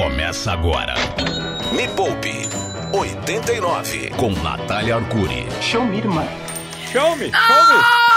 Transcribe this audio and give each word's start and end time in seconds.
começa 0.00 0.52
agora. 0.52 0.94
Me 1.72 1.86
Poupe 1.88 2.48
89 2.90 4.08
com 4.16 4.30
Natália 4.30 4.96
Arcuri. 4.96 5.46
Show 5.60 5.84
me, 5.84 5.98
irmã. 5.98 6.24
Show 6.90 7.16
me, 7.16 7.26
show 7.26 7.26
me. 7.26 7.32
Ah, 7.34 8.09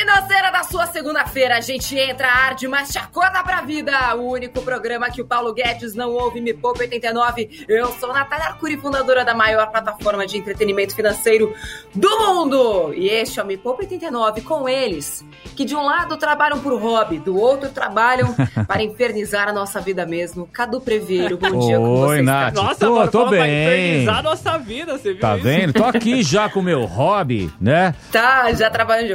financeira 0.00 0.50
da 0.50 0.62
sua 0.64 0.86
segunda-feira. 0.86 1.56
A 1.56 1.60
gente 1.60 1.96
entra, 1.98 2.26
arde, 2.28 2.66
mas 2.66 2.88
te 2.90 2.98
acorda 2.98 3.42
pra 3.42 3.60
vida. 3.60 3.92
O 4.16 4.30
único 4.30 4.62
programa 4.62 5.10
que 5.10 5.20
o 5.20 5.26
Paulo 5.26 5.52
Guedes 5.52 5.94
não 5.94 6.10
ouve, 6.10 6.40
Me 6.40 6.54
Poupe 6.54 6.80
89. 6.80 7.66
Eu 7.68 7.88
sou 7.92 8.12
Natália 8.12 8.46
Arcuri, 8.46 8.78
fundadora 8.78 9.24
da 9.24 9.34
maior 9.34 9.66
plataforma 9.70 10.26
de 10.26 10.38
entretenimento 10.38 10.94
financeiro 10.96 11.54
do 11.94 12.08
mundo. 12.18 12.94
E 12.94 13.08
este 13.08 13.38
é 13.40 13.42
o 13.42 13.46
Me 13.46 13.56
Poupe 13.58 13.82
89 13.82 14.40
com 14.40 14.66
eles, 14.68 15.24
que 15.54 15.64
de 15.66 15.76
um 15.76 15.82
lado 15.84 16.16
trabalham 16.16 16.58
por 16.60 16.80
hobby, 16.80 17.18
do 17.18 17.38
outro 17.38 17.68
trabalham 17.68 18.34
para 18.66 18.82
infernizar 18.82 19.48
a 19.48 19.52
nossa 19.52 19.80
vida 19.80 20.06
mesmo. 20.06 20.46
Cadu 20.46 20.80
Preveiro, 20.80 21.36
bom 21.36 21.58
dia 21.58 21.76
com 21.76 22.00
Oi, 22.00 22.06
vocês. 22.08 22.24
Nath. 22.26 22.54
Nossa, 22.54 22.80
Tô- 22.80 22.86
agora 22.86 23.10
tô 23.10 23.26
bem. 23.28 23.40
infernizar 23.66 24.18
a 24.18 24.22
nossa 24.22 24.58
vida, 24.58 24.96
você 24.96 25.12
viu 25.12 25.20
Tá 25.20 25.34
isso? 25.34 25.44
vendo? 25.44 25.72
Tô 25.74 25.84
aqui 25.84 26.22
já 26.24 26.48
com 26.48 26.60
o 26.60 26.62
meu 26.62 26.84
hobby, 26.86 27.52
né? 27.60 27.94
Tá, 28.10 28.50
já 28.54 28.70
trabalhando 28.70 29.08
de 29.08 29.14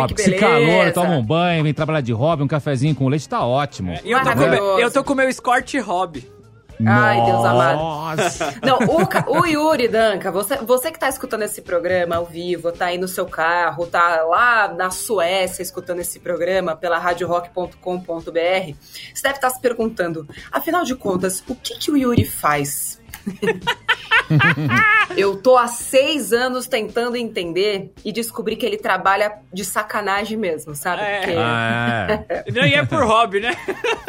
hobby, 0.00 0.14
que 0.14 0.30
beleza. 0.30 0.46
calor, 0.46 0.92
toma 0.92 1.16
um 1.16 1.24
banho, 1.24 1.62
vem 1.62 1.74
trabalhar 1.74 2.00
de 2.00 2.12
hobby, 2.12 2.42
um 2.42 2.48
cafezinho 2.48 2.94
com 2.94 3.08
leite, 3.08 3.28
tá 3.28 3.44
ótimo. 3.44 3.94
E 4.04 4.10
eu 4.10 4.18
tô, 4.18 4.30
com, 4.30 4.36
Maravilhoso. 4.36 4.80
eu 4.80 4.90
tô 4.90 5.04
com 5.04 5.12
o 5.12 5.16
meu 5.16 5.28
escort 5.28 5.74
hobby. 5.80 6.36
Ai, 6.84 7.24
Deus 7.24 7.44
amado. 7.44 7.78
Nossa. 7.78 8.54
Não, 8.62 8.78
o, 8.78 9.40
o 9.40 9.46
Yuri 9.46 9.88
Danca, 9.88 10.30
você, 10.30 10.56
você 10.56 10.90
que 10.90 10.98
tá 10.98 11.08
escutando 11.08 11.42
esse 11.42 11.62
programa 11.62 12.16
ao 12.16 12.26
vivo, 12.26 12.70
tá 12.72 12.86
aí 12.86 12.98
no 12.98 13.08
seu 13.08 13.26
carro, 13.26 13.86
tá 13.86 14.22
lá 14.24 14.68
na 14.68 14.90
Suécia 14.90 15.62
escutando 15.62 16.00
esse 16.00 16.20
programa 16.20 16.76
pela 16.76 16.98
radiorock.com.br, 16.98 17.80
você 17.82 19.22
deve 19.22 19.36
estar 19.36 19.50
se 19.50 19.60
perguntando, 19.60 20.28
afinal 20.52 20.84
de 20.84 20.94
contas, 20.94 21.42
o 21.48 21.54
que, 21.54 21.78
que 21.78 21.90
o 21.90 21.96
Yuri 21.96 22.24
faz? 22.24 23.00
Eu 25.16 25.36
tô 25.36 25.56
há 25.56 25.68
seis 25.68 26.32
anos 26.32 26.66
tentando 26.66 27.16
entender 27.16 27.92
e 28.04 28.12
descobri 28.12 28.56
que 28.56 28.66
ele 28.66 28.76
trabalha 28.76 29.32
de 29.52 29.64
sacanagem 29.64 30.36
mesmo, 30.36 30.74
sabe? 30.74 31.02
É. 31.02 31.18
Porque, 31.18 31.34
Ah, 31.38 32.24
é. 32.28 32.44
Nem 32.52 32.74
é 32.74 32.84
por 32.84 33.02
hobby, 33.04 33.40
né? 33.40 33.56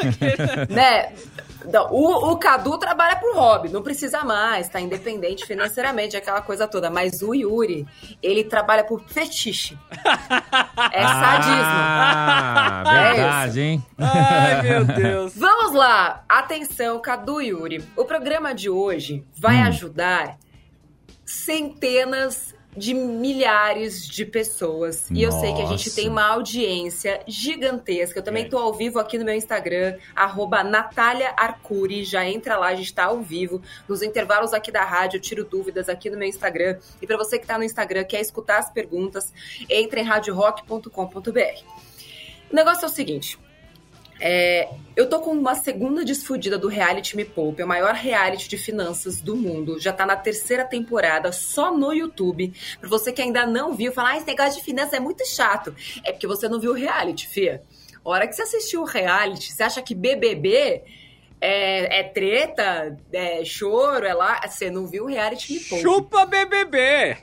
né? 0.70 1.12
Não, 1.72 1.92
o, 1.92 2.32
o 2.32 2.38
Cadu 2.38 2.78
trabalha 2.78 3.16
por 3.18 3.36
hobby, 3.36 3.70
não 3.70 3.82
precisa 3.82 4.24
mais, 4.24 4.70
tá 4.70 4.80
independente 4.80 5.46
financeiramente, 5.46 6.16
aquela 6.18 6.42
coisa 6.42 6.68
toda. 6.68 6.90
Mas 6.90 7.22
o 7.22 7.34
Yuri, 7.34 7.86
ele 8.24 8.44
trabalha 8.44 8.84
por 8.84 9.02
fetiche. 9.08 9.78
É 10.92 11.04
sadismo. 11.08 11.64
Ah, 11.64 12.84
É 12.88 13.14
verdade, 13.14 13.62
hein? 13.62 13.86
Ai, 13.98 14.62
meu 14.62 14.86
Deus. 14.96 15.34
Vamos 15.36 15.74
lá, 15.74 16.24
atenção, 16.28 17.00
Cadu 17.02 17.42
e 17.42 17.48
Yuri. 17.48 17.84
O 17.96 18.06
programa 18.06 18.54
de 18.56 18.70
hoje 18.70 19.24
vai 19.38 19.58
Hum. 19.58 19.68
ajudar 19.68 20.38
centenas 21.26 22.56
de 22.78 22.94
milhares 22.94 24.08
de 24.08 24.26
pessoas. 24.26 25.10
E 25.10 25.24
eu 25.24 25.32
sei 25.32 25.54
que 25.54 25.62
a 25.62 25.66
gente 25.66 25.90
tem 25.94 26.08
uma 26.08 26.26
audiência 26.28 27.22
gigantesca. 27.28 28.20
Eu 28.20 28.24
também 28.24 28.46
É. 28.46 28.50
tô 28.50 28.58
ao 28.58 28.74
vivo 28.74 29.00
aqui 29.00 29.18
no 29.18 29.26
meu 29.26 29.34
Instagram, 29.34 29.98
arroba 30.16 30.64
Natália 30.64 31.34
Arcuri. 31.36 32.04
Já 32.04 32.26
entra 32.26 32.58
lá, 32.58 32.68
a 32.68 32.76
gente 32.76 32.94
tá 32.94 33.06
ao 33.06 33.20
vivo. 33.22 33.62
Nos 33.88 34.02
intervalos 34.02 34.54
aqui 34.54 34.72
da 34.72 34.84
rádio, 34.84 35.18
eu 35.18 35.22
tiro 35.22 35.44
dúvidas 35.44 35.90
aqui 35.90 36.10
no 36.10 36.18
meu 36.18 36.28
Instagram. 36.28 36.78
E 37.02 37.08
para 37.08 37.18
você 37.18 37.40
que 37.40 37.48
tá 37.48 37.58
no 37.58 37.64
Instagram, 37.64 38.04
quer 38.04 38.22
escutar 38.22 38.60
as 38.60 38.70
perguntas, 38.72 39.34
entre 39.70 40.02
em 40.02 40.04
radiorock.com.br. 40.04 41.64
O 42.52 42.56
negócio 42.56 42.86
é 42.86 42.88
o 42.88 42.92
seguinte. 42.92 43.38
É, 44.20 44.70
eu 44.96 45.08
tô 45.08 45.20
com 45.20 45.32
uma 45.32 45.54
segunda 45.54 46.04
desfudida 46.04 46.58
do 46.58 46.68
reality 46.68 47.16
Me 47.16 47.24
Poupe, 47.24 47.62
é 47.62 47.66
o 47.66 47.68
maior 47.68 47.94
reality 47.94 48.50
de 48.50 48.58
finanças 48.58 49.22
do 49.22 49.36
mundo. 49.36 49.80
Já 49.80 49.94
tá 49.94 50.06
na 50.06 50.16
terceira 50.16 50.66
temporada, 50.66 51.32
só 51.32 51.76
no 51.76 51.94
YouTube. 51.94 52.52
Pra 52.80 52.90
você 52.90 53.12
que 53.12 53.22
ainda 53.22 53.46
não 53.46 53.74
viu, 53.74 53.92
falar, 53.92 54.14
ah, 54.14 54.18
esse 54.18 54.26
negócio 54.26 54.60
de 54.60 54.66
finanças 54.66 54.94
é 54.94 55.00
muito 55.00 55.26
chato. 55.28 55.76
É 56.04 56.12
porque 56.12 56.26
você 56.26 56.50
não 56.50 56.60
viu 56.60 56.72
o 56.72 56.76
reality, 56.76 57.28
fia. 57.28 57.62
A 58.04 58.10
hora 58.10 58.28
que 58.28 58.34
você 58.34 58.42
assistiu 58.42 58.82
o 58.82 58.86
reality, 58.86 59.54
você 59.54 59.64
acha 59.64 59.82
que 59.82 59.94
BBB 59.94 60.84
é, 61.40 62.00
é 62.00 62.04
treta, 62.04 62.98
é 63.14 63.46
choro, 63.46 64.06
é 64.06 64.14
lá. 64.14 64.42
Você 64.48 64.72
não 64.72 64.88
viu 64.88 65.04
o 65.04 65.08
reality 65.08 65.54
Me 65.54 65.60
Poupe. 65.60 65.84
Chupa 65.84 66.26
BBB. 66.26 67.18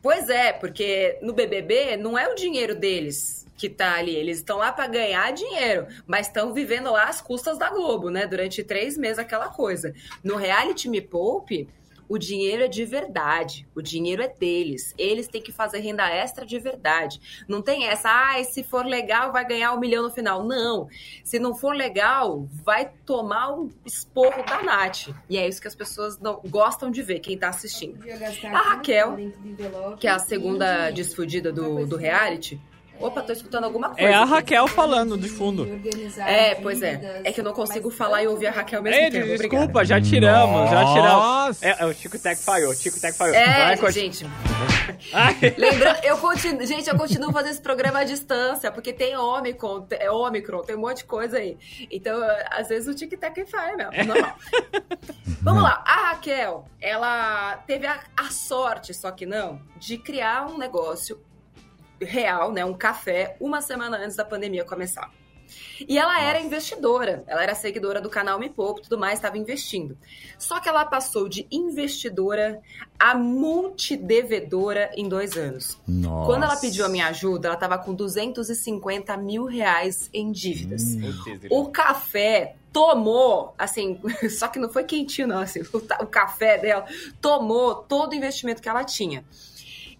Pois 0.00 0.28
é, 0.28 0.52
porque 0.52 1.18
no 1.22 1.32
BBB 1.32 1.96
não 1.96 2.16
é 2.16 2.28
o 2.28 2.36
dinheiro 2.36 2.76
deles 2.76 3.45
que 3.56 3.68
tá 3.68 3.94
ali. 3.94 4.14
Eles 4.14 4.38
estão 4.38 4.58
lá 4.58 4.72
para 4.72 4.86
ganhar 4.86 5.32
dinheiro, 5.32 5.86
mas 6.06 6.26
estão 6.26 6.52
vivendo 6.52 6.90
lá 6.90 7.04
às 7.04 7.20
custas 7.20 7.58
da 7.58 7.70
Globo, 7.70 8.10
né? 8.10 8.26
Durante 8.26 8.62
três 8.62 8.96
meses, 8.96 9.18
aquela 9.18 9.48
coisa. 9.48 9.94
No 10.22 10.36
reality 10.36 10.88
Me 10.88 11.00
Poupe, 11.00 11.68
o 12.08 12.18
dinheiro 12.18 12.62
é 12.62 12.68
de 12.68 12.84
verdade. 12.84 13.66
O 13.74 13.82
dinheiro 13.82 14.22
é 14.22 14.28
deles. 14.28 14.94
Eles 14.96 15.26
têm 15.26 15.42
que 15.42 15.52
fazer 15.52 15.80
renda 15.80 16.08
extra 16.08 16.46
de 16.46 16.58
verdade. 16.58 17.44
Não 17.48 17.60
tem 17.60 17.86
essa, 17.86 18.08
ah, 18.08 18.42
se 18.44 18.62
for 18.62 18.84
legal, 18.84 19.32
vai 19.32 19.46
ganhar 19.46 19.72
um 19.72 19.80
milhão 19.80 20.04
no 20.04 20.10
final. 20.10 20.44
Não. 20.44 20.88
Se 21.24 21.38
não 21.38 21.54
for 21.54 21.74
legal, 21.74 22.46
vai 22.64 22.90
tomar 23.04 23.52
um 23.52 23.70
esporro 23.84 24.44
da 24.44 24.62
Nath. 24.62 25.08
E 25.28 25.36
é 25.36 25.48
isso 25.48 25.60
que 25.60 25.68
as 25.68 25.74
pessoas 25.74 26.18
não 26.18 26.40
gostam 26.48 26.90
de 26.90 27.02
ver, 27.02 27.18
quem 27.18 27.36
tá 27.36 27.48
assistindo. 27.48 27.98
A 28.52 28.58
Raquel, 28.58 29.16
que 29.98 30.06
é 30.06 30.10
a 30.10 30.18
segunda 30.18 30.90
desfudida 30.90 31.52
do, 31.52 31.86
do 31.86 31.96
reality. 31.96 32.60
Opa, 33.00 33.22
tô 33.22 33.32
escutando 33.32 33.64
alguma 33.64 33.90
coisa. 33.90 34.02
É 34.02 34.14
a 34.14 34.22
aqui. 34.22 34.30
Raquel 34.30 34.68
falando 34.68 35.16
de 35.16 35.28
fundo. 35.28 35.68
É, 36.26 36.54
pois 36.56 36.82
é. 36.82 37.20
É 37.24 37.32
que 37.32 37.40
eu 37.40 37.44
não 37.44 37.52
consigo 37.52 37.90
falar 37.90 38.22
e 38.22 38.26
ouvir 38.26 38.46
a 38.46 38.50
Raquel 38.50 38.82
mesmo 38.82 38.98
Ei, 38.98 39.10
tempo. 39.10 39.26
desculpa, 39.26 39.56
Obrigada. 39.56 39.84
já 39.84 40.00
tiramos, 40.00 40.70
já 40.70 40.84
tiramos. 40.86 41.12
Nossa. 41.12 41.66
É, 41.66 41.76
é, 41.80 41.86
o 41.86 41.94
Tico 41.94 42.18
Tec 42.18 42.38
falhou, 42.38 42.72
o 42.72 42.76
Tico 42.76 43.00
Tec 43.00 43.14
falhou. 43.14 43.34
É, 43.34 43.76
Vai, 43.76 43.92
gente. 43.92 44.26
Lembrando, 45.56 46.04
eu 46.04 46.16
continuo, 46.18 46.66
gente, 46.66 46.88
eu 46.88 46.96
continuo 46.96 47.32
fazendo 47.32 47.52
esse 47.52 47.60
programa 47.60 48.00
à 48.00 48.04
distância, 48.04 48.70
porque 48.70 48.92
tem 48.92 49.16
Omicron, 49.16 49.82
tem, 49.82 49.98
é 50.00 50.10
Omicron, 50.10 50.62
tem 50.62 50.76
um 50.76 50.80
monte 50.80 50.98
de 50.98 51.04
coisa 51.04 51.38
aí. 51.38 51.56
Então, 51.90 52.18
às 52.50 52.68
vezes 52.68 52.88
o 52.88 52.94
tic-tac 52.94 53.44
falha 53.46 53.76
mesmo, 53.76 54.14
normal. 54.14 54.36
Vamos 55.42 55.62
lá, 55.62 55.82
a 55.86 56.10
Raquel, 56.10 56.64
ela 56.80 57.56
teve 57.66 57.86
a, 57.86 58.00
a 58.16 58.30
sorte, 58.30 58.92
só 58.94 59.10
que 59.10 59.26
não, 59.26 59.60
de 59.76 59.98
criar 59.98 60.46
um 60.46 60.58
negócio 60.58 61.20
real, 62.00 62.52
né, 62.52 62.64
um 62.64 62.74
café, 62.74 63.36
uma 63.40 63.60
semana 63.60 63.98
antes 63.98 64.16
da 64.16 64.24
pandemia 64.24 64.64
começar. 64.64 65.10
E 65.88 65.98
ela 65.98 66.20
era 66.20 66.40
investidora, 66.40 67.22
ela 67.26 67.42
era 67.42 67.54
seguidora 67.54 68.00
do 68.00 68.08
canal 68.08 68.38
Me 68.38 68.48
Poupe 68.48 68.80
e 68.80 68.82
tudo 68.84 68.98
mais, 68.98 69.18
estava 69.18 69.38
investindo. 69.38 69.96
Só 70.38 70.60
que 70.60 70.68
ela 70.68 70.84
passou 70.84 71.28
de 71.28 71.46
investidora 71.50 72.60
a 72.98 73.14
multidevedora 73.14 74.90
em 74.96 75.08
dois 75.08 75.36
anos. 75.36 75.78
Nossa. 75.86 76.26
Quando 76.26 76.44
ela 76.44 76.56
pediu 76.56 76.84
a 76.84 76.88
minha 76.88 77.06
ajuda, 77.08 77.48
ela 77.48 77.54
estava 77.54 77.78
com 77.78 77.94
250 77.94 79.16
mil 79.16 79.44
reais 79.44 80.08
em 80.12 80.32
dívidas. 80.32 80.82
O 81.50 81.68
café 81.68 82.56
tomou, 82.72 83.54
assim, 83.58 84.00
só 84.30 84.48
que 84.48 84.58
não 84.58 84.68
foi 84.68 84.84
quentinho, 84.84 85.28
não, 85.28 85.38
assim, 85.38 85.60
o, 85.72 85.76
o 85.76 86.06
café 86.06 86.58
dela 86.58 86.86
tomou 87.20 87.74
todo 87.74 88.12
o 88.12 88.14
investimento 88.14 88.60
que 88.60 88.68
ela 88.68 88.84
tinha. 88.84 89.24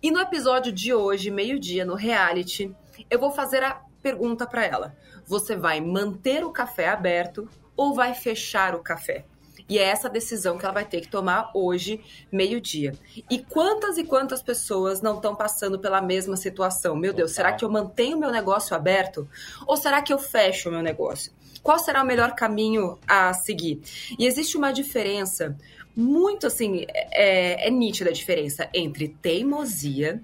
E 0.02 0.10
no 0.10 0.20
episódio 0.20 0.70
de 0.72 0.92
hoje, 0.92 1.30
meio-dia, 1.30 1.84
no 1.84 1.94
reality, 1.94 2.74
eu 3.10 3.18
vou 3.18 3.30
fazer 3.30 3.62
a 3.62 3.80
pergunta 4.02 4.46
para 4.46 4.64
ela: 4.64 4.96
você 5.26 5.56
vai 5.56 5.80
manter 5.80 6.44
o 6.44 6.52
café 6.52 6.88
aberto 6.88 7.48
ou 7.76 7.94
vai 7.94 8.14
fechar 8.14 8.74
o 8.74 8.82
café? 8.82 9.24
E 9.68 9.78
é 9.78 9.82
essa 9.82 10.08
decisão 10.08 10.56
que 10.56 10.64
ela 10.64 10.74
vai 10.74 10.84
ter 10.84 11.00
que 11.00 11.08
tomar 11.08 11.50
hoje, 11.52 12.00
meio-dia. 12.30 12.94
E 13.28 13.38
quantas 13.38 13.98
e 13.98 14.04
quantas 14.04 14.40
pessoas 14.40 15.02
não 15.02 15.16
estão 15.16 15.34
passando 15.34 15.78
pela 15.78 16.00
mesma 16.00 16.36
situação? 16.36 16.94
Meu 16.94 17.12
Deus, 17.12 17.32
será 17.32 17.52
que 17.52 17.64
eu 17.64 17.70
mantenho 17.70 18.18
meu 18.18 18.30
negócio 18.30 18.76
aberto 18.76 19.28
ou 19.66 19.76
será 19.76 20.00
que 20.02 20.12
eu 20.12 20.18
fecho 20.18 20.68
o 20.68 20.72
meu 20.72 20.82
negócio? 20.82 21.32
Qual 21.64 21.80
será 21.80 22.04
o 22.04 22.06
melhor 22.06 22.36
caminho 22.36 22.96
a 23.08 23.32
seguir? 23.34 23.80
E 24.16 24.24
existe 24.24 24.56
uma 24.56 24.72
diferença 24.72 25.56
muito 25.96 26.46
assim, 26.46 26.84
é, 26.90 27.66
é 27.66 27.70
nítida 27.70 28.10
a 28.10 28.12
diferença 28.12 28.68
entre 28.74 29.08
teimosia 29.08 30.20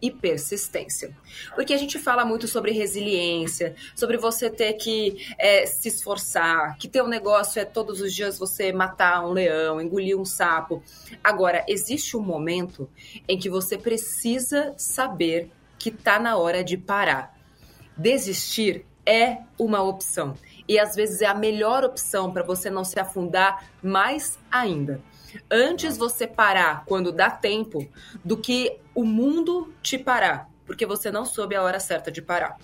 e 0.00 0.10
persistência. 0.10 1.16
Porque 1.54 1.74
a 1.74 1.76
gente 1.78 1.98
fala 1.98 2.24
muito 2.24 2.46
sobre 2.46 2.70
resiliência, 2.70 3.74
sobre 3.94 4.16
você 4.16 4.48
ter 4.48 4.74
que 4.74 5.34
é, 5.38 5.66
se 5.66 5.88
esforçar, 5.88 6.76
que 6.78 6.86
ter 6.86 7.02
um 7.02 7.08
negócio 7.08 7.60
é 7.60 7.64
todos 7.64 8.00
os 8.00 8.14
dias 8.14 8.38
você 8.38 8.72
matar 8.72 9.26
um 9.26 9.32
leão, 9.32 9.80
engolir 9.80 10.16
um 10.16 10.24
sapo. 10.24 10.82
Agora, 11.24 11.64
existe 11.66 12.16
um 12.16 12.22
momento 12.22 12.88
em 13.26 13.38
que 13.38 13.50
você 13.50 13.76
precisa 13.76 14.74
saber 14.76 15.50
que 15.78 15.90
tá 15.90 16.18
na 16.18 16.36
hora 16.36 16.62
de 16.62 16.76
parar. 16.76 17.36
Desistir 17.96 18.84
é 19.04 19.38
uma 19.58 19.82
opção. 19.82 20.34
E 20.68 20.78
às 20.78 20.94
vezes 20.96 21.20
é 21.20 21.26
a 21.26 21.34
melhor 21.34 21.84
opção 21.84 22.32
para 22.32 22.42
você 22.42 22.68
não 22.68 22.84
se 22.84 22.98
afundar 22.98 23.70
mais 23.82 24.38
ainda. 24.50 25.00
Antes 25.50 25.96
você 25.96 26.26
parar 26.26 26.84
quando 26.86 27.12
dá 27.12 27.30
tempo 27.30 27.86
do 28.24 28.36
que 28.36 28.78
o 28.94 29.04
mundo 29.04 29.72
te 29.82 29.98
parar, 29.98 30.48
porque 30.64 30.86
você 30.86 31.10
não 31.10 31.24
soube 31.24 31.54
a 31.54 31.62
hora 31.62 31.80
certa 31.80 32.10
de 32.10 32.22
parar. 32.22 32.56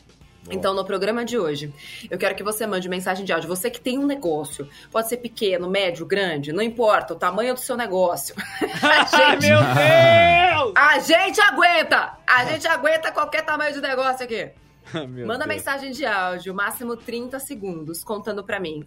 Então, 0.50 0.74
no 0.74 0.84
programa 0.84 1.24
de 1.24 1.38
hoje, 1.38 1.72
eu 2.10 2.18
quero 2.18 2.34
que 2.34 2.42
você 2.42 2.66
mande 2.66 2.88
mensagem 2.88 3.24
de 3.24 3.32
áudio. 3.32 3.48
Você 3.48 3.70
que 3.70 3.80
tem 3.80 3.98
um 3.98 4.06
negócio, 4.06 4.68
pode 4.90 5.08
ser 5.08 5.18
pequeno, 5.18 5.70
médio, 5.70 6.04
grande, 6.04 6.52
não 6.52 6.62
importa 6.62 7.14
o 7.14 7.16
tamanho 7.16 7.54
do 7.54 7.60
seu 7.60 7.76
negócio. 7.76 8.34
a 8.82 9.04
gente, 9.06 9.46
meu 9.46 9.58
Deus! 9.58 10.72
A 10.74 10.98
gente 10.98 11.40
aguenta! 11.40 12.18
A 12.26 12.44
gente 12.46 12.66
aguenta 12.66 13.12
qualquer 13.12 13.42
tamanho 13.42 13.72
de 13.72 13.80
negócio 13.80 14.24
aqui. 14.24 14.50
Manda 14.92 15.46
Deus. 15.46 15.46
mensagem 15.46 15.92
de 15.92 16.04
áudio, 16.04 16.52
máximo 16.52 16.96
30 16.96 17.38
segundos, 17.38 18.02
contando 18.02 18.42
para 18.42 18.58
mim 18.58 18.84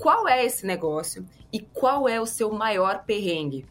qual 0.00 0.26
é 0.26 0.44
esse 0.44 0.66
negócio 0.66 1.26
e 1.52 1.60
qual 1.60 2.08
é 2.08 2.20
o 2.20 2.26
seu 2.26 2.50
maior 2.50 3.04
perrengue. 3.04 3.66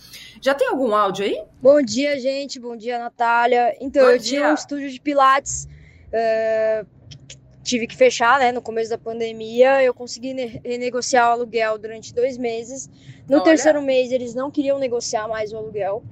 Já 0.42 0.52
tem 0.52 0.68
algum 0.68 0.94
áudio 0.94 1.24
aí? 1.24 1.42
Bom 1.62 1.80
dia, 1.80 2.18
gente. 2.18 2.58
Bom 2.58 2.76
dia, 2.76 2.98
Natália. 2.98 3.76
Então, 3.80 4.04
Bom 4.04 4.10
eu 4.10 4.18
dia. 4.18 4.40
tinha 4.40 4.50
um 4.50 4.54
estúdio 4.54 4.90
de 4.90 5.00
Pilates. 5.00 5.68
Uh, 6.08 6.86
tive 7.62 7.86
que 7.86 7.96
fechar, 7.96 8.38
né? 8.40 8.50
No 8.50 8.60
começo 8.60 8.90
da 8.90 8.98
pandemia, 8.98 9.82
eu 9.82 9.94
consegui 9.94 10.32
renegociar 10.64 11.28
o 11.28 11.32
aluguel 11.32 11.78
durante 11.78 12.12
dois 12.12 12.36
meses. 12.36 12.90
No 13.28 13.36
Olha. 13.36 13.44
terceiro 13.44 13.80
mês, 13.80 14.10
eles 14.10 14.34
não 14.34 14.50
queriam 14.50 14.78
negociar 14.78 15.28
mais 15.28 15.52
o 15.52 15.56
aluguel. 15.56 16.02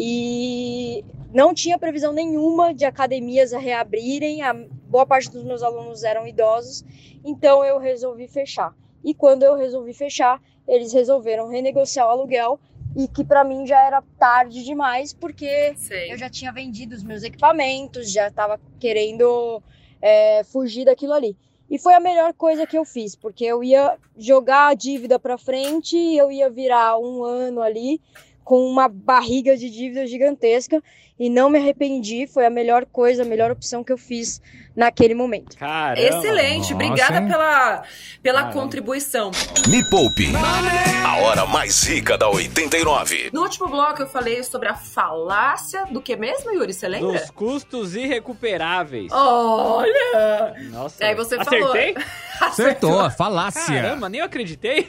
E 0.00 1.04
não 1.34 1.52
tinha 1.52 1.76
previsão 1.76 2.12
nenhuma 2.12 2.72
de 2.72 2.84
academias 2.84 3.52
a 3.52 3.58
reabrirem. 3.58 4.42
A 4.42 4.54
boa 4.54 5.04
parte 5.04 5.28
dos 5.28 5.42
meus 5.42 5.60
alunos 5.60 6.04
eram 6.04 6.24
idosos. 6.24 6.84
Então, 7.24 7.64
eu 7.64 7.78
resolvi 7.78 8.28
fechar. 8.28 8.72
E 9.02 9.12
quando 9.12 9.42
eu 9.42 9.56
resolvi 9.56 9.92
fechar, 9.92 10.40
eles 10.68 10.92
resolveram 10.92 11.48
renegociar 11.48 12.06
o 12.06 12.10
aluguel 12.10 12.60
e 12.96 13.08
que 13.08 13.24
para 13.24 13.44
mim 13.44 13.66
já 13.66 13.84
era 13.84 14.02
tarde 14.18 14.64
demais 14.64 15.12
porque 15.12 15.74
Sei. 15.76 16.12
eu 16.12 16.18
já 16.18 16.28
tinha 16.28 16.52
vendido 16.52 16.94
os 16.94 17.02
meus 17.02 17.22
equipamentos, 17.22 18.10
já 18.10 18.28
estava 18.28 18.60
querendo 18.78 19.62
é, 20.00 20.42
fugir 20.44 20.84
daquilo 20.84 21.12
ali. 21.12 21.36
E 21.70 21.78
foi 21.78 21.92
a 21.92 22.00
melhor 22.00 22.32
coisa 22.32 22.66
que 22.66 22.78
eu 22.78 22.84
fiz, 22.84 23.14
porque 23.14 23.44
eu 23.44 23.62
ia 23.62 23.98
jogar 24.16 24.68
a 24.68 24.74
dívida 24.74 25.18
para 25.18 25.36
frente, 25.36 25.96
eu 25.96 26.32
ia 26.32 26.48
virar 26.48 26.98
um 26.98 27.22
ano 27.22 27.60
ali 27.60 28.00
com 28.48 28.64
uma 28.64 28.88
barriga 28.88 29.58
de 29.58 29.68
dívida 29.68 30.06
gigantesca 30.06 30.82
e 31.18 31.28
não 31.28 31.50
me 31.50 31.58
arrependi. 31.58 32.26
Foi 32.26 32.46
a 32.46 32.50
melhor 32.50 32.86
coisa, 32.86 33.22
a 33.22 33.26
melhor 33.26 33.50
opção 33.50 33.82
que 33.82 33.92
eu 33.92 33.98
fiz 33.98 34.40
naquele 34.76 35.14
momento. 35.14 35.56
Caramba. 35.56 36.00
Excelente, 36.00 36.58
Nossa, 36.58 36.74
obrigada 36.74 37.22
pela, 37.26 37.82
pela 38.22 38.52
contribuição. 38.52 39.32
Me 39.66 39.82
Poupe, 39.90 40.28
a 41.04 41.16
hora 41.22 41.46
mais 41.46 41.82
rica 41.82 42.16
da 42.16 42.28
89. 42.28 43.30
No 43.32 43.42
último 43.42 43.68
bloco 43.68 44.02
eu 44.02 44.06
falei 44.06 44.44
sobre 44.44 44.68
a 44.68 44.74
falácia 44.74 45.84
do 45.86 46.00
que 46.00 46.14
mesmo, 46.14 46.52
Yuri? 46.52 46.72
Você 46.72 46.86
lembra? 46.86 47.18
Dos 47.18 47.30
custos 47.30 47.96
irrecuperáveis. 47.96 49.10
Olha! 49.10 50.54
Nossa, 50.70 51.04
aí 51.04 51.14
você 51.14 51.42
falou. 51.42 51.72
Acertei? 51.72 51.96
Acertou, 52.40 53.10
falácia. 53.10 53.66
Caramba, 53.66 54.08
nem 54.08 54.20
eu 54.20 54.26
acreditei. 54.26 54.86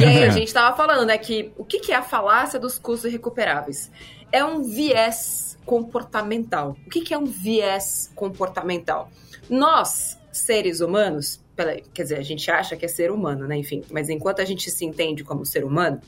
e 0.00 0.04
aí 0.04 0.24
a 0.24 0.30
gente 0.30 0.52
tava 0.52 0.76
falando, 0.76 1.06
né, 1.06 1.16
que 1.16 1.52
o 1.56 1.64
que 1.64 1.92
é 1.92 1.94
a 1.94 2.02
falácia 2.02 2.58
dos 2.58 2.76
custos 2.76 3.08
irrecuperáveis? 3.08 3.90
É 4.32 4.44
um 4.44 4.62
viés 4.62 5.47
comportamental. 5.68 6.74
O 6.86 6.88
que, 6.88 7.12
é 7.12 7.18
um 7.18 7.26
viés 7.26 8.10
comportamental? 8.14 9.12
Nós, 9.50 10.18
seres 10.32 10.80
humanos, 10.80 11.44
quer 11.92 12.04
dizer, 12.04 12.16
a 12.16 12.22
gente 12.22 12.50
acha 12.50 12.74
que 12.74 12.86
é 12.86 12.88
ser 12.88 13.10
humano, 13.10 13.46
né? 13.46 13.58
Enfim, 13.58 13.84
mas 13.90 14.08
enquanto 14.08 14.40
a 14.40 14.46
gente 14.46 14.70
se 14.70 14.86
entende 14.86 15.22
como 15.22 15.44
ser 15.44 15.64
humano, 15.64 16.00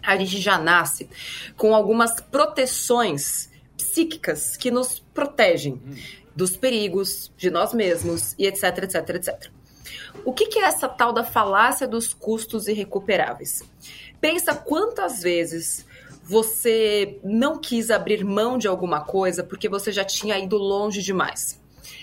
a 0.00 0.16
gente 0.16 0.40
já 0.40 0.58
nasce 0.58 1.10
com 1.56 1.74
algumas 1.74 2.20
proteções 2.20 3.50
psíquicas 3.76 4.56
que 4.56 4.70
nos 4.70 5.00
protegem 5.12 5.82
dos 6.36 6.56
perigos, 6.56 7.32
de 7.36 7.50
nós 7.50 7.74
mesmos 7.74 8.36
e 8.38 8.46
etc, 8.46 8.84
etc, 8.84 9.08
etc. 9.16 9.50
O 10.24 10.32
que, 10.32 10.46
que 10.46 10.60
é 10.60 10.62
essa 10.62 10.88
tal 10.88 11.12
da 11.12 11.24
falácia 11.24 11.88
dos 11.88 12.14
custos 12.14 12.68
irrecuperáveis? 12.68 13.60
Pensa 14.20 14.54
quantas 14.54 15.20
vezes 15.20 15.84
você 16.22 17.18
não 17.24 17.58
quis 17.58 17.90
abrir 17.90 18.24
mão 18.24 18.58
de 18.58 18.68
alguma 18.68 19.00
coisa 19.00 19.42
porque 19.42 19.68
você 19.68 19.90
já 19.90 20.04
tinha 20.04 20.38
ido 20.38 20.56
longe 20.56 21.02
demais. 21.02 21.60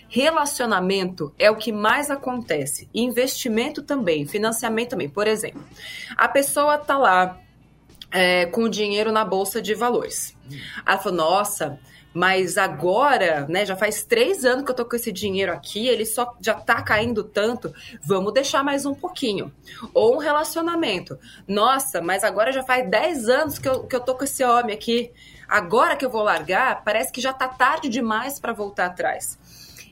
Relacionamento 0.09 1.33
é 1.37 1.51
o 1.51 1.57
que 1.57 1.71
mais 1.71 2.09
acontece. 2.09 2.89
Investimento 2.93 3.83
também, 3.83 4.25
financiamento 4.25 4.91
também. 4.91 5.09
Por 5.09 5.27
exemplo, 5.27 5.61
a 6.15 6.27
pessoa 6.27 6.77
tá 6.77 6.97
lá 6.97 7.39
é, 8.11 8.45
com 8.45 8.69
dinheiro 8.69 9.11
na 9.11 9.25
bolsa 9.25 9.61
de 9.61 9.73
valores. 9.73 10.35
Ela 10.85 10.97
falou: 10.97 11.17
Nossa, 11.17 11.79
mas 12.17 12.57
agora, 12.57 13.45
né, 13.47 13.63
já 13.63 13.75
faz 13.75 14.03
três 14.03 14.43
anos 14.43 14.65
que 14.65 14.71
eu 14.71 14.75
tô 14.75 14.83
com 14.83 14.95
esse 14.95 15.11
dinheiro 15.11 15.53
aqui, 15.53 15.87
ele 15.87 16.03
só 16.03 16.35
já 16.41 16.55
tá 16.55 16.81
caindo 16.81 17.23
tanto, 17.23 17.71
vamos 18.01 18.33
deixar 18.33 18.63
mais 18.63 18.87
um 18.87 18.95
pouquinho. 18.95 19.53
Ou 19.93 20.15
um 20.15 20.17
relacionamento. 20.17 21.19
Nossa, 21.47 22.01
mas 22.01 22.23
agora 22.23 22.51
já 22.51 22.63
faz 22.63 22.89
dez 22.89 23.29
anos 23.29 23.59
que 23.59 23.69
eu, 23.69 23.83
que 23.83 23.95
eu 23.95 23.99
tô 23.99 24.15
com 24.15 24.23
esse 24.23 24.43
homem 24.43 24.75
aqui. 24.75 25.11
Agora 25.47 25.95
que 25.95 26.03
eu 26.03 26.09
vou 26.09 26.23
largar, 26.23 26.83
parece 26.83 27.11
que 27.11 27.21
já 27.21 27.31
tá 27.31 27.47
tarde 27.47 27.87
demais 27.87 28.39
para 28.39 28.51
voltar 28.51 28.87
atrás. 28.87 29.37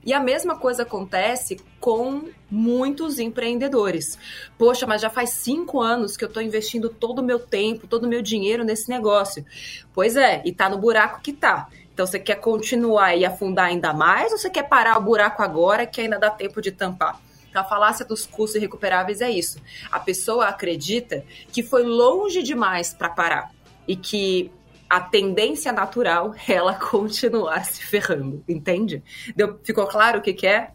E 0.04 0.12
a 0.12 0.20
mesma 0.20 0.58
coisa 0.58 0.82
acontece 0.82 1.58
com 1.80 2.30
muitos 2.50 3.20
empreendedores. 3.20 4.18
Poxa, 4.58 4.88
mas 4.88 5.02
já 5.02 5.12
faz 5.12 5.32
cinco 5.32 5.80
anos 5.80 6.18
que 6.18 6.24
eu 6.24 6.28
estou 6.28 6.42
investindo 6.42 6.90
todo 6.90 7.20
o 7.20 7.24
meu 7.24 7.40
tempo, 7.40 7.86
todo 7.86 8.06
o 8.06 8.08
meu 8.08 8.22
dinheiro 8.22 8.64
nesse 8.64 8.90
negócio. 8.90 9.46
Pois 9.94 10.16
é, 10.16 10.42
e 10.44 10.52
tá 10.52 10.70
no 10.70 10.78
buraco 10.80 11.22
que 11.22 11.34
tá. 11.34 11.70
Então 11.96 12.06
você 12.06 12.20
quer 12.20 12.36
continuar 12.36 13.16
e 13.16 13.24
afundar 13.24 13.68
ainda 13.68 13.94
mais 13.94 14.30
ou 14.34 14.38
você 14.38 14.50
quer 14.50 14.64
parar 14.64 14.98
o 14.98 15.02
buraco 15.02 15.42
agora 15.42 15.88
que 15.88 16.02
ainda 16.02 16.20
dá 16.20 16.30
tempo 16.30 16.62
de 16.62 16.70
tampar? 16.70 17.22
Então, 17.50 17.62
a 17.62 17.66
falácia 17.66 18.04
dos 18.04 18.26
custos 18.26 18.58
irrecuperáveis 18.58 19.22
é 19.22 19.32
isso. 19.32 19.62
A 19.90 19.98
pessoa 19.98 20.48
acredita 20.48 21.24
que 21.54 21.64
foi 21.64 21.84
longe 21.84 22.44
demais 22.44 22.94
para 22.94 23.08
parar 23.08 23.50
e 23.88 23.96
que 23.96 24.52
a 24.90 25.00
tendência 25.00 25.72
natural 25.72 26.36
é 26.46 26.52
ela 26.52 26.74
continuar 26.76 27.64
se 27.64 27.82
ferrando, 27.82 28.44
entende? 28.46 29.02
Deu, 29.34 29.58
ficou 29.64 29.88
claro 29.88 30.20
o 30.20 30.22
que, 30.22 30.34
que 30.34 30.48
é? 30.48 30.72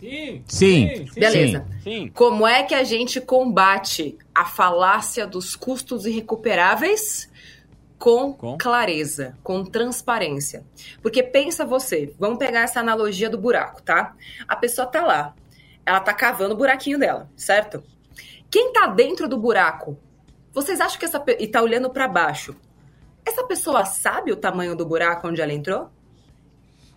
Sim, 0.00 0.42
sim. 0.46 1.06
sim 1.06 1.20
Beleza. 1.20 1.66
Sim. 1.84 2.10
Como 2.14 2.46
é 2.46 2.62
que 2.62 2.74
a 2.74 2.82
gente 2.82 3.20
combate 3.20 4.16
a 4.34 4.46
falácia 4.46 5.26
dos 5.26 5.54
custos 5.54 6.06
irrecuperáveis? 6.06 7.30
Com, 8.02 8.32
com, 8.32 8.58
clareza, 8.58 9.38
com 9.44 9.64
transparência. 9.64 10.64
Porque 11.00 11.22
pensa 11.22 11.64
você, 11.64 12.12
vamos 12.18 12.36
pegar 12.36 12.62
essa 12.62 12.80
analogia 12.80 13.30
do 13.30 13.38
buraco, 13.38 13.80
tá? 13.80 14.16
A 14.48 14.56
pessoa 14.56 14.88
tá 14.88 15.06
lá, 15.06 15.34
ela 15.86 16.00
tá 16.00 16.12
cavando 16.12 16.52
o 16.52 16.56
buraquinho 16.56 16.98
dela, 16.98 17.30
certo? 17.36 17.80
Quem 18.50 18.72
tá 18.72 18.88
dentro 18.88 19.28
do 19.28 19.38
buraco? 19.38 19.96
Vocês 20.52 20.80
acham 20.80 20.98
que 20.98 21.04
essa 21.04 21.22
e 21.38 21.46
tá 21.46 21.62
olhando 21.62 21.90
para 21.90 22.08
baixo? 22.08 22.56
Essa 23.24 23.44
pessoa 23.44 23.84
sabe 23.84 24.32
o 24.32 24.36
tamanho 24.36 24.74
do 24.74 24.84
buraco 24.84 25.28
onde 25.28 25.40
ela 25.40 25.52
entrou? 25.52 25.88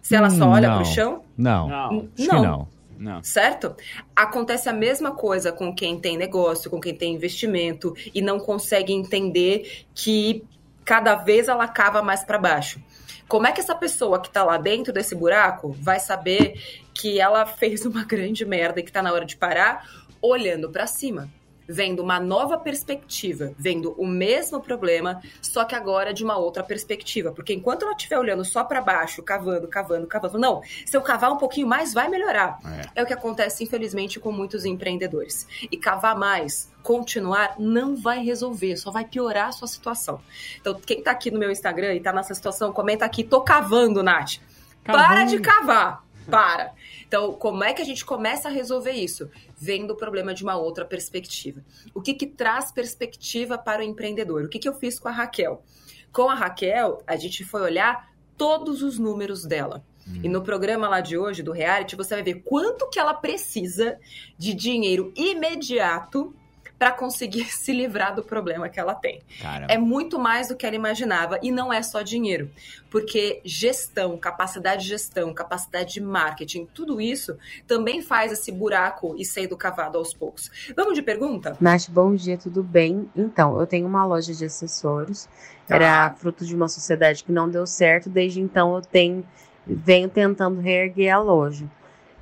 Se 0.02 0.16
ela 0.16 0.32
só 0.32 0.50
olha 0.50 0.70
Não. 0.70 0.78
pro 0.78 0.86
chão? 0.86 1.24
Não. 1.38 1.68
Não. 1.68 1.90
Acho 1.90 2.08
que 2.16 2.28
Não. 2.28 2.42
não. 2.42 2.76
Não. 2.98 3.24
Certo? 3.24 3.76
Acontece 4.16 4.70
a 4.70 4.74
mesma 4.74 5.12
coisa 5.12 5.52
com 5.52 5.76
quem 5.76 6.00
tem 6.00 6.18
negócio, 6.18 6.72
com 6.72 6.80
quem 6.80 6.96
tem 6.96 7.14
investimento 7.14 7.94
e 8.14 8.22
não 8.22 8.40
consegue 8.40 8.94
entender 8.94 9.86
que 9.94 10.44
cada 10.86 11.16
vez 11.16 11.48
ela 11.48 11.68
cava 11.68 12.02
mais 12.02 12.24
para 12.24 12.38
baixo. 12.38 12.80
Como 13.28 13.48
é 13.48 13.52
que 13.52 13.60
essa 13.60 13.74
pessoa 13.74 14.22
que 14.22 14.30
tá 14.30 14.44
lá 14.44 14.58
dentro 14.58 14.94
desse 14.94 15.16
buraco 15.16 15.72
vai 15.82 16.00
saber 16.00 16.86
que 16.94 17.20
ela 17.20 17.46
fez 17.46 17.84
uma 17.86 18.06
grande 18.08 18.46
merda 18.46 18.80
e 18.80 18.84
que 18.84 18.92
tá 18.92 19.02
na 19.02 19.12
hora 19.12 19.26
de 19.26 19.36
parar 19.36 19.90
olhando 20.22 20.70
para 20.72 20.86
cima? 20.86 21.30
Vendo 21.68 22.02
uma 22.02 22.20
nova 22.20 22.58
perspectiva, 22.58 23.54
vendo 23.58 23.94
o 23.98 24.06
mesmo 24.06 24.62
problema, 24.62 25.22
só 25.42 25.66
que 25.66 25.76
agora 25.76 26.14
de 26.14 26.24
uma 26.24 26.38
outra 26.38 26.64
perspectiva. 26.64 27.32
Porque 27.32 27.54
enquanto 27.54 27.84
ela 27.84 27.94
estiver 27.94 28.20
olhando 28.20 28.46
só 28.46 28.64
para 28.64 28.82
baixo, 28.82 29.24
cavando, 29.24 29.68
cavando, 29.68 30.08
cavando, 30.08 30.38
não, 30.38 30.62
se 30.86 30.96
eu 30.96 31.02
cavar 31.02 31.32
um 31.32 31.38
pouquinho 31.38 31.68
mais, 31.68 31.94
vai 31.94 32.08
melhorar. 32.08 32.60
É 32.94 33.02
o 33.02 33.06
que 33.06 33.14
acontece, 33.14 33.64
infelizmente, 33.64 34.20
com 34.20 34.32
muitos 34.32 34.66
empreendedores. 34.66 35.48
E 35.72 35.78
cavar 35.78 36.16
mais, 36.18 36.72
continuar, 36.84 37.56
não 37.58 37.96
vai 37.96 38.24
resolver, 38.24 38.78
só 38.78 38.92
vai 38.92 39.06
piorar 39.06 39.50
a 39.50 39.52
sua 39.52 39.68
situação. 39.68 40.20
Então, 40.60 40.74
quem 40.76 41.02
tá 41.02 41.12
aqui 41.12 41.32
no 41.32 41.40
meu 41.40 41.52
Instagram 41.52 41.96
e 41.96 42.00
tá 42.00 42.14
nessa 42.14 42.36
situação, 42.36 42.72
comenta 42.72 43.06
aqui, 43.06 43.24
tô 43.24 43.42
cavando, 43.42 44.04
Nath. 44.04 44.38
Para 44.84 45.08
Cavando. 45.08 45.32
de 45.32 45.40
cavar. 45.40 46.05
Para. 46.30 46.74
Então, 47.08 47.34
como 47.34 47.64
é 47.64 47.74
que 47.74 47.82
a 47.82 47.86
gente 47.86 48.04
começa 48.04 48.48
a 48.48 48.52
resolver 48.52 48.92
isso? 48.92 49.30
Vendo 49.58 49.92
o 49.92 49.96
problema 49.96 50.34
de 50.34 50.44
uma 50.44 50.56
outra 50.56 50.84
perspectiva. 50.86 51.64
O 51.94 52.02
que, 52.02 52.14
que 52.14 52.28
traz 52.28 52.72
perspectiva 52.72 53.58
para 53.58 53.82
o 53.82 53.86
empreendedor? 53.86 54.44
O 54.44 54.50
que, 54.50 54.60
que 54.60 54.68
eu 54.68 54.74
fiz 54.74 55.00
com 55.00 55.08
a 55.08 55.12
Raquel? 55.12 55.64
Com 56.12 56.30
a 56.30 56.36
Raquel, 56.36 57.02
a 57.06 57.16
gente 57.16 57.44
foi 57.44 57.62
olhar 57.62 58.10
todos 58.38 58.82
os 58.82 58.98
números 58.98 59.46
dela. 59.46 59.84
E 60.24 60.30
no 60.30 60.44
programa 60.44 60.88
lá 60.88 61.02
de 61.02 61.18
hoje, 61.18 61.42
do 61.42 61.52
reality, 61.52 61.96
você 61.96 62.14
vai 62.14 62.24
ver 62.24 62.44
quanto 62.46 62.88
que 62.90 63.00
ela 63.00 63.14
precisa 63.14 63.98
de 64.38 64.54
dinheiro 64.54 65.12
imediato 65.16 66.34
para 66.78 66.92
conseguir 66.92 67.46
se 67.54 67.72
livrar 67.72 68.16
do 68.16 68.24
problema 68.24 68.70
que 68.70 68.80
ela 68.80 68.96
tem. 68.96 69.22
Cara. 69.42 69.68
É 69.70 69.78
muito 69.78 70.20
mais 70.20 70.48
do 70.48 70.56
que 70.56 70.66
ela 70.66 70.76
imaginava 70.76 71.40
e 71.42 71.52
não 71.52 71.72
é 71.72 71.82
só 71.82 72.02
dinheiro, 72.02 72.50
porque 72.90 73.42
gestão, 73.44 74.18
capacidade 74.18 74.84
de 74.84 74.90
gestão, 74.90 75.34
capacidade 75.34 75.94
de 75.94 76.02
marketing, 76.02 76.66
tudo 76.74 77.00
isso 77.00 77.38
também 77.68 78.02
faz 78.02 78.32
esse 78.32 78.52
buraco 78.52 79.16
e 79.18 79.26
sendo 79.26 79.58
cavado 79.58 79.98
aos 79.98 80.14
poucos. 80.14 80.52
Vamos 80.76 80.96
de 80.96 81.02
pergunta? 81.02 81.58
Nath, 81.60 81.90
bom 81.90 82.14
dia, 82.16 82.38
tudo 82.38 82.64
bem? 82.64 83.10
Então, 83.16 83.60
eu 83.60 83.68
tenho 83.68 83.88
uma 83.88 84.06
loja 84.06 84.34
de 84.34 84.46
acessórios. 84.46 85.28
Era 85.68 86.14
fruto 86.14 86.46
de 86.46 86.56
uma 86.56 86.68
sociedade 86.68 87.24
que 87.24 87.32
não 87.32 87.50
deu 87.50 87.66
certo. 87.66 88.10
Desde 88.10 88.40
então, 88.40 88.76
eu 88.76 88.82
tenho, 88.82 89.26
venho 89.66 90.08
tentando 90.10 90.62
reerguer 90.62 91.14
a 91.14 91.20
loja. 91.20 91.66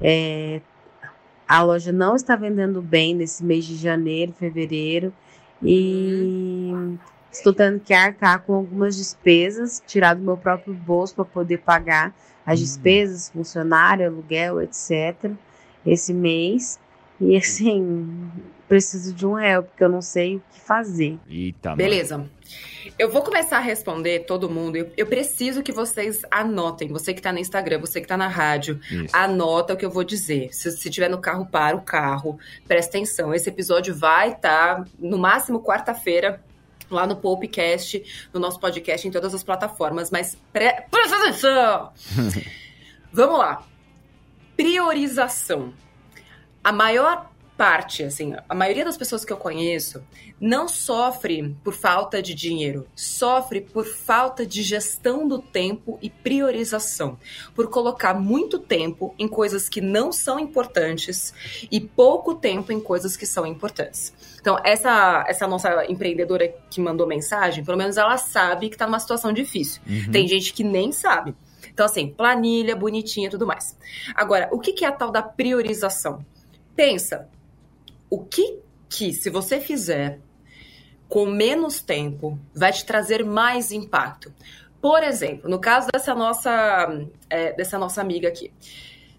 É, 0.02 0.62
a 1.54 1.62
loja 1.62 1.92
não 1.92 2.16
está 2.16 2.36
vendendo 2.36 2.82
bem 2.82 3.14
nesse 3.14 3.46
mês 3.46 3.64
de 3.64 3.76
janeiro, 3.76 4.34
fevereiro. 4.34 5.14
E 5.62 6.72
estou 7.32 7.54
tendo 7.54 7.80
que 7.80 7.94
arcar 7.94 8.42
com 8.42 8.56
algumas 8.56 8.98
despesas, 8.98 9.80
tirar 9.86 10.16
do 10.16 10.24
meu 10.24 10.36
próprio 10.36 10.74
bolso 10.74 11.14
para 11.14 11.26
poder 11.26 11.60
pagar 11.60 12.12
as 12.44 12.60
despesas, 12.60 13.30
funcionário, 13.30 14.08
aluguel, 14.08 14.62
etc. 14.62 15.30
Esse 15.86 16.12
mês. 16.12 16.80
E 17.22 17.38
assim, 17.38 18.32
preciso 18.68 19.14
de 19.14 19.26
um 19.26 19.38
help, 19.38 19.68
porque 19.68 19.84
eu 19.84 19.90
não 19.90 20.02
sei 20.02 20.38
o 20.38 20.44
que 20.52 20.60
fazer. 20.60 21.20
Eita, 21.30 21.70
mano. 21.70 21.78
Beleza. 21.78 22.30
Eu 22.98 23.10
vou 23.10 23.22
começar 23.22 23.58
a 23.58 23.62
responder 23.62 24.26
todo 24.26 24.50
mundo. 24.50 24.76
Eu, 24.76 24.92
eu 24.98 25.06
preciso 25.06 25.64
que 25.64 25.72
vocês 25.72 26.22
anotem. 26.30 26.90
Você 26.90 27.14
que 27.14 27.22
tá 27.22 27.32
no 27.32 27.40
Instagram, 27.40 27.80
você 27.80 28.02
que 28.02 28.08
tá 28.08 28.18
na 28.18 28.28
rádio, 28.28 28.80
Isso. 28.90 29.16
anota 29.16 29.74
o 29.74 29.78
que 29.78 29.86
eu 29.86 29.90
vou 29.90 30.04
dizer. 30.04 30.54
Se, 30.54 30.72
se 30.72 30.90
tiver 30.90 31.10
no 31.10 31.20
carro, 31.20 31.46
para 31.46 31.76
o 31.76 31.82
carro. 31.82 32.38
Presta 32.68 32.98
atenção. 32.98 33.34
Esse 33.34 33.50
episódio 33.50 33.96
vai 33.96 34.32
estar, 34.32 34.86
no 35.00 35.18
máximo, 35.18 35.62
quarta-feira, 35.62 36.44
lá 36.90 37.08
no 37.08 37.16
Popcast, 37.16 38.30
no 38.34 38.40
nosso 38.40 38.60
podcast, 38.60 39.08
em 39.08 39.12
todas 39.12 39.34
as 39.34 39.44
plataformas. 39.44 40.12
Mas 40.12 40.38
pre... 40.52 40.72
presta 40.92 41.18
atenção! 41.18 41.94
Vamos 43.12 43.40
lá. 43.40 43.64
Priorização. 44.56 45.74
A 46.64 46.72
maior 46.72 47.33
parte, 47.58 48.04
assim, 48.04 48.34
a 48.48 48.56
maioria 48.56 48.84
das 48.84 48.98
pessoas 48.98 49.24
que 49.24 49.32
eu 49.32 49.38
conheço 49.38 50.04
não 50.40 50.68
sofre 50.68 51.56
por 51.64 51.74
falta 51.74 52.22
de 52.22 52.34
dinheiro, 52.34 52.88
sofre 52.96 53.62
por 53.62 53.86
falta 53.86 54.46
de 54.46 54.62
gestão 54.64 55.28
do 55.28 55.40
tempo 55.40 55.98
e 56.02 56.10
priorização, 56.10 57.18
por 57.56 57.70
colocar 57.70 58.14
muito 58.14 58.60
tempo 58.60 59.14
em 59.18 59.28
coisas 59.28 59.70
que 59.70 59.80
não 59.80 60.12
são 60.12 60.40
importantes 60.40 61.34
e 61.72 61.80
pouco 61.80 62.36
tempo 62.36 62.72
em 62.72 62.80
coisas 62.80 63.16
que 63.16 63.26
são 63.26 63.46
importantes. 63.46 64.14
Então, 64.42 64.60
essa, 64.64 65.24
essa 65.28 65.48
nossa 65.48 65.86
empreendedora 65.86 66.54
que 66.70 66.82
mandou 66.82 67.08
mensagem, 67.08 67.64
pelo 67.64 67.78
menos 67.78 67.98
ela 67.98 68.18
sabe 68.18 68.68
que 68.68 68.76
está 68.76 68.86
numa 68.86 69.00
situação 69.00 69.32
difícil. 69.32 69.82
Uhum. 69.88 70.12
Tem 70.12 70.28
gente 70.28 70.54
que 70.54 70.64
nem 70.64 70.92
sabe. 70.92 71.34
Então, 71.74 71.86
assim, 71.86 72.08
planilha, 72.08 72.76
bonitinha 72.76 73.28
e 73.28 73.32
tudo 73.32 73.48
mais. 73.48 73.78
Agora, 74.14 74.50
o 74.52 74.60
que 74.60 74.74
que 74.74 74.84
é 74.84 74.88
a 74.88 74.92
tal 74.92 75.12
da 75.12 75.24
priorização? 75.24 76.26
Pensa, 76.76 77.30
o 78.14 78.20
que 78.20 78.60
que, 78.88 79.12
se 79.12 79.28
você 79.32 79.60
fizer 79.60 80.20
com 81.10 81.26
menos 81.26 81.82
tempo, 81.82 82.38
vai 82.54 82.72
te 82.72 82.86
trazer 82.86 83.26
mais 83.26 83.72
impacto? 83.72 84.32
Por 84.80 85.02
exemplo, 85.02 85.50
no 85.50 85.60
caso 85.60 85.88
dessa 85.92 86.14
nossa, 86.14 87.08
é, 87.28 87.54
dessa 87.54 87.80
nossa 87.80 88.02
amiga 88.02 88.28
aqui. 88.28 88.54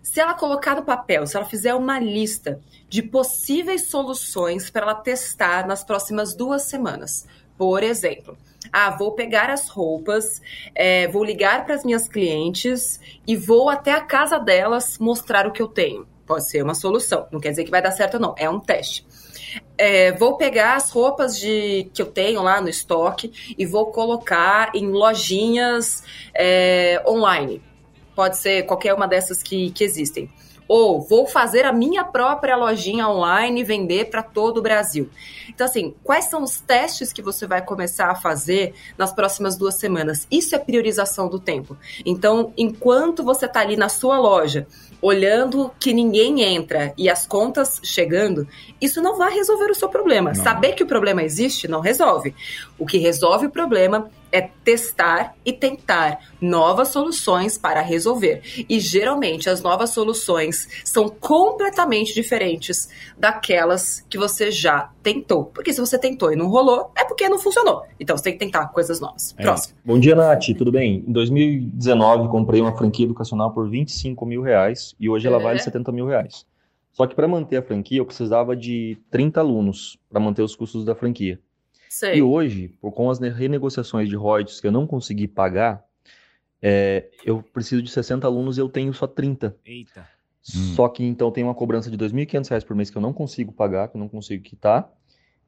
Se 0.01 0.21
ela 0.21 0.33
colocar 0.33 0.77
no 0.77 0.85
papel, 0.85 1.27
se 1.27 1.37
ela 1.37 1.45
fizer 1.45 1.75
uma 1.75 1.99
lista 1.99 2.61
de 2.89 3.03
possíveis 3.03 3.89
soluções 3.89 4.71
para 4.71 4.83
ela 4.83 4.95
testar 4.95 5.67
nas 5.67 5.83
próximas 5.83 6.33
duas 6.33 6.63
semanas. 6.63 7.27
Por 7.59 7.83
exemplo, 7.83 8.39
ah, 8.73 8.91
vou 8.91 9.11
pegar 9.17 9.51
as 9.51 9.69
roupas, 9.69 10.41
é, 10.73 11.09
vou 11.09 11.25
ligar 11.25 11.65
para 11.65 11.75
as 11.75 11.85
minhas 11.85 12.07
clientes 12.07 13.01
e 13.27 13.35
vou 13.35 13.69
até 13.69 13.91
a 13.91 14.03
casa 14.03 14.39
delas 14.39 14.99
mostrar 14.99 15.49
o 15.49 15.53
que 15.53 15.63
eu 15.63 15.67
tenho. 15.67 16.14
Pode 16.27 16.49
ser 16.49 16.63
uma 16.63 16.75
solução, 16.75 17.27
não 17.31 17.39
quer 17.39 17.51
dizer 17.51 17.65
que 17.65 17.71
vai 17.71 17.83
dar 17.83 17.91
certo 17.91 18.19
não, 18.19 18.35
é 18.39 18.49
um 18.49 18.59
teste. 18.59 19.07
É, 19.77 20.13
vou 20.13 20.37
pegar 20.37 20.77
as 20.77 20.91
roupas 20.91 21.39
de, 21.39 21.91
que 21.93 22.01
eu 22.01 22.07
tenho 22.07 22.43
lá 22.43 22.61
no 22.61 22.69
estoque 22.69 23.55
e 23.59 23.67
vou 23.67 23.87
colocar 23.87 24.73
em 24.75 24.89
lojinhas 24.89 26.03
é, 26.35 27.03
online. 27.07 27.63
Pode 28.15 28.37
ser 28.39 28.65
qualquer 28.65 28.95
uma 28.95 29.07
dessas 29.07 29.43
que, 29.43 29.71
que 29.71 29.85
existem. 29.85 30.31
Ou 30.67 31.01
vou 31.01 31.27
fazer 31.27 31.65
a 31.65 31.73
minha 31.73 32.05
própria 32.05 32.57
lojinha 32.57 33.09
online 33.09 33.61
e 33.61 33.65
vender 33.65 34.07
para 34.11 34.23
todo 34.23 34.59
o 34.59 34.63
Brasil. 34.63 35.11
Então, 35.49 35.67
assim, 35.67 35.95
quais 36.03 36.27
são 36.27 36.43
os 36.43 36.61
testes 36.61 37.13
que 37.13 37.23
você 37.23 37.47
vai 37.47 37.63
começar 37.63 38.11
a 38.11 38.15
fazer 38.15 38.75
nas 38.97 39.13
próximas 39.13 39.57
duas 39.57 39.75
semanas? 39.75 40.27
Isso 40.31 40.55
é 40.55 40.59
priorização 40.59 41.29
do 41.29 41.39
tempo. 41.39 41.77
Então, 42.05 42.53
enquanto 42.57 43.23
você 43.23 43.47
está 43.47 43.61
ali 43.61 43.77
na 43.77 43.89
sua 43.89 44.19
loja, 44.19 44.67
olhando 45.01 45.71
que 45.79 45.93
ninguém 45.93 46.43
entra 46.43 46.95
e 46.97 47.11
as 47.11 47.27
contas 47.27 47.79
chegando, 47.85 48.49
isso 48.81 49.03
não 49.03 49.19
vai 49.19 49.35
resolver 49.35 49.71
o 49.71 49.75
seu 49.75 49.89
problema. 49.89 50.33
Não. 50.33 50.43
Saber 50.43 50.73
que 50.73 50.83
o 50.83 50.87
problema 50.87 51.23
existe 51.23 51.69
não 51.69 51.81
resolve. 51.81 52.35
O 52.79 52.87
que 52.87 52.97
resolve 52.97 53.47
o 53.47 53.51
problema 53.51 54.11
é 54.35 54.51
testar 54.65 55.37
e 55.45 55.53
tentar 55.53 56.19
novas 56.41 56.89
soluções 56.89 57.57
para 57.57 57.81
resolver. 57.81 58.43
E 58.69 58.81
geralmente 58.81 59.49
as 59.49 59.63
novas 59.63 59.91
soluções 59.91 60.69
são 60.85 61.09
completamente 61.09 62.13
diferentes 62.13 62.89
daquelas 63.17 64.05
que 64.11 64.19
você 64.19 64.51
já 64.51 64.91
tentou. 65.05 65.45
Porque 65.45 65.73
se 65.73 65.81
você 65.81 65.97
tentou 65.97 66.33
e 66.33 66.37
não 66.37 66.49
rolou, 66.49 66.91
é 66.97 67.05
porque 67.05 67.29
não 67.29 67.39
funcionou. 67.39 67.85
Então 68.01 68.17
você 68.17 68.25
tem 68.25 68.33
que 68.33 68.41
tentar 68.41 68.67
coisas 68.73 68.99
novas. 68.99 69.37
É. 69.39 69.43
Próximo. 69.45 69.77
Bom 69.85 70.01
dia, 70.01 70.17
Nath. 70.17 70.47
Tudo 70.59 70.73
bem? 70.73 71.05
Em 71.07 71.13
2019, 71.13 72.29
comprei 72.29 72.61
uma 72.61 72.77
franquia 72.77 73.05
educacional 73.05 73.53
por 73.53 73.71
25 73.71 74.27
mil 74.27 74.43
reais 74.43 74.97
e 74.99 75.09
hoje 75.09 75.29
ela 75.29 75.39
vale 75.39 75.61
É. 75.61 75.63
70 75.63 75.93
mil 75.93 76.07
reais. 76.07 76.45
Só 76.91 77.07
que 77.07 77.15
para 77.15 77.29
manter 77.29 77.57
a 77.59 77.63
franquia, 77.63 77.99
eu 77.99 78.05
precisava 78.05 78.57
de 78.57 78.99
30 79.13 79.39
alunos 79.39 79.97
para 80.09 80.19
manter 80.19 80.43
os 80.43 80.57
custos 80.57 80.85
da 80.85 80.95
franquia. 80.97 81.39
Sei. 81.95 82.17
E 82.19 82.23
hoje, 82.23 82.67
por 82.81 82.91
com 82.91 83.09
as 83.09 83.21
ne- 83.21 83.29
renegociações 83.31 84.09
de 84.09 84.17
royalties 84.17 84.61
que 84.61 84.67
eu 84.67 84.73
não 84.73 84.85
consegui 84.85 85.29
pagar, 85.29 85.85
é, 86.61 87.09
eu 87.25 87.41
preciso 87.41 87.81
de 87.81 87.89
60 87.89 88.27
alunos 88.27 88.59
e 88.59 88.61
eu 88.61 88.69
tenho 88.69 88.93
só 88.93 89.07
30. 89.07 89.57
Eita. 89.65 90.05
Só 90.43 90.89
que 90.89 91.05
então 91.05 91.31
tem 91.31 91.45
uma 91.45 91.55
cobrança 91.55 91.89
de 91.89 91.97
2.500 91.97 92.49
reais 92.49 92.65
por 92.65 92.75
mês 92.75 92.91
que 92.91 92.99
eu 92.99 93.01
não 93.03 93.13
consigo 93.13 93.53
pagar, 93.53 93.87
que 93.87 93.97
eu 93.97 94.01
não 94.01 94.09
consigo 94.09 94.43
quitar, 94.43 94.91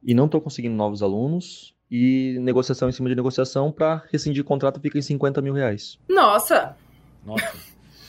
e 0.01 0.13
não 0.13 0.25
estou 0.25 0.39
conseguindo 0.39 0.73
novos 0.73 1.03
alunos, 1.03 1.75
e 1.91 2.37
negociação 2.39 2.87
em 2.87 2.93
cima 2.93 3.09
de 3.09 3.15
negociação 3.15 3.69
para 3.69 4.03
rescindir 4.09 4.41
o 4.41 4.45
contrato 4.45 4.79
fica 4.79 4.97
em 4.97 5.01
50 5.01 5.41
mil 5.41 5.53
reais. 5.53 5.99
Nossa! 6.07 6.77
Nossa. 7.25 7.53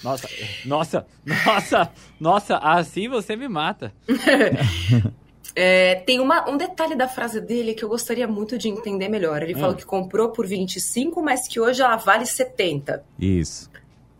Nossa, 0.04 0.28
nossa, 0.64 1.06
nossa, 1.44 1.92
nossa, 2.20 2.56
assim 2.58 3.08
você 3.08 3.34
me 3.34 3.48
mata. 3.48 3.92
É, 5.60 5.96
tem 6.06 6.20
uma- 6.20 6.48
um 6.48 6.56
detalhe 6.56 6.94
da 6.94 7.08
frase 7.08 7.40
dele 7.40 7.74
que 7.74 7.84
eu 7.84 7.88
gostaria 7.88 8.28
muito 8.28 8.56
de 8.56 8.68
entender 8.68 9.08
melhor. 9.08 9.42
Ele 9.42 9.56
Hum. 9.56 9.58
falou 9.58 9.74
que 9.74 9.84
comprou 9.84 10.28
por 10.30 10.46
25, 10.46 11.20
mas 11.20 11.48
que 11.48 11.58
hoje 11.58 11.82
ela 11.82 11.96
vale 11.96 12.24
70. 12.26 13.04
Isso. 13.18 13.68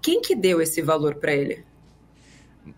Quem 0.02 0.21
que 0.21 0.35
deu 0.35 0.61
esse 0.61 0.83
valor 0.83 1.14
para 1.14 1.33
ele? 1.33 1.64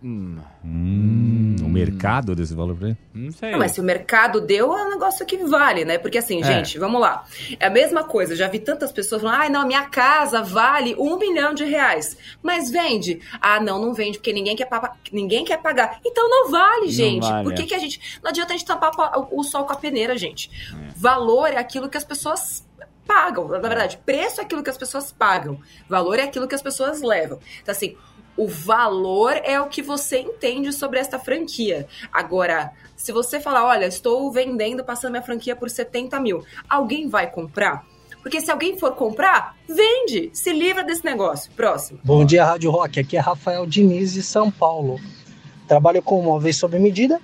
Hum. 0.02 0.38
Hum, 0.64 1.56
o 1.64 1.68
mercado 1.68 2.34
desse 2.34 2.54
valor 2.54 2.76
pra 2.76 2.88
ele? 2.88 2.98
Não 3.14 3.30
sei. 3.32 3.50
Não, 3.52 3.58
mas 3.58 3.72
se 3.72 3.80
o 3.80 3.84
mercado 3.84 4.40
deu, 4.40 4.76
é 4.76 4.84
um 4.86 4.90
negócio 4.90 5.24
que 5.26 5.36
vale, 5.38 5.84
né? 5.84 5.98
Porque 5.98 6.18
assim, 6.18 6.40
É. 6.42 6.44
gente, 6.44 6.78
vamos 6.78 7.00
lá. 7.00 7.24
É 7.58 7.66
a 7.66 7.70
mesma 7.70 8.04
coisa. 8.04 8.34
Já 8.36 8.48
vi 8.48 8.58
tantas 8.58 8.92
pessoas 8.92 9.22
falando, 9.22 9.38
ai, 9.40 9.48
não, 9.48 9.66
minha 9.66 9.84
casa 9.86 10.42
vale 10.42 10.94
um 10.98 11.18
milhão 11.18 11.52
de 11.54 11.64
reais. 11.64 12.16
Mas 12.42 12.70
vende. 12.70 13.20
Ah, 13.40 13.60
não, 13.60 13.80
não 13.80 13.92
vende, 13.94 14.18
porque 14.18 14.32
ninguém 14.32 14.56
quer, 14.56 14.68
ninguém 15.12 15.44
quer 15.44 15.58
pagar. 15.60 15.98
Então 16.04 16.28
não 16.28 16.50
vale, 16.50 16.88
gente. 16.88 17.26
vale, 17.28 17.44
Por 17.44 17.54
que, 17.54 17.62
é. 17.62 17.66
que 17.66 17.74
a 17.74 17.78
gente. 17.78 18.18
Não 18.22 18.30
adianta 18.30 18.52
a 18.52 18.56
gente 18.56 18.66
tampar 18.66 18.90
pa- 18.94 19.28
o 19.30 19.42
sol 19.42 19.64
com 19.64 19.72
a 19.72 19.76
peneira, 19.76 20.16
gente. 20.16 20.50
Valor 20.96 21.48
é 21.48 21.56
aquilo 21.58 21.88
que 21.88 21.96
as 21.96 22.04
pessoas 22.04 22.68
pagam. 23.06 23.48
Na 23.48 23.58
verdade, 23.58 23.98
preço 24.06 24.40
é 24.40 24.44
aquilo 24.44 24.62
que 24.62 24.70
as 24.70 24.78
pessoas 24.78 25.10
pagam. 25.10 25.58
Valor 25.88 26.18
é 26.18 26.22
aquilo 26.22 26.46
que 26.46 26.54
as 26.54 26.62
pessoas 26.62 27.02
levam. 27.02 27.38
Então, 27.60 27.72
assim, 27.72 27.96
o 28.36 28.46
valor 28.48 29.32
é 29.44 29.60
o 29.60 29.68
que 29.68 29.82
você 29.82 30.20
entende 30.20 30.72
sobre 30.72 30.98
esta 30.98 31.18
franquia. 31.18 31.86
Agora, 32.12 32.72
se 32.96 33.12
você 33.12 33.40
falar, 33.40 33.64
olha, 33.64 33.86
estou 33.86 34.30
vendendo, 34.30 34.84
passando 34.84 35.12
minha 35.12 35.22
franquia 35.22 35.56
por 35.56 35.70
70 35.70 36.18
mil, 36.20 36.44
alguém 36.68 37.08
vai 37.08 37.30
comprar? 37.30 37.84
Porque 38.22 38.40
se 38.40 38.50
alguém 38.50 38.78
for 38.78 38.94
comprar, 38.94 39.56
vende, 39.66 40.30
se 40.32 40.52
livra 40.52 40.84
desse 40.84 41.04
negócio. 41.04 41.50
Próximo. 41.52 41.98
Bom 42.04 42.24
dia, 42.24 42.44
Rádio 42.44 42.70
Rock. 42.70 43.00
Aqui 43.00 43.16
é 43.16 43.20
Rafael 43.20 43.66
Diniz 43.66 44.12
de 44.12 44.22
São 44.22 44.50
Paulo. 44.50 45.00
Trabalho 45.66 46.02
com 46.02 46.22
móveis 46.22 46.56
sob 46.56 46.78
medida 46.78 47.20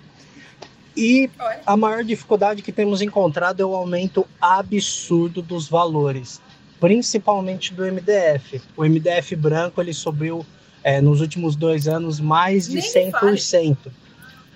e 0.96 1.28
Olha. 1.38 1.60
a 1.66 1.76
maior 1.76 2.02
dificuldade 2.02 2.62
que 2.62 2.72
temos 2.72 3.02
encontrado 3.02 3.62
é 3.62 3.66
o 3.66 3.74
aumento 3.74 4.26
absurdo 4.40 5.42
dos 5.42 5.68
valores, 5.68 6.40
principalmente 6.80 7.74
do 7.74 7.84
MDF. 7.84 8.62
O 8.76 8.82
MDF 8.82 9.36
branco 9.36 9.80
ele 9.80 9.92
subiu 9.92 10.46
é, 10.86 11.00
nos 11.00 11.20
últimos 11.20 11.56
dois 11.56 11.88
anos 11.88 12.20
mais 12.20 12.68
de 12.68 12.76
Nem 12.76 13.06
me 13.06 13.12
100%. 13.12 13.76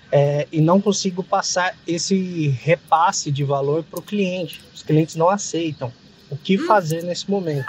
É, 0.09 0.47
e 0.49 0.61
não 0.61 0.79
consigo 0.79 1.21
passar 1.21 1.75
esse 1.85 2.47
repasse 2.63 3.29
de 3.29 3.43
valor 3.43 3.83
para 3.83 3.99
o 3.99 4.01
cliente. 4.01 4.61
Os 4.73 4.81
clientes 4.81 5.17
não 5.17 5.27
aceitam. 5.27 5.91
O 6.29 6.37
que 6.37 6.57
fazer 6.57 7.03
nesse 7.03 7.29
momento? 7.29 7.67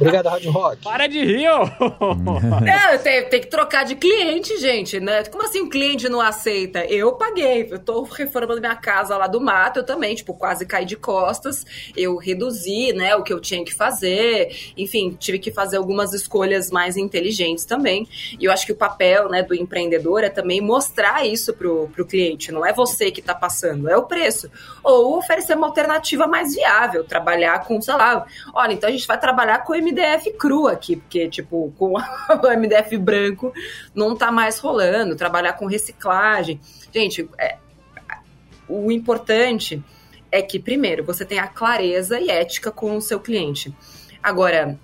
Obrigado, 0.00 0.28
Rádio 0.30 0.50
Rock. 0.50 0.82
Para 0.82 1.06
de 1.06 1.22
rir, 1.22 1.48
ô! 1.50 1.60
É, 2.66 2.96
tem, 2.98 3.28
tem 3.28 3.40
que 3.40 3.48
trocar 3.48 3.84
de 3.84 3.94
cliente, 3.94 4.56
gente, 4.58 4.98
né? 4.98 5.24
Como 5.24 5.44
assim 5.44 5.60
o 5.60 5.68
cliente 5.68 6.08
não 6.08 6.20
aceita? 6.20 6.84
Eu 6.86 7.12
paguei, 7.12 7.68
eu 7.70 7.78
tô 7.78 8.02
reformando 8.02 8.60
minha 8.60 8.74
casa 8.74 9.16
lá 9.16 9.26
do 9.26 9.40
mato, 9.40 9.80
eu 9.80 9.84
também, 9.84 10.14
tipo, 10.14 10.32
quase 10.32 10.64
caí 10.64 10.84
de 10.84 10.96
costas, 10.96 11.66
eu 11.96 12.16
reduzi, 12.16 12.92
né, 12.92 13.14
o 13.14 13.22
que 13.22 13.32
eu 13.32 13.40
tinha 13.40 13.64
que 13.64 13.74
fazer, 13.74 14.72
enfim, 14.76 15.16
tive 15.18 15.38
que 15.38 15.50
fazer 15.50 15.76
algumas 15.76 16.14
escolhas 16.14 16.70
mais 16.70 16.96
inteligentes 16.96 17.64
também, 17.64 18.08
e 18.38 18.44
eu 18.44 18.52
acho 18.52 18.64
que 18.64 18.72
o 18.72 18.76
papel, 18.76 19.28
né, 19.28 19.42
do 19.42 19.54
empreendedor 19.54 20.24
é 20.24 20.28
também 20.28 20.60
mostrar 20.60 21.26
isso 21.26 21.52
pro, 21.52 21.88
pro 21.88 22.06
cliente, 22.06 22.52
não 22.52 22.64
é 22.64 22.72
você 22.72 23.10
que 23.10 23.20
tá 23.20 23.34
passando, 23.34 23.88
é 23.88 23.96
o 23.96 24.04
preço, 24.04 24.50
ou 24.82 25.18
oferecer 25.18 25.56
uma 25.56 25.66
alternativa 25.66 26.26
mais 26.26 26.54
viável, 26.54 27.04
trabalhar 27.04 27.64
com, 27.64 27.80
sei 27.80 27.94
lá, 27.94 28.24
olha, 28.54 28.72
então 28.72 28.88
a 28.88 28.92
gente 28.92 29.06
vai 29.06 29.18
trabalhar 29.18 29.39
com 29.58 29.72
o 29.72 29.76
MDF 29.76 30.32
cru 30.32 30.66
aqui, 30.66 30.96
porque, 30.96 31.28
tipo, 31.28 31.72
com 31.78 31.94
o 31.96 32.56
MDF 32.56 32.96
branco 32.96 33.52
não 33.94 34.16
tá 34.16 34.30
mais 34.30 34.58
rolando, 34.58 35.16
trabalhar 35.16 35.54
com 35.54 35.66
reciclagem. 35.66 36.60
Gente, 36.92 37.28
é- 37.38 37.56
o 38.68 38.90
importante 38.92 39.82
é 40.30 40.40
que, 40.40 40.58
primeiro, 40.58 41.04
você 41.04 41.24
tenha 41.24 41.46
clareza 41.46 42.20
e 42.20 42.30
ética 42.30 42.70
com 42.70 42.96
o 42.96 43.00
seu 43.00 43.18
cliente. 43.18 43.74
Agora, 44.22 44.78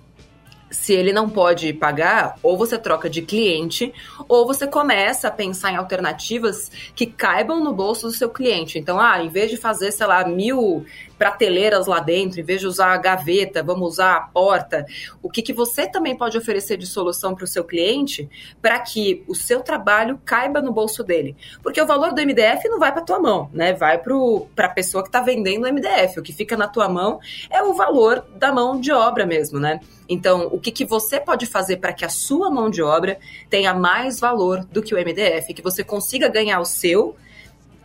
se 0.69 0.93
ele 0.93 1.13
não 1.13 1.29
pode 1.29 1.71
pagar, 1.73 2.37
ou 2.43 2.57
você 2.57 2.77
troca 2.77 3.09
de 3.09 3.21
cliente, 3.21 3.93
ou 4.27 4.45
você 4.45 4.67
começa 4.67 5.27
a 5.27 5.31
pensar 5.31 5.71
em 5.71 5.77
alternativas 5.77 6.69
que 6.93 7.05
caibam 7.05 7.63
no 7.63 7.73
bolso 7.73 8.07
do 8.07 8.13
seu 8.13 8.29
cliente. 8.29 8.77
Então, 8.77 8.99
ah, 8.99 9.23
em 9.23 9.29
vez 9.29 9.49
de 9.49 9.57
fazer, 9.57 9.91
sei 9.91 10.05
lá, 10.05 10.27
mil 10.27 10.85
prateleiras 11.17 11.87
lá 11.87 11.99
dentro, 11.99 12.39
em 12.39 12.43
vez 12.43 12.61
de 12.61 12.67
usar 12.67 12.93
a 12.93 12.97
gaveta, 12.97 13.63
vamos 13.63 13.87
usar 13.93 14.15
a 14.15 14.21
porta. 14.21 14.85
O 15.21 15.29
que, 15.29 15.41
que 15.41 15.53
você 15.53 15.87
também 15.87 16.15
pode 16.15 16.37
oferecer 16.37 16.77
de 16.77 16.85
solução 16.85 17.33
para 17.33 17.43
o 17.43 17.47
seu 17.47 17.63
cliente 17.63 18.29
para 18.61 18.79
que 18.79 19.23
o 19.27 19.35
seu 19.35 19.61
trabalho 19.61 20.19
caiba 20.23 20.61
no 20.61 20.71
bolso 20.71 21.03
dele? 21.03 21.35
Porque 21.63 21.81
o 21.81 21.87
valor 21.87 22.13
do 22.13 22.21
MDF 22.21 22.67
não 22.69 22.79
vai 22.79 22.91
para 22.91 23.01
tua 23.01 23.19
mão, 23.19 23.49
né? 23.51 23.73
Vai 23.73 23.97
para 23.97 24.65
a 24.65 24.69
pessoa 24.69 25.03
que 25.03 25.09
está 25.09 25.21
vendendo 25.21 25.65
o 25.65 25.73
MDF. 25.73 26.19
O 26.19 26.23
que 26.23 26.33
fica 26.33 26.55
na 26.55 26.67
tua 26.67 26.87
mão 26.87 27.19
é 27.49 27.61
o 27.63 27.73
valor 27.73 28.25
da 28.35 28.51
mão 28.51 28.79
de 28.79 28.91
obra 28.91 29.25
mesmo, 29.25 29.59
né? 29.59 29.79
Então, 30.09 30.47
o 30.51 30.59
que, 30.59 30.71
que 30.71 30.85
você 30.85 31.19
pode 31.19 31.45
fazer 31.45 31.77
para 31.77 31.91
que 31.91 32.05
a 32.05 32.09
sua 32.09 32.49
mão 32.49 32.69
de 32.69 32.81
obra 32.81 33.19
tenha 33.49 33.73
mais 33.73 34.19
valor 34.19 34.63
do 34.65 34.81
que 34.81 34.93
o 34.93 34.97
MDF, 34.97 35.53
que 35.53 35.61
você 35.61 35.83
consiga 35.83 36.29
ganhar 36.29 36.59
o 36.59 36.65
seu 36.65 37.15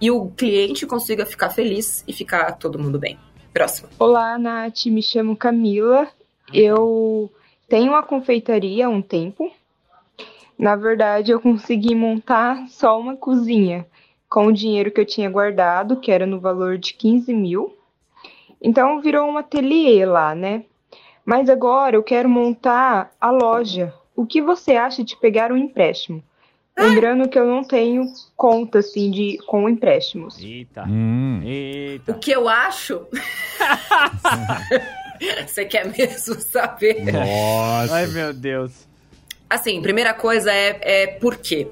e 0.00 0.11
o 0.11 0.28
cliente 0.30 0.85
consiga 0.85 1.24
ficar 1.24 1.50
feliz 1.50 2.02
e 2.09 2.12
ficar 2.12 2.52
todo 2.52 2.78
mundo 2.78 2.98
bem. 2.98 3.18
Próximo. 3.52 3.88
Olá, 3.98 4.38
Nath, 4.38 4.86
me 4.86 5.02
chamo 5.02 5.36
Camila. 5.36 6.08
Eu 6.52 7.30
tenho 7.68 7.92
uma 7.92 8.02
confeitaria 8.02 8.86
há 8.86 8.88
um 8.88 9.02
tempo. 9.02 9.52
Na 10.58 10.74
verdade, 10.74 11.32
eu 11.32 11.40
consegui 11.40 11.94
montar 11.94 12.66
só 12.68 12.98
uma 12.98 13.14
cozinha 13.14 13.86
com 14.28 14.46
o 14.46 14.52
dinheiro 14.52 14.90
que 14.90 15.00
eu 15.00 15.04
tinha 15.04 15.28
guardado, 15.28 15.96
que 15.96 16.10
era 16.10 16.24
no 16.24 16.40
valor 16.40 16.78
de 16.78 16.94
15 16.94 17.34
mil. 17.34 17.76
Então 18.60 19.02
virou 19.02 19.28
um 19.28 19.36
ateliê 19.36 20.06
lá, 20.06 20.34
né? 20.34 20.64
Mas 21.24 21.50
agora 21.50 21.96
eu 21.96 22.02
quero 22.02 22.28
montar 22.28 23.12
a 23.20 23.30
loja. 23.30 23.92
O 24.16 24.24
que 24.24 24.40
você 24.40 24.76
acha 24.76 25.04
de 25.04 25.14
pegar 25.16 25.52
um 25.52 25.56
empréstimo? 25.56 26.22
Lembrando 26.78 27.28
que 27.28 27.38
eu 27.38 27.46
não 27.46 27.62
tenho 27.62 28.04
conta 28.37 28.78
assim 28.78 29.11
de 29.11 29.38
com 29.46 29.68
empréstimos. 29.68 30.42
Eita. 30.42 30.85
Hum. 30.88 31.42
Eita. 31.44 32.12
O 32.12 32.18
que 32.18 32.30
eu 32.30 32.48
acho? 32.48 33.06
Você 35.46 35.64
quer 35.64 35.87
mesmo 35.87 36.40
saber? 36.40 37.12
Nossa. 37.12 37.94
Ai, 37.94 38.06
meu 38.06 38.32
Deus. 38.32 38.88
Assim, 39.48 39.82
primeira 39.82 40.14
coisa 40.14 40.50
é, 40.50 40.80
é 40.82 41.06
por 41.06 41.37
quê? 41.37 41.68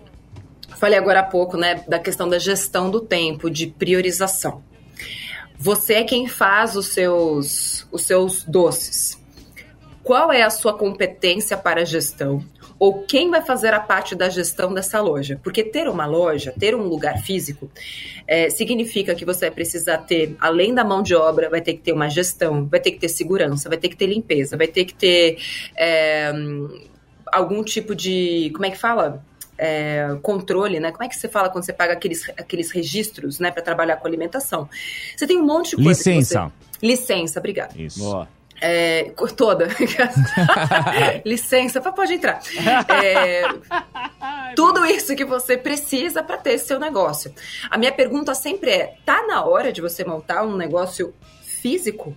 Falei 0.76 0.98
agora 0.98 1.20
há 1.20 1.24
pouco, 1.24 1.56
né, 1.56 1.82
da 1.88 1.98
questão 1.98 2.28
da 2.28 2.38
gestão 2.38 2.90
do 2.90 3.00
tempo, 3.00 3.50
de 3.50 3.66
priorização. 3.66 4.62
Você 5.58 5.94
é 5.94 6.04
quem 6.04 6.26
faz 6.26 6.76
os 6.76 6.88
seus, 6.88 7.86
os 7.90 8.02
seus 8.02 8.44
doces. 8.44 9.18
Qual 10.02 10.32
é 10.32 10.42
a 10.42 10.50
sua 10.50 10.72
competência 10.72 11.56
para 11.56 11.82
a 11.82 11.84
gestão? 11.84 12.42
Ou 12.80 13.02
quem 13.02 13.30
vai 13.30 13.42
fazer 13.42 13.74
a 13.74 13.78
parte 13.78 14.14
da 14.16 14.30
gestão 14.30 14.72
dessa 14.72 15.00
loja? 15.02 15.38
Porque 15.44 15.62
ter 15.62 15.86
uma 15.86 16.06
loja, 16.06 16.52
ter 16.58 16.74
um 16.74 16.84
lugar 16.84 17.18
físico, 17.18 17.70
é, 18.26 18.48
significa 18.48 19.14
que 19.14 19.22
você 19.24 19.40
vai 19.46 19.50
precisar 19.50 19.98
ter, 19.98 20.34
além 20.40 20.74
da 20.74 20.82
mão 20.82 21.02
de 21.02 21.14
obra, 21.14 21.50
vai 21.50 21.60
ter 21.60 21.74
que 21.74 21.80
ter 21.80 21.92
uma 21.92 22.08
gestão, 22.08 22.64
vai 22.66 22.80
ter 22.80 22.92
que 22.92 22.98
ter 22.98 23.08
segurança, 23.10 23.68
vai 23.68 23.76
ter 23.76 23.90
que 23.90 23.96
ter 23.96 24.06
limpeza, 24.06 24.56
vai 24.56 24.66
ter 24.66 24.86
que 24.86 24.94
ter 24.94 25.36
é, 25.76 26.32
algum 27.30 27.62
tipo 27.62 27.94
de. 27.94 28.50
Como 28.54 28.64
é 28.64 28.70
que 28.70 28.78
fala? 28.78 29.22
É, 29.62 30.16
controle, 30.22 30.80
né? 30.80 30.90
Como 30.90 31.04
é 31.04 31.08
que 31.08 31.14
você 31.16 31.28
fala 31.28 31.50
quando 31.50 31.64
você 31.64 31.72
paga 31.74 31.92
aqueles, 31.92 32.26
aqueles 32.30 32.70
registros, 32.70 33.38
né, 33.38 33.50
para 33.50 33.62
trabalhar 33.62 33.96
com 33.96 34.08
alimentação? 34.08 34.66
Você 35.14 35.26
tem 35.26 35.36
um 35.36 35.44
monte 35.44 35.76
de 35.76 35.84
coisa. 35.84 36.02
que 36.02 36.10
Licença. 36.10 36.50
você- 36.80 36.86
Licença, 36.86 37.38
obrigada. 37.38 37.74
Isso. 37.76 37.98
Boa. 38.00 38.26
É, 38.60 39.12
toda. 39.36 39.68
Licença, 41.24 41.80
pode 41.80 42.14
entrar. 42.14 42.40
É, 43.02 43.42
tudo 44.54 44.84
isso 44.84 45.16
que 45.16 45.24
você 45.24 45.56
precisa 45.56 46.22
para 46.22 46.36
ter 46.36 46.58
seu 46.58 46.78
negócio. 46.78 47.32
A 47.70 47.78
minha 47.78 47.92
pergunta 47.92 48.34
sempre 48.34 48.70
é: 48.70 48.96
tá 49.04 49.26
na 49.26 49.44
hora 49.44 49.72
de 49.72 49.80
você 49.80 50.04
montar 50.04 50.42
um 50.42 50.56
negócio 50.56 51.14
físico? 51.42 52.14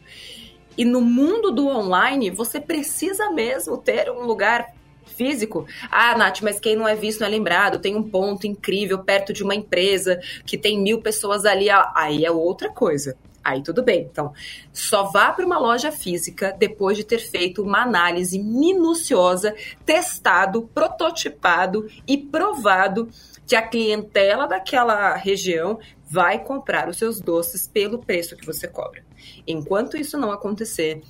E 0.78 0.84
no 0.84 1.02
mundo 1.02 1.52
do 1.52 1.68
online, 1.68 2.30
você 2.32 2.60
precisa 2.60 3.30
mesmo 3.30 3.78
ter 3.78 4.10
um 4.10 4.26
lugar 4.26 4.68
físico. 5.16 5.66
Ah, 5.90 6.18
Nath, 6.18 6.42
mas 6.42 6.60
quem 6.60 6.76
não 6.76 6.88
é 6.88 6.96
visto 6.96 7.20
não 7.20 7.28
é 7.28 7.30
lembrado. 7.30 7.80
Tem 7.80 7.96
um 7.96 8.04
ponto 8.04 8.48
incrível 8.48 9.00
perto 9.00 9.32
de 9.32 9.44
uma 9.44 9.56
empresa 9.56 10.20
que 10.46 10.58
tem 10.58 10.82
mil 10.82 11.02
pessoas 11.02 11.46
ali. 11.46 11.68
Aí 11.96 12.26
é 12.26 12.32
outra 12.32 12.70
coisa. 12.70 13.16
Aí 13.44 13.62
tudo 13.62 13.84
bem. 13.84 14.08
Então, 14.10 14.34
só 14.72 15.12
vá 15.12 15.32
para 15.32 15.46
uma 15.46 15.60
loja 15.60 15.92
física 15.92 16.56
depois 16.58 16.96
de 16.96 17.04
ter 17.04 17.20
feito 17.20 17.62
uma 17.62 17.82
análise 17.82 18.40
minuciosa, 18.40 19.54
testado, 19.86 20.70
prototipado 20.74 21.88
e 22.08 22.18
provado 22.18 23.10
que 23.46 23.56
a 23.56 23.62
clientela 23.62 24.48
daquela 24.48 25.16
região 25.16 25.80
vai 26.10 26.44
comprar 26.44 26.88
os 26.88 26.98
seus 26.98 27.20
doces 27.20 27.68
pelo 27.68 28.00
preço 28.00 28.38
que 28.38 28.46
você 28.46 28.68
cobra. 28.68 29.04
Enquanto 29.46 29.98
isso 29.98 30.18
não 30.18 30.32
acontecer, 30.32 31.02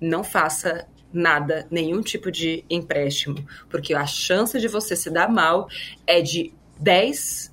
não 0.00 0.22
faça 0.22 0.86
nada, 1.12 1.66
nenhum 1.70 2.00
tipo 2.00 2.30
de 2.30 2.64
empréstimo, 2.70 3.44
porque 3.68 3.92
a 3.94 4.06
chance 4.06 4.58
de 4.58 4.68
você 4.68 4.94
se 4.94 5.10
dar 5.10 5.28
mal 5.28 5.68
é 6.06 6.22
de 6.22 6.52
10 6.78 7.52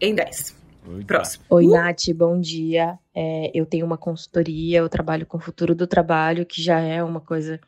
em 0.00 0.14
10. 0.14 0.61
Eita. 0.86 1.06
Próximo. 1.06 1.44
Oi, 1.50 1.66
Uh! 1.66 1.70
Nath, 1.70 2.08
bom 2.14 2.40
dia. 2.40 2.98
É, 3.14 3.50
eu 3.54 3.64
tenho 3.64 3.86
uma 3.86 3.98
consultoria, 3.98 4.78
eu 4.78 4.88
trabalho 4.88 5.26
com 5.26 5.36
o 5.36 5.40
futuro 5.40 5.74
do 5.74 5.86
trabalho, 5.86 6.46
que 6.46 6.62
já 6.62 6.80
é 6.80 7.02
uma 7.02 7.20
coisa 7.20 7.60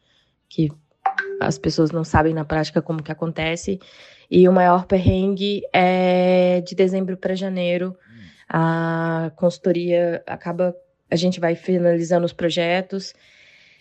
que 0.48 0.70
as 1.40 1.58
pessoas 1.58 1.90
não 1.90 2.04
sabem 2.04 2.34
na 2.34 2.44
prática 2.44 2.82
como 2.82 3.02
que 3.02 3.12
acontece. 3.12 3.78
E 4.30 4.48
o 4.48 4.52
maior 4.52 4.86
perrengue 4.86 5.62
é 5.72 6.60
de 6.60 6.74
dezembro 6.74 7.16
para 7.16 7.34
janeiro. 7.34 7.96
A 8.48 9.30
consultoria 9.36 10.22
acaba, 10.26 10.74
a 11.10 11.16
gente 11.16 11.40
vai 11.40 11.54
finalizando 11.54 12.26
os 12.26 12.32
projetos 12.32 13.14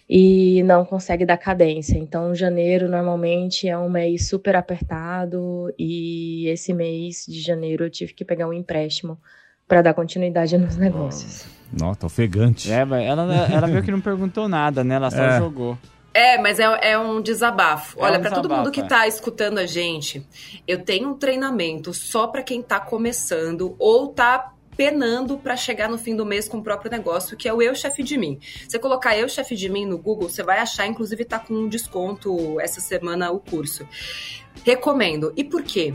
e 0.09 0.61
não 0.63 0.85
consegue 0.85 1.25
dar 1.25 1.37
cadência. 1.37 1.97
Então, 1.97 2.35
janeiro 2.35 2.89
normalmente 2.89 3.67
é 3.67 3.77
um 3.77 3.89
mês 3.89 4.27
super 4.27 4.55
apertado 4.55 5.73
e 5.77 6.47
esse 6.47 6.73
mês 6.73 7.25
de 7.27 7.39
janeiro 7.39 7.85
eu 7.85 7.89
tive 7.89 8.13
que 8.13 8.25
pegar 8.25 8.47
um 8.47 8.53
empréstimo 8.53 9.17
para 9.67 9.81
dar 9.81 9.93
continuidade 9.93 10.55
nos 10.59 10.75
negócios. 10.75 11.45
Nossa, 11.71 12.05
ofegante. 12.05 12.71
É, 12.71 12.81
ela, 12.81 13.33
ela 13.51 13.67
meio 13.67 13.83
que 13.83 13.91
não 13.91 14.01
perguntou 14.01 14.47
nada, 14.47 14.83
né? 14.83 14.95
Ela 14.95 15.09
só 15.09 15.23
é. 15.23 15.39
jogou. 15.39 15.77
É, 16.13 16.37
mas 16.37 16.59
é, 16.59 16.91
é 16.91 16.99
um 16.99 17.21
desabafo. 17.21 17.99
É 17.99 18.03
Olha, 18.03 18.19
um 18.19 18.21
para 18.21 18.31
todo 18.31 18.47
mundo 18.47 18.69
que 18.69 18.81
está 18.81 19.05
é. 19.05 19.07
escutando 19.07 19.57
a 19.57 19.65
gente, 19.65 20.25
eu 20.67 20.83
tenho 20.83 21.09
um 21.09 21.17
treinamento 21.17 21.91
só 21.91 22.27
para 22.27 22.43
quem 22.43 22.59
está 22.59 22.79
começando 22.79 23.75
ou 23.79 24.11
está 24.11 24.53
penando 24.75 25.37
para 25.37 25.55
chegar 25.55 25.89
no 25.89 25.97
fim 25.97 26.15
do 26.15 26.25
mês 26.25 26.47
com 26.47 26.57
o 26.57 26.63
próprio 26.63 26.91
negócio, 26.91 27.37
que 27.37 27.47
é 27.47 27.53
o 27.53 27.61
Eu 27.61 27.75
Chefe 27.75 28.03
de 28.03 28.17
Mim. 28.17 28.39
Você 28.67 28.79
colocar 28.79 29.17
Eu 29.17 29.29
Chefe 29.29 29.55
de 29.55 29.69
Mim 29.69 29.85
no 29.85 29.97
Google, 29.97 30.29
você 30.29 30.43
vai 30.43 30.59
achar, 30.59 30.87
inclusive 30.87 31.25
tá 31.25 31.39
com 31.39 31.53
um 31.53 31.67
desconto 31.67 32.59
essa 32.59 32.79
semana 32.79 33.31
o 33.31 33.39
curso. 33.39 33.87
Recomendo. 34.63 35.33
E 35.35 35.43
por 35.43 35.63
quê? 35.63 35.93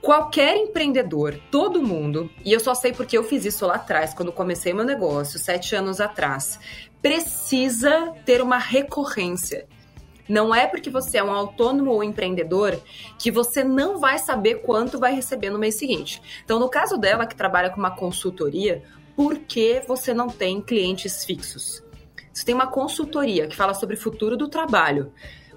Qualquer 0.00 0.56
empreendedor, 0.56 1.40
todo 1.50 1.82
mundo, 1.82 2.30
e 2.44 2.52
eu 2.52 2.60
só 2.60 2.74
sei 2.74 2.92
porque 2.92 3.18
eu 3.18 3.24
fiz 3.24 3.44
isso 3.44 3.66
lá 3.66 3.74
atrás, 3.74 4.14
quando 4.14 4.30
comecei 4.30 4.72
meu 4.72 4.84
negócio, 4.84 5.36
sete 5.36 5.74
anos 5.74 6.00
atrás, 6.00 6.60
precisa 7.02 8.12
ter 8.24 8.40
uma 8.40 8.58
recorrência. 8.58 9.66
Não 10.28 10.54
é 10.54 10.66
porque 10.66 10.90
você 10.90 11.18
é 11.18 11.24
um 11.24 11.32
autônomo 11.32 11.92
ou 11.92 12.02
empreendedor 12.02 12.80
que 13.18 13.30
você 13.30 13.62
não 13.62 13.98
vai 13.98 14.18
saber 14.18 14.56
quanto 14.56 14.98
vai 14.98 15.14
receber 15.14 15.50
no 15.50 15.58
mês 15.58 15.76
seguinte. 15.76 16.20
Então, 16.44 16.58
no 16.58 16.68
caso 16.68 16.96
dela, 16.96 17.26
que 17.26 17.36
trabalha 17.36 17.70
com 17.70 17.78
uma 17.78 17.94
consultoria, 17.94 18.82
por 19.14 19.38
que 19.38 19.82
você 19.86 20.12
não 20.12 20.28
tem 20.28 20.60
clientes 20.60 21.24
fixos? 21.24 21.82
Você 22.32 22.44
tem 22.44 22.54
uma 22.54 22.66
consultoria 22.66 23.46
que 23.46 23.56
fala 23.56 23.72
sobre 23.72 23.96
futuro 23.96 24.36
do 24.36 24.46
trabalho 24.46 25.10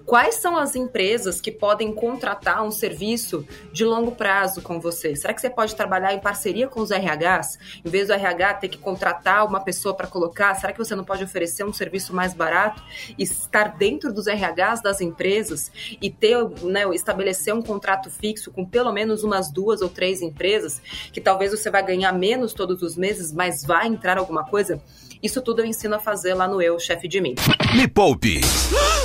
quais 0.09 0.35
são 0.35 0.57
as 0.57 0.75
empresas 0.75 1.39
que 1.39 1.51
podem 1.51 1.93
contratar 1.93 2.63
um 2.63 2.71
serviço 2.71 3.45
de 3.71 3.85
longo 3.85 4.13
prazo 4.13 4.59
com 4.59 4.79
você? 4.79 5.15
Será 5.15 5.35
que 5.35 5.39
você 5.39 5.51
pode 5.51 5.75
trabalhar 5.75 6.11
em 6.11 6.19
parceria 6.19 6.67
com 6.67 6.79
os 6.79 6.89
RHs? 6.89 7.59
Em 7.85 7.89
vez 7.91 8.07
do 8.07 8.13
RH 8.13 8.55
ter 8.55 8.69
que 8.69 8.79
contratar 8.79 9.45
uma 9.45 9.59
pessoa 9.59 9.93
para 9.93 10.07
colocar, 10.07 10.55
será 10.55 10.73
que 10.73 10.79
você 10.79 10.95
não 10.95 11.03
pode 11.03 11.23
oferecer 11.23 11.63
um 11.63 11.71
serviço 11.71 12.11
mais 12.11 12.33
barato 12.33 12.81
e 13.19 13.21
estar 13.21 13.77
dentro 13.77 14.11
dos 14.11 14.25
RHs 14.25 14.81
das 14.81 14.99
empresas 14.99 15.71
e 16.01 16.09
ter, 16.09 16.43
né, 16.63 16.89
estabelecer 16.95 17.53
um 17.53 17.61
contrato 17.61 18.09
fixo 18.09 18.51
com 18.51 18.65
pelo 18.65 18.91
menos 18.91 19.23
umas 19.23 19.51
duas 19.51 19.79
ou 19.79 19.89
três 19.89 20.23
empresas 20.23 20.81
que 21.13 21.21
talvez 21.21 21.51
você 21.51 21.69
vai 21.69 21.85
ganhar 21.85 22.13
menos 22.13 22.51
todos 22.51 22.81
os 22.81 22.97
meses, 22.97 23.31
mas 23.31 23.63
vai 23.63 23.85
entrar 23.85 24.17
alguma 24.17 24.43
coisa? 24.43 24.81
Isso 25.21 25.41
tudo 25.41 25.62
eu 25.62 25.65
ensino 25.65 25.95
a 25.95 25.99
fazer 25.99 26.34
lá 26.34 26.47
no 26.47 26.62
Eu, 26.62 26.79
Chefe 26.79 27.05
de 27.05 27.19
Mim. 27.19 27.36
Me 27.75 27.89
Poupe 27.89 28.39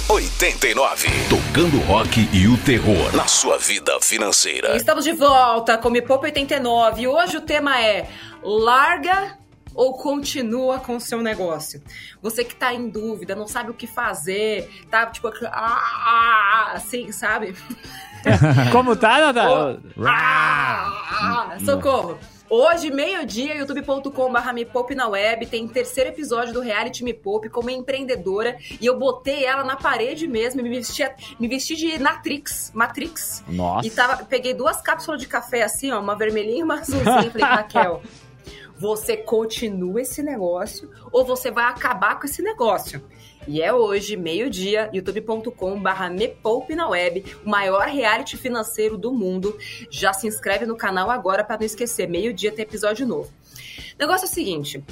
89. 0.09 1.09
Tocando 1.29 1.79
rock 1.87 2.29
e 2.33 2.47
o 2.47 2.57
terror 2.59 3.17
na 3.17 3.27
sua 3.27 3.59
vida 3.59 3.99
financeira. 4.01 4.77
estamos 4.77 5.03
de 5.03 5.13
volta 5.13 5.77
com 5.77 5.91
Me 5.91 6.01
Poupe 6.01 6.27
89 6.27 7.03
e 7.03 7.09
hoje 7.09 7.37
o 7.37 7.41
tema 7.41 7.81
é 7.81 8.09
Larga 8.45 9.37
ou 9.75 9.95
continua 9.95 10.79
com 10.79 10.95
o 10.95 11.01
seu 11.01 11.21
negócio? 11.21 11.83
Você 12.23 12.45
que 12.45 12.55
tá 12.55 12.73
em 12.73 12.89
dúvida, 12.89 13.35
não 13.35 13.49
sabe 13.49 13.73
o 13.73 13.75
que 13.75 13.89
fazer, 13.89 14.71
tá 14.89 15.07
tipo 15.07 15.29
ah, 15.47 16.75
assim, 16.75 17.11
sabe? 17.11 17.57
Como 18.71 18.95
tá, 18.95 19.19
Natália? 19.19 19.81
Ah, 20.07 21.57
socorro! 21.65 22.21
Hoje, 22.57 22.89
meio-dia, 22.89 23.57
youtube.com.br 23.57 24.53
Me 24.55 24.65
Poupe 24.65 24.95
na 24.95 25.09
web, 25.09 25.45
tem 25.45 25.67
terceiro 25.67 26.11
episódio 26.11 26.55
do 26.55 26.61
reality 26.61 27.03
Me 27.03 27.13
Poupe 27.13 27.49
como 27.49 27.69
empreendedora 27.69 28.57
e 28.81 28.87
eu 28.87 28.97
botei 28.97 29.45
ela 29.45 29.65
na 29.65 29.75
parede 29.75 30.29
mesmo, 30.29 30.63
me 30.63 30.69
vesti, 30.69 31.03
me 31.41 31.49
vesti 31.49 31.75
de 31.75 31.99
Matrix, 31.99 32.71
Matrix. 32.73 33.43
Nossa. 33.49 33.85
E 33.85 33.91
tava, 33.91 34.25
peguei 34.25 34.55
duas 34.55 34.81
cápsulas 34.81 35.21
de 35.21 35.27
café 35.27 35.65
assim, 35.65 35.91
ó, 35.91 35.99
uma 35.99 36.15
vermelhinha 36.15 36.61
e 36.61 36.63
uma 36.63 36.75
azulzinha, 36.79 37.29
falei, 37.33 37.45
Raquel, 37.45 38.01
você 38.79 39.17
continua 39.17 40.03
esse 40.03 40.23
negócio 40.23 40.89
ou 41.11 41.25
você 41.25 41.51
vai 41.51 41.65
acabar 41.65 42.21
com 42.21 42.27
esse 42.27 42.41
negócio? 42.41 43.03
E 43.47 43.61
é 43.61 43.73
hoje, 43.73 44.17
meio-dia, 44.17 44.91
youtube.com/barra 44.93 46.09
Me 46.09 46.29
Poupe 46.29 46.75
na 46.75 46.89
web, 46.89 47.25
o 47.45 47.49
maior 47.49 47.87
reality 47.87 48.37
financeiro 48.37 48.97
do 48.97 49.13
mundo. 49.13 49.57
Já 49.91 50.13
se 50.13 50.27
inscreve 50.27 50.65
no 50.65 50.77
canal 50.77 51.11
agora 51.11 51.45
para 51.45 51.59
não 51.59 51.67
esquecer. 51.67 52.09
Meio-dia 52.09 52.51
tem 52.53 52.63
episódio 52.63 53.07
novo. 53.07 53.31
Negócio 53.99 54.27
é 54.27 54.29
o 54.29 54.33
seguinte: 54.33 54.83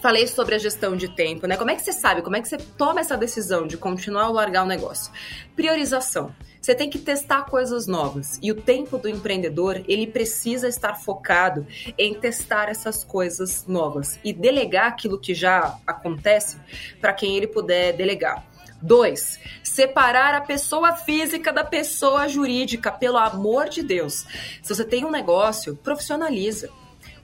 falei 0.00 0.26
sobre 0.26 0.54
a 0.54 0.58
gestão 0.58 0.96
de 0.96 1.08
tempo, 1.14 1.46
né? 1.46 1.56
Como 1.56 1.70
é 1.70 1.74
que 1.74 1.82
você 1.82 1.92
sabe? 1.92 2.22
Como 2.22 2.36
é 2.36 2.40
que 2.40 2.48
você 2.48 2.58
toma 2.58 3.00
essa 3.00 3.16
decisão 3.16 3.66
de 3.66 3.76
continuar 3.76 4.28
ou 4.28 4.34
largar 4.34 4.64
o 4.64 4.68
negócio? 4.68 5.12
Priorização. 5.56 6.32
Você 6.60 6.74
tem 6.74 6.90
que 6.90 6.98
testar 6.98 7.46
coisas 7.46 7.86
novas. 7.86 8.38
E 8.42 8.52
o 8.52 8.54
tempo 8.54 8.98
do 8.98 9.08
empreendedor, 9.08 9.82
ele 9.88 10.06
precisa 10.06 10.68
estar 10.68 10.94
focado 10.94 11.66
em 11.96 12.14
testar 12.14 12.68
essas 12.68 13.02
coisas 13.02 13.66
novas 13.66 14.18
e 14.22 14.32
delegar 14.32 14.88
aquilo 14.88 15.18
que 15.18 15.34
já 15.34 15.78
acontece 15.86 16.58
para 17.00 17.14
quem 17.14 17.36
ele 17.36 17.46
puder 17.46 17.94
delegar. 17.94 18.44
Dois, 18.82 19.38
separar 19.62 20.34
a 20.34 20.40
pessoa 20.40 20.96
física 20.96 21.52
da 21.52 21.64
pessoa 21.64 22.28
jurídica, 22.28 22.90
pelo 22.90 23.18
amor 23.18 23.68
de 23.68 23.82
Deus. 23.82 24.26
Se 24.62 24.74
você 24.74 24.84
tem 24.84 25.04
um 25.04 25.10
negócio, 25.10 25.76
profissionaliza. 25.76 26.70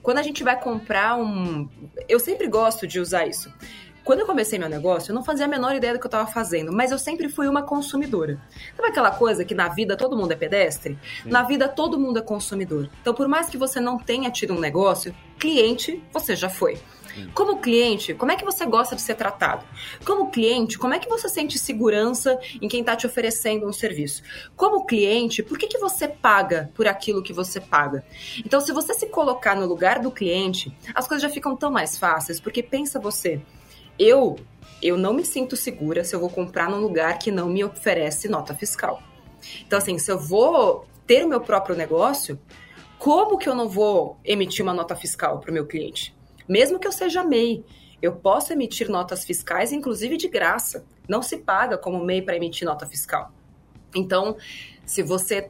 Quando 0.03 0.19
a 0.19 0.23
gente 0.23 0.43
vai 0.43 0.59
comprar 0.59 1.17
um. 1.17 1.67
Eu 2.07 2.19
sempre 2.19 2.47
gosto 2.47 2.87
de 2.87 2.99
usar 2.99 3.27
isso. 3.27 3.51
Quando 4.07 4.21
eu 4.21 4.25
comecei 4.25 4.57
meu 4.57 4.69
negócio, 4.69 5.11
eu 5.11 5.15
não 5.15 5.21
fazia 5.21 5.43
a 5.43 5.49
menor 5.49 5.75
ideia 5.75 5.91
do 5.91 5.99
que 5.99 6.05
eu 6.05 6.07
estava 6.07 6.31
fazendo, 6.31 6.71
mas 6.71 6.91
eu 6.91 6.97
sempre 6.97 7.27
fui 7.27 7.45
uma 7.45 7.63
consumidora. 7.63 8.39
Sabe 8.73 8.87
aquela 8.87 9.11
coisa 9.11 9.43
que 9.43 9.53
na 9.53 9.67
vida 9.67 9.97
todo 9.97 10.15
mundo 10.15 10.31
é 10.31 10.35
pedestre? 10.37 10.97
Sim. 11.23 11.29
Na 11.29 11.43
vida 11.43 11.67
todo 11.67 11.99
mundo 11.99 12.17
é 12.17 12.21
consumidor. 12.21 12.89
Então, 13.01 13.13
por 13.13 13.27
mais 13.27 13.49
que 13.49 13.57
você 13.57 13.81
não 13.81 13.97
tenha 13.97 14.31
tido 14.31 14.53
um 14.53 14.61
negócio, 14.61 15.13
cliente 15.37 16.01
você 16.13 16.37
já 16.37 16.47
foi. 16.47 16.79
Como 17.33 17.57
cliente, 17.59 18.13
como 18.13 18.31
é 18.31 18.37
que 18.37 18.45
você 18.45 18.65
gosta 18.65 18.95
de 18.95 19.01
ser 19.01 19.15
tratado? 19.15 19.65
Como 20.05 20.29
cliente, 20.29 20.77
como 20.77 20.93
é 20.93 20.99
que 20.99 21.09
você 21.09 21.27
sente 21.27 21.59
segurança 21.59 22.39
em 22.61 22.67
quem 22.69 22.81
está 22.81 22.95
te 22.95 23.07
oferecendo 23.07 23.67
um 23.67 23.73
serviço? 23.73 24.21
Como 24.55 24.85
cliente, 24.85 25.43
por 25.43 25.57
que, 25.57 25.67
que 25.67 25.79
você 25.79 26.07
paga 26.07 26.71
por 26.75 26.87
aquilo 26.87 27.23
que 27.23 27.33
você 27.33 27.59
paga? 27.59 28.05
Então, 28.45 28.61
se 28.61 28.71
você 28.71 28.93
se 28.93 29.07
colocar 29.07 29.55
no 29.55 29.65
lugar 29.65 29.99
do 29.99 30.11
cliente, 30.11 30.71
as 30.93 31.07
coisas 31.07 31.23
já 31.23 31.29
ficam 31.29 31.57
tão 31.57 31.71
mais 31.71 31.97
fáceis, 31.97 32.39
porque 32.39 32.61
pensa 32.61 32.99
você, 32.99 33.41
eu 33.97 34.37
eu 34.81 34.97
não 34.97 35.13
me 35.13 35.25
sinto 35.25 35.55
segura 35.55 36.03
se 36.03 36.15
eu 36.15 36.19
vou 36.19 36.29
comprar 36.29 36.69
num 36.69 36.79
lugar 36.79 37.17
que 37.17 37.31
não 37.31 37.49
me 37.49 37.63
oferece 37.63 38.29
nota 38.29 38.53
fiscal. 38.53 39.01
Então, 39.65 39.79
assim, 39.79 39.97
se 39.97 40.11
eu 40.11 40.19
vou 40.19 40.85
ter 41.05 41.25
o 41.25 41.27
meu 41.27 41.41
próprio 41.41 41.75
negócio, 41.75 42.39
como 42.99 43.37
que 43.37 43.49
eu 43.49 43.55
não 43.55 43.67
vou 43.67 44.17
emitir 44.23 44.63
uma 44.63 44.73
nota 44.73 44.95
fiscal 44.95 45.39
para 45.39 45.49
o 45.49 45.53
meu 45.53 45.65
cliente? 45.65 46.15
Mesmo 46.47 46.79
que 46.79 46.87
eu 46.87 46.91
seja 46.91 47.23
MEI, 47.23 47.63
eu 48.01 48.15
posso 48.15 48.53
emitir 48.53 48.89
notas 48.89 49.25
fiscais, 49.25 49.71
inclusive 49.71 50.17
de 50.17 50.27
graça. 50.27 50.85
Não 51.07 51.21
se 51.21 51.37
paga 51.37 51.77
como 51.77 52.03
MEI 52.03 52.21
para 52.21 52.35
emitir 52.35 52.67
nota 52.67 52.85
fiscal. 52.85 53.31
Então, 53.95 54.37
se 54.85 55.01
você 55.01 55.49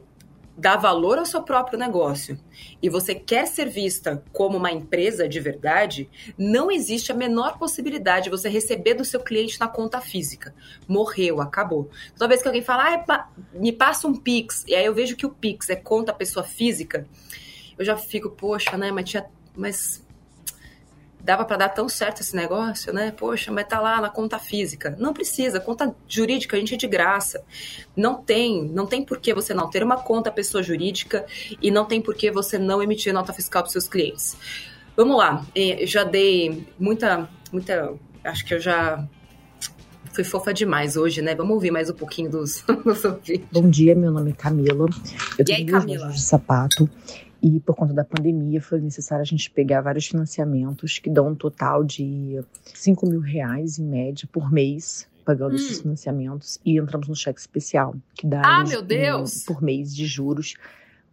dá 0.58 0.76
valor 0.76 1.18
ao 1.18 1.24
seu 1.24 1.40
próprio 1.40 1.78
negócio 1.78 2.36
e 2.82 2.88
você 2.88 3.14
quer 3.14 3.46
ser 3.46 3.68
vista 3.68 4.24
como 4.32 4.56
uma 4.56 4.72
empresa 4.72 5.28
de 5.28 5.38
verdade, 5.38 6.10
não 6.36 6.68
existe 6.68 7.12
a 7.12 7.14
menor 7.14 7.58
possibilidade 7.58 8.24
de 8.24 8.30
você 8.30 8.48
receber 8.48 8.94
do 8.94 9.04
seu 9.04 9.20
cliente 9.20 9.60
na 9.60 9.68
conta 9.68 10.00
física. 10.00 10.52
Morreu, 10.88 11.40
acabou. 11.40 11.88
Toda 12.16 12.28
vez 12.28 12.42
que 12.42 12.48
alguém 12.48 12.62
fala, 12.62 13.04
ah, 13.08 13.28
me 13.52 13.72
passa 13.72 14.08
um 14.08 14.14
Pix, 14.16 14.64
e 14.66 14.74
aí 14.74 14.84
eu 14.84 14.94
vejo 14.94 15.14
que 15.14 15.24
o 15.24 15.30
Pix 15.30 15.70
é 15.70 15.76
conta 15.76 16.12
pessoa 16.12 16.44
física, 16.44 17.06
eu 17.78 17.84
já 17.84 17.96
fico, 17.96 18.28
poxa, 18.28 18.76
né, 18.76 18.90
mas 18.90 19.08
tinha. 19.08 19.24
Mas 19.56 20.04
dava 21.20 21.44
para 21.44 21.56
dar 21.56 21.68
tão 21.68 21.88
certo 21.88 22.20
esse 22.20 22.34
negócio, 22.34 22.92
né? 22.92 23.10
Poxa, 23.10 23.52
mas 23.52 23.66
tá 23.66 23.80
lá 23.80 24.00
na 24.00 24.08
conta 24.08 24.38
física. 24.38 24.96
Não 24.98 25.12
precisa, 25.12 25.60
conta 25.60 25.94
jurídica 26.08 26.56
a 26.56 26.60
gente 26.60 26.74
é 26.74 26.78
de 26.78 26.86
graça. 26.86 27.42
Não 27.96 28.14
tem, 28.14 28.64
não 28.64 28.86
tem 28.86 29.04
por 29.04 29.18
que 29.18 29.34
você 29.34 29.52
não 29.52 29.68
ter 29.68 29.82
uma 29.82 29.96
conta 29.96 30.30
pessoa 30.30 30.62
jurídica 30.62 31.26
e 31.60 31.70
não 31.70 31.84
tem 31.84 32.00
por 32.00 32.14
que 32.14 32.30
você 32.30 32.58
não 32.58 32.82
emitir 32.82 33.12
nota 33.12 33.32
fiscal 33.32 33.62
para 33.62 33.72
seus 33.72 33.88
clientes. 33.88 34.36
Vamos 34.96 35.16
lá, 35.16 35.46
eu 35.54 35.86
já 35.86 36.02
dei 36.02 36.66
muita, 36.78 37.28
muita, 37.52 37.94
acho 38.24 38.44
que 38.44 38.54
eu 38.54 38.58
já 38.58 39.06
fui 40.12 40.24
fofa 40.24 40.52
demais 40.52 40.96
hoje, 40.96 41.22
né? 41.22 41.34
Vamos 41.34 41.54
ouvir 41.54 41.70
mais 41.70 41.88
um 41.88 41.94
pouquinho 41.94 42.28
dos, 42.28 42.64
dos 42.84 43.02
Bom 43.52 43.70
dia, 43.70 43.94
meu 43.94 44.10
nome 44.10 44.30
é 44.30 44.34
Camila. 44.34 44.88
Eu 45.38 45.44
tenho 45.44 45.66
duas 45.66 45.84
lojas 45.84 46.14
de 46.14 46.22
sapato 46.22 46.90
e 47.42 47.60
por 47.60 47.74
conta 47.76 47.92
da 47.92 48.04
pandemia 48.04 48.60
foi 48.60 48.80
necessário 48.80 49.22
a 49.22 49.26
gente 49.26 49.50
pegar 49.50 49.80
vários 49.80 50.06
financiamentos 50.06 50.98
que 50.98 51.08
dão 51.08 51.28
um 51.28 51.34
total 51.34 51.84
de 51.84 52.40
5 52.74 53.08
mil 53.08 53.20
reais 53.20 53.78
em 53.78 53.84
média 53.84 54.28
por 54.32 54.50
mês 54.50 55.08
pagando 55.24 55.52
hum. 55.52 55.56
esses 55.56 55.80
financiamentos 55.82 56.58
e 56.64 56.78
entramos 56.78 57.06
no 57.06 57.14
cheque 57.14 57.38
especial, 57.38 57.94
que 58.14 58.26
dá 58.26 58.40
ah, 58.42 58.64
meu 58.64 58.80
Deus. 58.80 59.42
Um, 59.42 59.44
por 59.44 59.62
mês 59.62 59.94
de 59.94 60.06
juros 60.06 60.54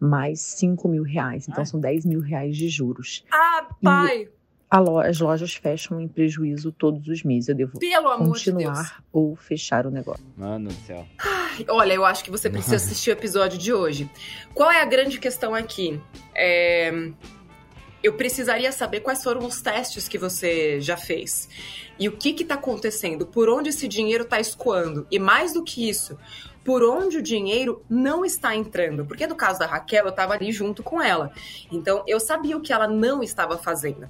mais 0.00 0.40
5 0.40 0.88
mil 0.88 1.02
reais. 1.02 1.46
Então 1.46 1.60
Ai. 1.60 1.66
são 1.66 1.78
10 1.78 2.06
mil 2.06 2.20
reais 2.20 2.56
de 2.56 2.66
juros. 2.68 3.24
Ah, 3.30 3.68
pai! 3.82 4.22
E 4.22 4.36
as 4.70 5.20
lojas 5.20 5.54
fecham 5.54 6.00
em 6.00 6.08
prejuízo 6.08 6.72
todos 6.72 7.06
os 7.08 7.22
meses. 7.22 7.48
Eu 7.48 7.54
devo 7.54 7.78
Pelo 7.78 8.16
continuar 8.16 8.96
de 8.98 9.04
ou 9.12 9.36
fechar 9.36 9.86
o 9.86 9.90
negócio. 9.90 10.24
Mano 10.36 10.68
do 10.68 10.74
céu. 10.74 11.06
Olha, 11.68 11.92
eu 11.92 12.04
acho 12.04 12.24
que 12.24 12.30
você 12.30 12.50
precisa 12.50 12.76
assistir 12.76 13.10
o 13.10 13.12
episódio 13.12 13.58
de 13.58 13.72
hoje. 13.72 14.10
Qual 14.54 14.70
é 14.70 14.80
a 14.80 14.84
grande 14.84 15.18
questão 15.18 15.54
aqui? 15.54 16.00
É... 16.34 16.92
Eu 18.02 18.12
precisaria 18.12 18.70
saber 18.70 19.00
quais 19.00 19.22
foram 19.22 19.44
os 19.44 19.60
testes 19.60 20.06
que 20.06 20.18
você 20.18 20.80
já 20.80 20.96
fez. 20.96 21.48
E 21.98 22.08
o 22.08 22.12
que 22.12 22.30
está 22.42 22.54
acontecendo? 22.54 23.26
Por 23.26 23.48
onde 23.48 23.70
esse 23.70 23.88
dinheiro 23.88 24.24
está 24.24 24.38
escoando? 24.38 25.06
E 25.10 25.18
mais 25.18 25.52
do 25.54 25.64
que 25.64 25.88
isso, 25.88 26.16
por 26.64 26.84
onde 26.84 27.18
o 27.18 27.22
dinheiro 27.22 27.84
não 27.88 28.24
está 28.24 28.54
entrando. 28.54 29.04
Porque 29.04 29.26
no 29.26 29.34
caso 29.34 29.58
da 29.58 29.66
Raquel, 29.66 30.04
eu 30.04 30.10
estava 30.10 30.34
ali 30.34 30.52
junto 30.52 30.82
com 30.82 31.02
ela. 31.02 31.32
Então, 31.72 32.04
eu 32.06 32.20
sabia 32.20 32.56
o 32.56 32.60
que 32.60 32.72
ela 32.72 32.86
não 32.86 33.22
estava 33.22 33.58
fazendo 33.58 34.08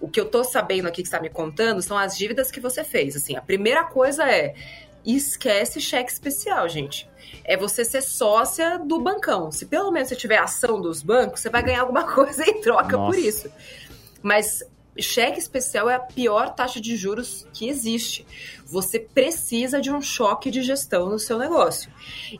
o 0.00 0.08
que 0.08 0.20
eu 0.20 0.26
tô 0.26 0.44
sabendo 0.44 0.86
aqui 0.86 1.02
que 1.02 1.08
está 1.08 1.20
me 1.20 1.30
contando 1.30 1.80
são 1.82 1.96
as 1.96 2.16
dívidas 2.16 2.50
que 2.50 2.60
você 2.60 2.84
fez. 2.84 3.16
Assim, 3.16 3.36
a 3.36 3.40
primeira 3.40 3.84
coisa 3.84 4.24
é 4.30 4.54
esquece 5.14 5.80
cheque 5.80 6.10
especial, 6.10 6.68
gente. 6.68 7.08
É 7.44 7.56
você 7.56 7.84
ser 7.84 8.02
sócia 8.02 8.78
do 8.78 8.98
bancão. 9.00 9.52
Se 9.52 9.66
pelo 9.66 9.90
menos 9.90 10.08
você 10.08 10.16
tiver 10.16 10.38
ação 10.38 10.80
dos 10.80 11.02
bancos, 11.02 11.40
você 11.40 11.50
vai 11.50 11.62
ganhar 11.62 11.82
alguma 11.82 12.04
coisa 12.12 12.48
em 12.48 12.60
troca 12.60 12.96
Nossa. 12.96 13.12
por 13.12 13.18
isso. 13.18 13.50
Mas 14.22 14.62
cheque 14.98 15.38
especial 15.38 15.88
é 15.88 15.94
a 15.94 16.00
pior 16.00 16.54
taxa 16.54 16.80
de 16.80 16.96
juros 16.96 17.46
que 17.52 17.68
existe. 17.68 18.26
Você 18.64 18.98
precisa 18.98 19.80
de 19.80 19.90
um 19.90 20.00
choque 20.00 20.50
de 20.50 20.62
gestão 20.62 21.08
no 21.08 21.18
seu 21.18 21.38
negócio. 21.38 21.92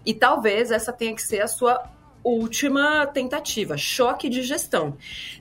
E 0.04 0.12
talvez 0.12 0.70
essa 0.70 0.92
tenha 0.92 1.14
que 1.14 1.22
ser 1.22 1.42
a 1.42 1.48
sua 1.48 1.88
última 2.24 3.06
tentativa, 3.06 3.76
choque 3.76 4.28
de 4.28 4.42
gestão. 4.42 4.96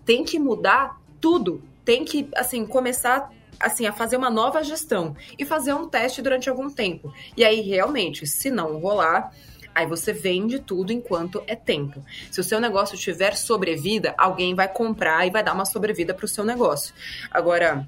Tem 0.06 0.24
que 0.24 0.38
mudar 0.38 1.02
tudo 1.20 1.64
tem 1.86 2.04
que, 2.04 2.28
assim, 2.36 2.66
começar 2.66 3.32
assim, 3.60 3.86
a 3.86 3.94
fazer 3.94 4.18
uma 4.18 4.30
nova 4.30 4.64
gestão 4.64 5.16
e 5.38 5.46
fazer 5.46 5.74
um 5.74 5.88
teste 5.88 6.22
durante 6.22 6.50
algum 6.50 6.70
tempo. 6.70 7.14
E 7.36 7.44
aí, 7.44 7.62
realmente, 7.62 8.28
se 8.28 8.50
não 8.50 8.80
rolar, 8.80 9.32
aí 9.74 9.86
você 9.86 10.14
vende 10.14 10.60
tudo 10.60 10.94
enquanto 10.94 11.44
é 11.48 11.56
tempo. 11.56 12.04
Se 12.32 12.40
o 12.40 12.44
seu 12.44 12.60
negócio 12.60 12.98
tiver 12.98 13.36
sobrevida, 13.36 14.14
alguém 14.18 14.56
vai 14.56 14.68
comprar 14.68 15.28
e 15.28 15.32
vai 15.32 15.44
dar 15.44 15.54
uma 15.54 15.66
sobrevida 15.66 16.14
para 16.14 16.26
o 16.26 16.30
seu 16.30 16.46
negócio. 16.46 16.94
Agora, 17.30 17.88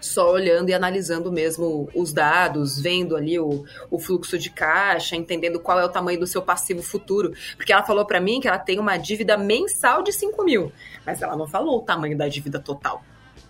só 0.00 0.30
olhando 0.30 0.70
e 0.70 0.74
analisando 0.74 1.30
mesmo 1.30 1.88
os 1.94 2.12
dados, 2.12 2.80
vendo 2.80 3.16
ali 3.16 3.38
o, 3.38 3.64
o 3.90 3.98
fluxo 3.98 4.38
de 4.38 4.50
caixa, 4.50 5.16
entendendo 5.16 5.60
qual 5.60 5.78
é 5.78 5.84
o 5.84 5.88
tamanho 5.88 6.20
do 6.20 6.26
seu 6.26 6.40
passivo 6.40 6.82
futuro. 6.82 7.32
Porque 7.56 7.72
ela 7.72 7.82
falou 7.82 8.06
para 8.06 8.20
mim 8.20 8.40
que 8.40 8.48
ela 8.48 8.58
tem 8.58 8.78
uma 8.78 8.96
dívida 8.96 9.36
mensal 9.36 10.02
de 10.02 10.12
5 10.12 10.42
mil, 10.44 10.72
mas 11.04 11.20
ela 11.20 11.36
não 11.36 11.46
falou 11.46 11.78
o 11.78 11.82
tamanho 11.82 12.16
da 12.16 12.28
dívida 12.28 12.58
total. 12.58 13.02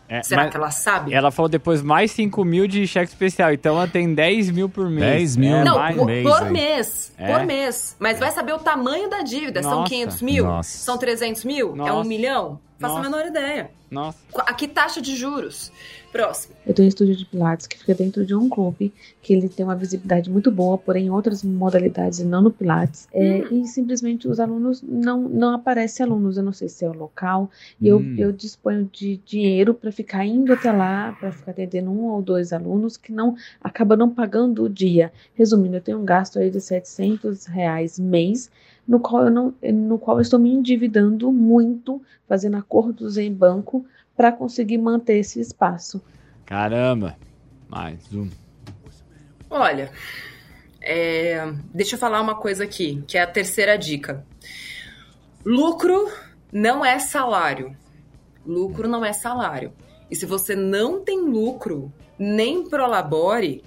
É, 0.08 0.22
Será 0.22 0.48
que 0.48 0.56
ela 0.56 0.70
sabe? 0.70 1.12
Ela 1.12 1.30
falou 1.30 1.48
depois 1.48 1.82
mais 1.82 2.10
5 2.12 2.42
mil 2.44 2.66
de 2.66 2.86
cheque 2.86 3.10
especial, 3.10 3.52
então 3.52 3.76
ela 3.76 3.86
tem 3.86 4.14
10 4.14 4.50
mil 4.50 4.68
por 4.68 4.88
mês. 4.88 5.34
10 5.34 5.36
mil 5.36 5.56
é, 5.56 5.64
Não, 5.64 5.76
mais 5.76 5.96
por, 5.96 6.06
mês, 6.06 6.24
por 6.24 6.50
mês. 6.50 7.12
É. 7.18 7.32
Por 7.32 7.46
mês. 7.46 7.96
Mas 7.98 8.16
é. 8.16 8.20
vai 8.20 8.30
saber 8.30 8.54
o 8.54 8.58
tamanho 8.58 9.10
da 9.10 9.20
dívida. 9.20 9.60
Nossa. 9.60 9.76
São 9.76 9.84
500 9.84 10.22
mil? 10.22 10.44
Nossa. 10.44 10.78
São 10.78 10.96
300 10.98 11.44
mil? 11.44 11.76
Nossa. 11.76 11.90
É 11.90 11.92
um 11.92 12.04
milhão? 12.04 12.58
Faço 12.78 12.96
a 12.96 13.00
menor 13.00 13.26
ideia. 13.26 13.70
Nossa. 13.90 14.18
A 14.36 14.54
que 14.54 14.68
taxa 14.68 15.00
de 15.00 15.16
juros? 15.16 15.72
Próximo. 16.12 16.54
Eu 16.66 16.72
tenho 16.72 16.86
um 16.86 16.88
estúdio 16.88 17.16
de 17.16 17.24
Pilates 17.24 17.66
que 17.66 17.78
fica 17.78 17.94
dentro 17.94 18.24
de 18.24 18.34
um 18.34 18.48
clube, 18.48 18.92
que 19.20 19.32
ele 19.32 19.48
tem 19.48 19.64
uma 19.64 19.74
visibilidade 19.74 20.30
muito 20.30 20.50
boa, 20.50 20.78
porém 20.78 21.06
em 21.06 21.10
outras 21.10 21.42
modalidades, 21.42 22.20
não 22.20 22.40
no 22.42 22.50
Pilates. 22.50 23.08
É, 23.12 23.42
hum. 23.50 23.62
E 23.62 23.66
simplesmente 23.66 24.28
os 24.28 24.38
alunos 24.38 24.82
não, 24.82 25.22
não 25.28 25.54
aparecem 25.54 26.04
alunos. 26.06 26.36
Eu 26.36 26.42
não 26.44 26.52
sei 26.52 26.68
se 26.68 26.84
é 26.84 26.88
o 26.88 26.92
local. 26.94 27.50
E 27.80 27.92
hum. 27.92 28.14
eu, 28.16 28.26
eu 28.26 28.32
disponho 28.32 28.88
de 28.92 29.16
dinheiro 29.24 29.74
para 29.74 29.90
ficar 29.90 30.24
indo 30.24 30.52
até 30.52 30.70
lá, 30.70 31.16
para 31.18 31.32
ficar 31.32 31.50
atendendo 31.50 31.90
um 31.90 32.04
ou 32.04 32.22
dois 32.22 32.52
alunos 32.52 32.96
que 32.96 33.12
não 33.12 33.36
acaba 33.60 33.96
não 33.96 34.08
pagando 34.08 34.64
o 34.64 34.68
dia. 34.68 35.12
Resumindo, 35.34 35.76
eu 35.76 35.82
tenho 35.82 35.98
um 35.98 36.04
gasto 36.04 36.38
aí 36.38 36.50
de 36.50 36.60
700 36.60 37.46
reais 37.46 37.98
mês 37.98 38.50
no 38.88 38.98
qual 38.98 39.24
eu 39.24 39.30
não, 39.30 39.54
no 39.62 39.98
qual 39.98 40.16
eu 40.16 40.22
estou 40.22 40.40
me 40.40 40.50
endividando 40.50 41.30
muito, 41.30 42.00
fazendo 42.26 42.56
acordos 42.56 43.18
em 43.18 43.30
banco 43.30 43.84
para 44.16 44.32
conseguir 44.32 44.78
manter 44.78 45.18
esse 45.18 45.38
espaço. 45.38 46.02
Caramba, 46.46 47.14
mais 47.68 48.00
um. 48.14 48.30
Olha, 49.50 49.92
é, 50.80 51.52
deixa 51.74 51.96
eu 51.96 51.98
falar 51.98 52.22
uma 52.22 52.34
coisa 52.34 52.64
aqui, 52.64 53.04
que 53.06 53.18
é 53.18 53.22
a 53.22 53.26
terceira 53.26 53.76
dica. 53.76 54.24
Lucro 55.44 56.10
não 56.50 56.82
é 56.82 56.98
salário. 56.98 57.76
Lucro 58.46 58.88
não 58.88 59.04
é 59.04 59.12
salário. 59.12 59.72
E 60.10 60.16
se 60.16 60.24
você 60.24 60.56
não 60.56 61.04
tem 61.04 61.20
lucro, 61.20 61.92
nem 62.18 62.66
prolabore, 62.66 63.62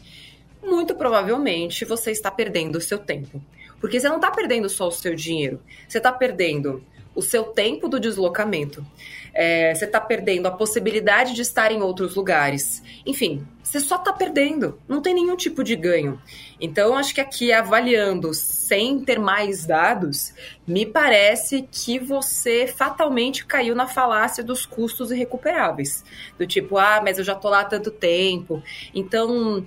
muito 0.63 0.95
provavelmente 0.95 1.85
você 1.85 2.09
está 2.09 2.31
perdendo 2.31 2.77
o 2.77 2.81
seu 2.81 2.97
tempo. 2.97 3.41
Porque 3.81 3.99
você 3.99 4.07
não 4.07 4.17
está 4.17 4.31
perdendo 4.31 4.69
só 4.69 4.87
o 4.87 4.91
seu 4.91 5.15
dinheiro, 5.15 5.59
você 5.87 5.97
está 5.97 6.13
perdendo 6.13 6.81
o 7.13 7.21
seu 7.21 7.43
tempo 7.43 7.89
do 7.89 7.99
deslocamento. 7.99 8.85
É, 9.33 9.73
você 9.73 9.85
está 9.85 9.99
perdendo 9.99 10.45
a 10.47 10.51
possibilidade 10.51 11.33
de 11.33 11.41
estar 11.41 11.71
em 11.71 11.81
outros 11.81 12.15
lugares. 12.15 12.83
Enfim, 13.05 13.45
você 13.63 13.79
só 13.79 13.95
está 13.95 14.11
perdendo, 14.11 14.79
não 14.87 15.01
tem 15.01 15.13
nenhum 15.13 15.35
tipo 15.35 15.63
de 15.63 15.75
ganho. 15.75 16.21
Então, 16.59 16.97
acho 16.97 17.13
que 17.15 17.21
aqui, 17.21 17.51
avaliando 17.51 18.33
sem 18.33 18.99
ter 18.99 19.19
mais 19.19 19.65
dados, 19.65 20.33
me 20.67 20.85
parece 20.85 21.67
que 21.71 21.97
você 21.97 22.67
fatalmente 22.67 23.45
caiu 23.45 23.73
na 23.73 23.87
falácia 23.87 24.43
dos 24.43 24.65
custos 24.65 25.11
irrecuperáveis. 25.11 26.03
Do 26.37 26.45
tipo, 26.45 26.77
ah, 26.77 27.01
mas 27.03 27.17
eu 27.17 27.23
já 27.23 27.35
tô 27.35 27.49
lá 27.49 27.61
há 27.61 27.65
tanto 27.65 27.91
tempo. 27.91 28.61
Então 28.93 29.65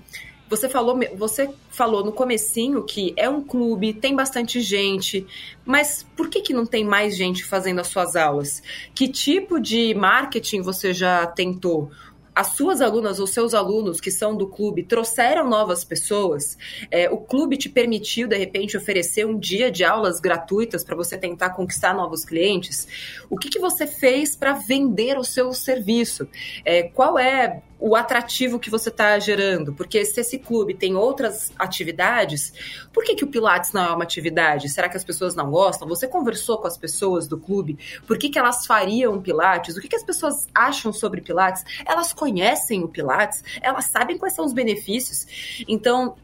você 0.56 0.68
falou, 0.68 0.98
você 1.16 1.50
falou 1.70 2.04
no 2.04 2.12
comecinho 2.12 2.82
que 2.84 3.12
é 3.16 3.28
um 3.28 3.42
clube, 3.42 3.92
tem 3.92 4.14
bastante 4.14 4.60
gente, 4.60 5.26
mas 5.64 6.06
por 6.16 6.28
que, 6.28 6.40
que 6.40 6.54
não 6.54 6.66
tem 6.66 6.84
mais 6.84 7.16
gente 7.16 7.44
fazendo 7.44 7.80
as 7.80 7.88
suas 7.88 8.14
aulas? 8.14 8.62
Que 8.94 9.08
tipo 9.08 9.60
de 9.60 9.94
marketing 9.94 10.62
você 10.62 10.92
já 10.92 11.26
tentou? 11.26 11.90
as 12.34 12.48
suas 12.48 12.80
alunas 12.80 13.20
ou 13.20 13.26
seus 13.26 13.54
alunos 13.54 14.00
que 14.00 14.10
são 14.10 14.36
do 14.36 14.48
clube 14.48 14.82
trouxeram 14.82 15.48
novas 15.48 15.84
pessoas, 15.84 16.58
é, 16.90 17.08
o 17.08 17.18
clube 17.18 17.56
te 17.56 17.68
permitiu, 17.68 18.26
de 18.26 18.36
repente, 18.36 18.76
oferecer 18.76 19.24
um 19.24 19.38
dia 19.38 19.70
de 19.70 19.84
aulas 19.84 20.18
gratuitas 20.18 20.82
para 20.82 20.96
você 20.96 21.16
tentar 21.16 21.50
conquistar 21.50 21.94
novos 21.94 22.24
clientes, 22.24 22.88
o 23.30 23.38
que, 23.38 23.48
que 23.48 23.60
você 23.60 23.86
fez 23.86 24.34
para 24.34 24.54
vender 24.54 25.16
o 25.16 25.24
seu 25.24 25.52
serviço? 25.52 26.28
É, 26.64 26.82
qual 26.82 27.18
é 27.18 27.62
o 27.86 27.94
atrativo 27.94 28.58
que 28.58 28.70
você 28.70 28.88
está 28.88 29.18
gerando. 29.18 29.74
Porque 29.74 30.02
se 30.06 30.18
esse 30.18 30.38
clube 30.38 30.72
tem 30.72 30.96
outras 30.96 31.52
atividades, 31.58 32.50
por 32.90 33.04
que, 33.04 33.14
que 33.14 33.24
o 33.24 33.26
Pilates 33.26 33.74
não 33.74 33.84
é 33.84 33.92
uma 33.92 34.04
atividade? 34.04 34.70
Será 34.70 34.88
que 34.88 34.96
as 34.96 35.04
pessoas 35.04 35.34
não 35.34 35.50
gostam? 35.50 35.86
Você 35.86 36.08
conversou 36.08 36.56
com 36.56 36.66
as 36.66 36.78
pessoas 36.78 37.28
do 37.28 37.38
clube? 37.38 37.78
Por 38.06 38.16
que, 38.16 38.30
que 38.30 38.38
elas 38.38 38.64
fariam 38.64 39.20
Pilates? 39.20 39.76
O 39.76 39.82
que, 39.82 39.88
que 39.88 39.96
as 39.96 40.02
pessoas 40.02 40.48
acham 40.54 40.94
sobre 40.94 41.20
Pilates? 41.20 41.62
Elas 41.84 42.10
conhecem 42.14 42.82
o 42.82 42.88
Pilates? 42.88 43.44
Elas 43.60 43.84
sabem 43.84 44.16
quais 44.16 44.34
são 44.34 44.46
os 44.46 44.54
benefícios? 44.54 45.26
Então, 45.68 46.16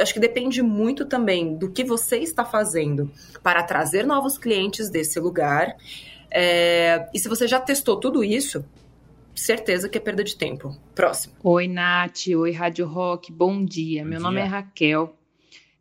acho 0.00 0.14
que 0.14 0.20
depende 0.20 0.62
muito 0.62 1.04
também 1.04 1.56
do 1.56 1.68
que 1.68 1.82
você 1.82 2.18
está 2.18 2.44
fazendo 2.44 3.10
para 3.42 3.64
trazer 3.64 4.06
novos 4.06 4.38
clientes 4.38 4.88
desse 4.88 5.18
lugar. 5.18 5.74
É, 6.30 7.08
e 7.12 7.18
se 7.18 7.28
você 7.28 7.48
já 7.48 7.58
testou 7.58 7.96
tudo 7.96 8.22
isso, 8.22 8.64
certeza 9.38 9.88
que 9.88 9.98
é 9.98 10.00
perda 10.00 10.24
de 10.24 10.36
tempo. 10.36 10.76
Próximo. 10.94 11.34
Oi, 11.42 11.68
Nath. 11.68 12.26
Oi, 12.28 12.50
Rádio 12.50 12.86
Rock. 12.86 13.32
Bom 13.32 13.64
dia. 13.64 14.02
Bom 14.02 14.08
Meu 14.08 14.18
dia. 14.18 14.26
nome 14.28 14.40
é 14.40 14.44
Raquel. 14.44 15.16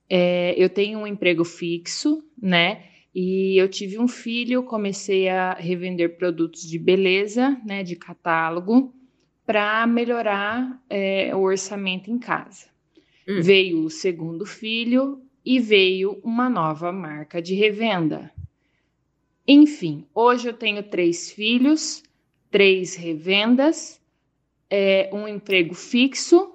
É, 0.10 0.54
eu 0.58 0.70
tenho 0.70 1.00
um 1.00 1.08
emprego 1.08 1.44
fixo, 1.44 2.24
né? 2.42 2.84
E 3.14 3.58
eu 3.58 3.68
tive 3.68 3.98
um 3.98 4.08
filho, 4.08 4.64
comecei 4.64 5.28
a 5.28 5.54
revender 5.54 6.18
produtos 6.18 6.68
de 6.68 6.78
beleza, 6.78 7.60
né? 7.66 7.84
De 7.84 7.96
catálogo, 7.96 8.94
para 9.46 9.88
melhorar 9.88 10.82
é, 10.90 11.36
o 11.36 11.40
orçamento 11.40 12.12
em 12.12 12.20
casa. 12.20 12.68
Hum. 13.28 13.42
Veio 13.42 13.84
o 13.84 13.90
segundo 13.90 14.46
filho 14.46 15.22
e 15.44 15.60
veio 15.60 16.20
uma 16.24 16.50
nova 16.50 16.92
marca 16.92 17.42
de 17.42 17.56
revenda. 17.56 18.32
Enfim, 19.48 20.06
hoje 20.14 20.50
eu 20.50 20.54
tenho 20.54 20.84
três 20.84 21.32
filhos 21.32 22.04
três 22.50 22.96
revendas, 22.96 24.00
é, 24.70 25.10
um 25.14 25.28
emprego 25.28 25.74
fixo 25.74 26.54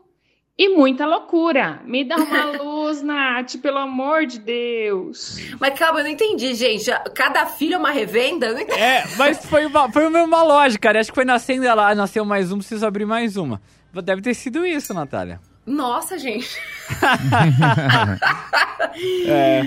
e 0.56 0.68
muita 0.68 1.06
loucura. 1.06 1.80
Me 1.84 2.04
dá 2.04 2.16
uma 2.16 2.44
luz, 2.62 3.02
Nath, 3.02 3.56
pelo 3.56 3.78
amor 3.78 4.26
de 4.26 4.38
Deus. 4.38 5.38
Mas 5.58 5.78
calma, 5.78 6.00
eu 6.00 6.04
não 6.04 6.10
entendi, 6.10 6.54
gente. 6.54 6.90
Cada 7.14 7.46
filho 7.46 7.74
é 7.74 7.78
uma 7.78 7.90
revenda? 7.90 8.48
É, 8.72 9.04
mas 9.16 9.44
foi 9.44 9.66
uma, 9.66 9.90
foi 9.90 10.08
lógica, 10.08 10.88
cara. 10.88 11.00
Acho 11.00 11.10
que 11.10 11.14
foi 11.14 11.24
nascendo 11.24 11.66
ela, 11.66 11.94
nasceu 11.94 12.24
mais 12.24 12.52
um, 12.52 12.58
preciso 12.58 12.86
abrir 12.86 13.06
mais 13.06 13.36
uma. 13.36 13.60
Deve 14.04 14.22
ter 14.22 14.34
sido 14.34 14.66
isso, 14.66 14.94
Natália. 14.94 15.40
Nossa, 15.66 16.18
gente. 16.18 16.58
é. 19.26 19.62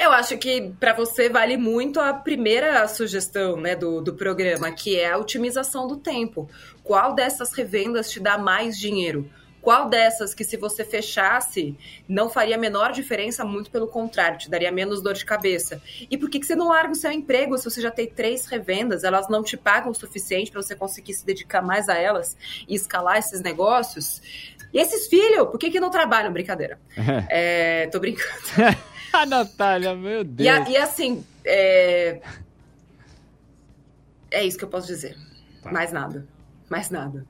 Eu 0.00 0.12
acho 0.12 0.38
que 0.38 0.72
para 0.80 0.94
você 0.94 1.28
vale 1.28 1.58
muito 1.58 2.00
a 2.00 2.14
primeira 2.14 2.88
sugestão 2.88 3.58
né, 3.58 3.76
do, 3.76 4.00
do 4.00 4.14
programa, 4.14 4.72
que 4.72 4.98
é 4.98 5.10
a 5.10 5.18
otimização 5.18 5.86
do 5.86 5.98
tempo. 5.98 6.48
Qual 6.82 7.14
dessas 7.14 7.52
revendas 7.52 8.10
te 8.10 8.18
dá 8.18 8.38
mais 8.38 8.78
dinheiro? 8.78 9.30
Qual 9.60 9.90
dessas 9.90 10.32
que, 10.32 10.42
se 10.42 10.56
você 10.56 10.86
fechasse, 10.86 11.76
não 12.08 12.30
faria 12.30 12.56
a 12.56 12.58
menor 12.58 12.92
diferença? 12.92 13.44
Muito 13.44 13.70
pelo 13.70 13.86
contrário, 13.86 14.38
te 14.38 14.48
daria 14.48 14.72
menos 14.72 15.02
dor 15.02 15.12
de 15.12 15.22
cabeça. 15.22 15.82
E 16.10 16.16
por 16.16 16.30
que, 16.30 16.40
que 16.40 16.46
você 16.46 16.56
não 16.56 16.68
larga 16.68 16.92
o 16.92 16.96
seu 16.96 17.12
emprego 17.12 17.58
se 17.58 17.64
você 17.64 17.82
já 17.82 17.90
tem 17.90 18.06
três 18.06 18.46
revendas? 18.46 19.04
Elas 19.04 19.28
não 19.28 19.42
te 19.42 19.54
pagam 19.54 19.90
o 19.90 19.94
suficiente 19.94 20.50
para 20.50 20.62
você 20.62 20.74
conseguir 20.74 21.12
se 21.12 21.26
dedicar 21.26 21.60
mais 21.60 21.90
a 21.90 21.98
elas 21.98 22.38
e 22.66 22.74
escalar 22.74 23.18
esses 23.18 23.42
negócios? 23.42 24.22
E 24.72 24.78
esses 24.78 25.08
filhos, 25.08 25.48
por 25.50 25.58
que, 25.58 25.70
que 25.70 25.78
não 25.78 25.90
trabalham? 25.90 26.32
Brincadeira. 26.32 26.80
é, 27.28 27.86
tô 27.88 28.00
brincando. 28.00 28.30
a 29.12 29.24
Natália, 29.26 29.94
meu 29.94 30.24
Deus. 30.24 30.68
E, 30.68 30.72
e 30.72 30.76
assim, 30.76 31.24
é... 31.44 32.20
é 34.30 34.44
isso 34.44 34.58
que 34.58 34.64
eu 34.64 34.68
posso 34.68 34.86
dizer. 34.86 35.16
Tá. 35.62 35.72
Mais 35.72 35.92
nada. 35.92 36.26
Mais 36.68 36.90
nada 36.90 37.26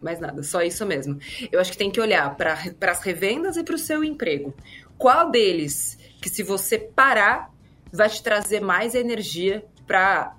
mais 0.00 0.20
nada, 0.20 0.42
só 0.42 0.62
isso 0.62 0.84
mesmo. 0.86 1.18
Eu 1.50 1.60
acho 1.60 1.72
que 1.72 1.78
tem 1.78 1.90
que 1.90 2.00
olhar 2.00 2.36
para 2.36 2.56
as 2.90 3.00
revendas 3.00 3.56
e 3.56 3.64
para 3.64 3.74
o 3.74 3.78
seu 3.78 4.04
emprego. 4.04 4.54
Qual 4.98 5.30
deles 5.30 5.98
que, 6.20 6.28
se 6.28 6.42
você 6.42 6.78
parar, 6.78 7.52
vai 7.92 8.08
te 8.08 8.22
trazer 8.22 8.60
mais 8.60 8.94
energia 8.94 9.64
para 9.86 10.34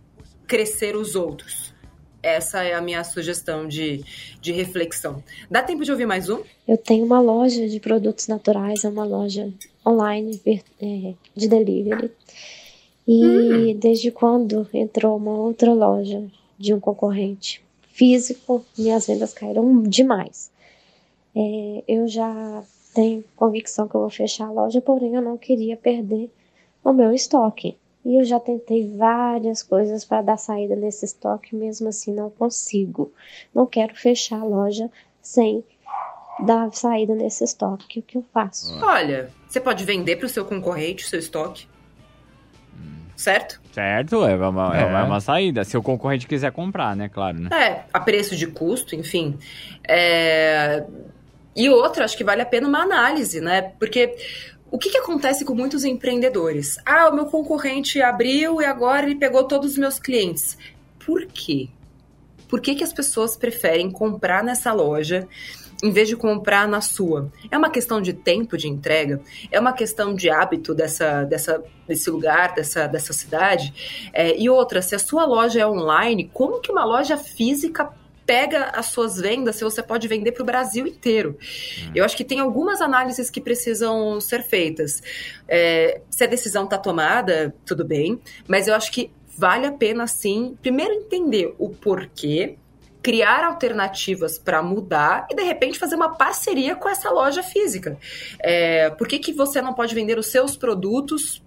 crescer 0.47 0.95
os 0.95 1.15
outros? 1.15 1.75
Essa 2.23 2.63
é 2.63 2.73
a 2.73 2.81
minha 2.81 3.03
sugestão 3.03 3.67
de, 3.67 4.03
de 4.41 4.51
reflexão. 4.51 5.23
Dá 5.49 5.61
tempo 5.61 5.83
de 5.83 5.91
ouvir 5.91 6.05
mais 6.05 6.29
um? 6.29 6.41
Eu 6.67 6.77
tenho 6.77 7.05
uma 7.05 7.21
loja 7.21 7.67
de 7.67 7.79
produtos 7.79 8.27
naturais, 8.27 8.83
é 8.83 8.89
uma 8.89 9.05
loja 9.05 9.51
online 9.87 10.41
é, 10.81 11.13
de 11.35 11.47
delivery. 11.47 12.11
E 13.07 13.25
hum. 13.25 13.79
desde 13.79 14.11
quando 14.11 14.67
entrou 14.73 15.15
uma 15.15 15.31
outra 15.31 15.73
loja 15.73 16.25
de 16.57 16.73
um 16.73 16.79
concorrente 16.79 17.63
físico, 17.93 18.65
minhas 18.77 19.07
vendas 19.07 19.33
caíram 19.33 19.81
demais. 19.83 20.51
É, 21.35 21.83
eu 21.87 22.07
já 22.07 22.63
tenho 22.93 23.23
convicção 23.35 23.87
que 23.87 23.95
eu 23.95 24.01
vou 24.01 24.09
fechar 24.09 24.47
a 24.47 24.51
loja, 24.51 24.81
porém 24.81 25.15
eu 25.15 25.21
não 25.21 25.37
queria 25.37 25.77
perder 25.77 26.29
o 26.83 26.91
meu 26.91 27.13
estoque. 27.13 27.77
E 28.03 28.19
eu 28.19 28.23
já 28.23 28.39
tentei 28.39 28.89
várias 28.95 29.61
coisas 29.61 30.05
para 30.05 30.21
dar 30.21 30.37
saída 30.37 30.75
nesse 30.75 31.05
estoque, 31.05 31.55
mesmo 31.55 31.89
assim 31.89 32.13
não 32.13 32.29
consigo. 32.29 33.11
Não 33.53 33.65
quero 33.65 33.95
fechar 33.95 34.41
a 34.41 34.45
loja 34.45 34.89
sem 35.21 35.63
dar 36.39 36.73
saída 36.73 37.13
nesse 37.13 37.43
estoque. 37.43 37.99
O 37.99 38.03
que 38.03 38.17
eu 38.17 38.25
faço? 38.33 38.79
Olha, 38.81 39.29
você 39.47 39.59
pode 39.59 39.83
vender 39.85 40.17
para 40.17 40.25
o 40.25 40.29
seu 40.29 40.45
concorrente 40.45 41.05
o 41.05 41.07
seu 41.07 41.19
estoque 41.19 41.67
certo? 43.17 43.59
Certo, 43.73 44.23
é 44.23 44.35
uma, 44.35 44.77
é. 44.77 44.83
é 44.83 45.03
uma 45.03 45.19
saída. 45.19 45.65
Se 45.65 45.75
o 45.75 45.81
concorrente 45.81 46.27
quiser 46.27 46.51
comprar, 46.51 46.95
né? 46.95 47.09
Claro, 47.09 47.39
né? 47.39 47.49
É, 47.51 47.83
a 47.91 47.99
preço 47.99 48.35
de 48.35 48.47
custo, 48.47 48.95
enfim. 48.95 49.37
É... 49.85 50.85
E 51.55 51.67
outra, 51.69 52.05
acho 52.05 52.15
que 52.15 52.23
vale 52.23 52.43
a 52.43 52.45
pena 52.45 52.67
uma 52.67 52.83
análise, 52.83 53.41
né? 53.41 53.73
Porque 53.79 54.15
o 54.69 54.77
que, 54.77 54.91
que 54.91 54.97
acontece 54.97 55.43
com 55.43 55.55
muitos 55.55 55.83
empreendedores? 55.83 56.77
Ah, 56.85 57.09
o 57.09 57.15
meu 57.15 57.25
concorrente 57.25 57.99
abriu 57.99 58.61
e 58.61 58.65
agora 58.65 59.07
ele 59.07 59.15
pegou 59.15 59.43
todos 59.43 59.71
os 59.71 59.77
meus 59.77 59.99
clientes. 59.99 60.55
Por 61.03 61.25
quê? 61.25 61.69
Por 62.47 62.61
que, 62.61 62.75
que 62.75 62.83
as 62.83 62.93
pessoas 62.93 63.35
preferem 63.35 63.89
comprar 63.89 64.43
nessa 64.43 64.71
loja 64.71 65.27
em 65.83 65.91
vez 65.91 66.07
de 66.07 66.15
comprar 66.15 66.67
na 66.67 66.81
sua. 66.81 67.31
É 67.51 67.57
uma 67.57 67.69
questão 67.69 68.01
de 68.01 68.13
tempo 68.13 68.57
de 68.57 68.67
entrega, 68.67 69.21
é 69.51 69.59
uma 69.59 69.73
questão 69.73 70.13
de 70.13 70.29
hábito 70.29 70.73
dessa, 70.73 71.23
dessa, 71.23 71.63
desse 71.87 72.09
lugar, 72.09 72.53
dessa, 72.53 72.87
dessa 72.87 73.13
cidade. 73.13 74.09
É, 74.13 74.37
e 74.37 74.49
outra, 74.49 74.81
se 74.81 74.95
a 74.95 74.99
sua 74.99 75.25
loja 75.25 75.61
é 75.61 75.67
online, 75.67 76.29
como 76.33 76.59
que 76.59 76.71
uma 76.71 76.85
loja 76.85 77.17
física 77.17 77.91
pega 78.25 78.65
as 78.75 78.87
suas 78.87 79.15
vendas 79.15 79.55
se 79.55 79.63
você 79.63 79.81
pode 79.81 80.05
vender 80.07 80.33
para 80.33 80.43
o 80.43 80.45
Brasil 80.45 80.85
inteiro. 80.85 81.37
Hum. 81.39 81.91
Eu 81.95 82.03
acho 82.03 82.17
que 82.17 82.25
tem 82.25 82.41
algumas 82.41 82.81
análises 82.81 83.29
que 83.29 83.39
precisam 83.39 84.19
ser 84.19 84.43
feitas. 84.43 85.01
É, 85.47 86.01
se 86.09 86.25
a 86.25 86.27
decisão 86.27 86.65
está 86.65 86.77
tomada, 86.77 87.55
tudo 87.65 87.85
bem, 87.85 88.19
mas 88.45 88.67
eu 88.67 88.75
acho 88.75 88.91
que 88.91 89.09
vale 89.37 89.65
a 89.65 89.71
pena 89.71 90.05
sim, 90.07 90.57
primeiro 90.61 90.93
entender 90.93 91.55
o 91.57 91.69
porquê 91.69 92.57
criar 93.01 93.43
alternativas 93.43 94.37
para 94.37 94.61
mudar 94.61 95.27
e 95.31 95.35
de 95.35 95.43
repente 95.43 95.79
fazer 95.79 95.95
uma 95.95 96.15
parceria 96.15 96.75
com 96.75 96.89
essa 96.89 97.09
loja 97.09 97.41
física. 97.41 97.97
É, 98.39 98.89
por 98.91 99.07
que, 99.07 99.19
que 99.19 99.31
você 99.31 99.61
não 99.61 99.73
pode 99.73 99.95
vender 99.95 100.17
os 100.17 100.27
seus 100.27 100.57
produtos 100.57 101.41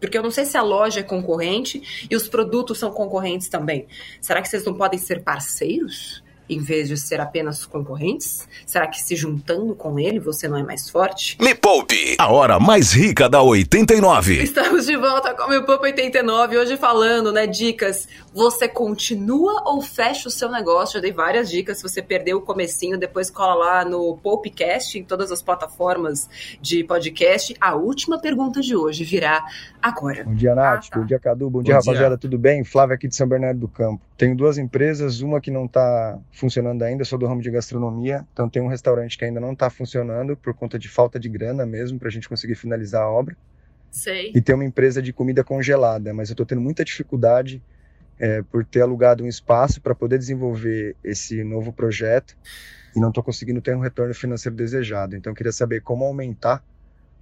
porque 0.00 0.18
eu 0.18 0.22
não 0.22 0.30
sei 0.30 0.44
se 0.44 0.56
a 0.58 0.62
loja 0.62 1.00
é 1.00 1.02
concorrente 1.02 2.06
e 2.10 2.14
os 2.14 2.28
produtos 2.28 2.78
são 2.78 2.90
concorrentes 2.90 3.48
também. 3.48 3.86
Será 4.20 4.42
que 4.42 4.48
vocês 4.48 4.62
não 4.62 4.74
podem 4.74 4.98
ser 4.98 5.22
parceiros? 5.22 6.23
Em 6.48 6.60
vez 6.60 6.88
de 6.88 6.96
ser 6.96 7.20
apenas 7.20 7.64
concorrentes? 7.64 8.48
Será 8.66 8.86
que 8.86 9.00
se 9.00 9.16
juntando 9.16 9.74
com 9.74 9.98
ele 9.98 10.18
você 10.18 10.48
não 10.48 10.56
é 10.56 10.62
mais 10.62 10.88
forte? 10.90 11.36
Me 11.40 11.54
Poupe, 11.54 12.16
a 12.18 12.30
hora 12.30 12.60
mais 12.60 12.92
rica 12.92 13.28
da 13.28 13.42
89. 13.42 14.42
Estamos 14.42 14.86
de 14.86 14.96
volta 14.96 15.34
com 15.34 15.44
o 15.44 15.48
Me 15.48 15.62
Poupe 15.62 15.86
89, 15.86 16.58
hoje 16.58 16.76
falando, 16.76 17.32
né, 17.32 17.46
dicas. 17.46 18.06
Você 18.32 18.68
continua 18.68 19.62
ou 19.66 19.80
fecha 19.80 20.28
o 20.28 20.30
seu 20.30 20.50
negócio? 20.50 20.94
Já 20.94 21.00
dei 21.00 21.12
várias 21.12 21.50
dicas, 21.50 21.78
se 21.78 21.82
você 21.82 22.02
perdeu 22.02 22.38
o 22.38 22.40
comecinho, 22.40 22.98
depois 22.98 23.30
cola 23.30 23.54
lá 23.54 23.84
no 23.84 24.16
Poupecast, 24.18 24.98
em 24.98 25.04
todas 25.04 25.30
as 25.32 25.40
plataformas 25.40 26.28
de 26.60 26.84
podcast. 26.84 27.54
A 27.60 27.74
última 27.74 28.20
pergunta 28.20 28.60
de 28.60 28.76
hoje 28.76 29.04
virá 29.04 29.44
agora. 29.80 30.24
Bom 30.24 30.34
dia, 30.34 30.54
Nath. 30.54 30.86
Ah, 30.86 30.90
tá. 30.90 31.00
Bom 31.00 31.06
dia, 31.06 31.18
Cadu. 31.18 31.44
Bom, 31.44 31.58
Bom 31.58 31.62
dia, 31.62 31.78
dia, 31.78 31.80
rapaziada. 31.80 32.18
Tudo 32.18 32.38
bem? 32.38 32.64
Flávio 32.64 32.94
aqui 32.94 33.08
de 33.08 33.14
São 33.14 33.26
Bernardo 33.26 33.60
do 33.60 33.68
Campo. 33.68 34.00
Tenho 34.16 34.36
duas 34.36 34.58
empresas, 34.58 35.20
uma 35.20 35.40
que 35.40 35.50
não 35.50 35.64
está 35.64 36.18
funcionando 36.30 36.82
ainda, 36.82 37.04
sou 37.04 37.18
do 37.18 37.26
ramo 37.26 37.42
de 37.42 37.50
gastronomia, 37.50 38.24
então 38.32 38.48
tem 38.48 38.62
um 38.62 38.68
restaurante 38.68 39.18
que 39.18 39.24
ainda 39.24 39.40
não 39.40 39.52
está 39.52 39.68
funcionando 39.68 40.36
por 40.36 40.54
conta 40.54 40.78
de 40.78 40.88
falta 40.88 41.18
de 41.18 41.28
grana 41.28 41.66
mesmo 41.66 41.98
para 41.98 42.08
a 42.08 42.10
gente 42.12 42.28
conseguir 42.28 42.54
finalizar 42.54 43.02
a 43.02 43.10
obra. 43.10 43.36
Sei. 43.90 44.32
E 44.34 44.40
tem 44.40 44.54
uma 44.54 44.64
empresa 44.64 45.02
de 45.02 45.12
comida 45.12 45.42
congelada, 45.42 46.14
mas 46.14 46.28
eu 46.28 46.34
estou 46.34 46.46
tendo 46.46 46.60
muita 46.60 46.84
dificuldade 46.84 47.62
é, 48.18 48.42
por 48.42 48.64
ter 48.64 48.82
alugado 48.82 49.24
um 49.24 49.28
espaço 49.28 49.80
para 49.80 49.94
poder 49.94 50.18
desenvolver 50.18 50.96
esse 51.02 51.42
novo 51.42 51.72
projeto 51.72 52.36
e 52.94 53.00
não 53.00 53.08
estou 53.08 53.22
conseguindo 53.22 53.60
ter 53.60 53.76
um 53.76 53.80
retorno 53.80 54.14
financeiro 54.14 54.54
desejado. 54.56 55.16
Então 55.16 55.32
eu 55.32 55.36
queria 55.36 55.52
saber 55.52 55.80
como 55.80 56.04
aumentar 56.04 56.62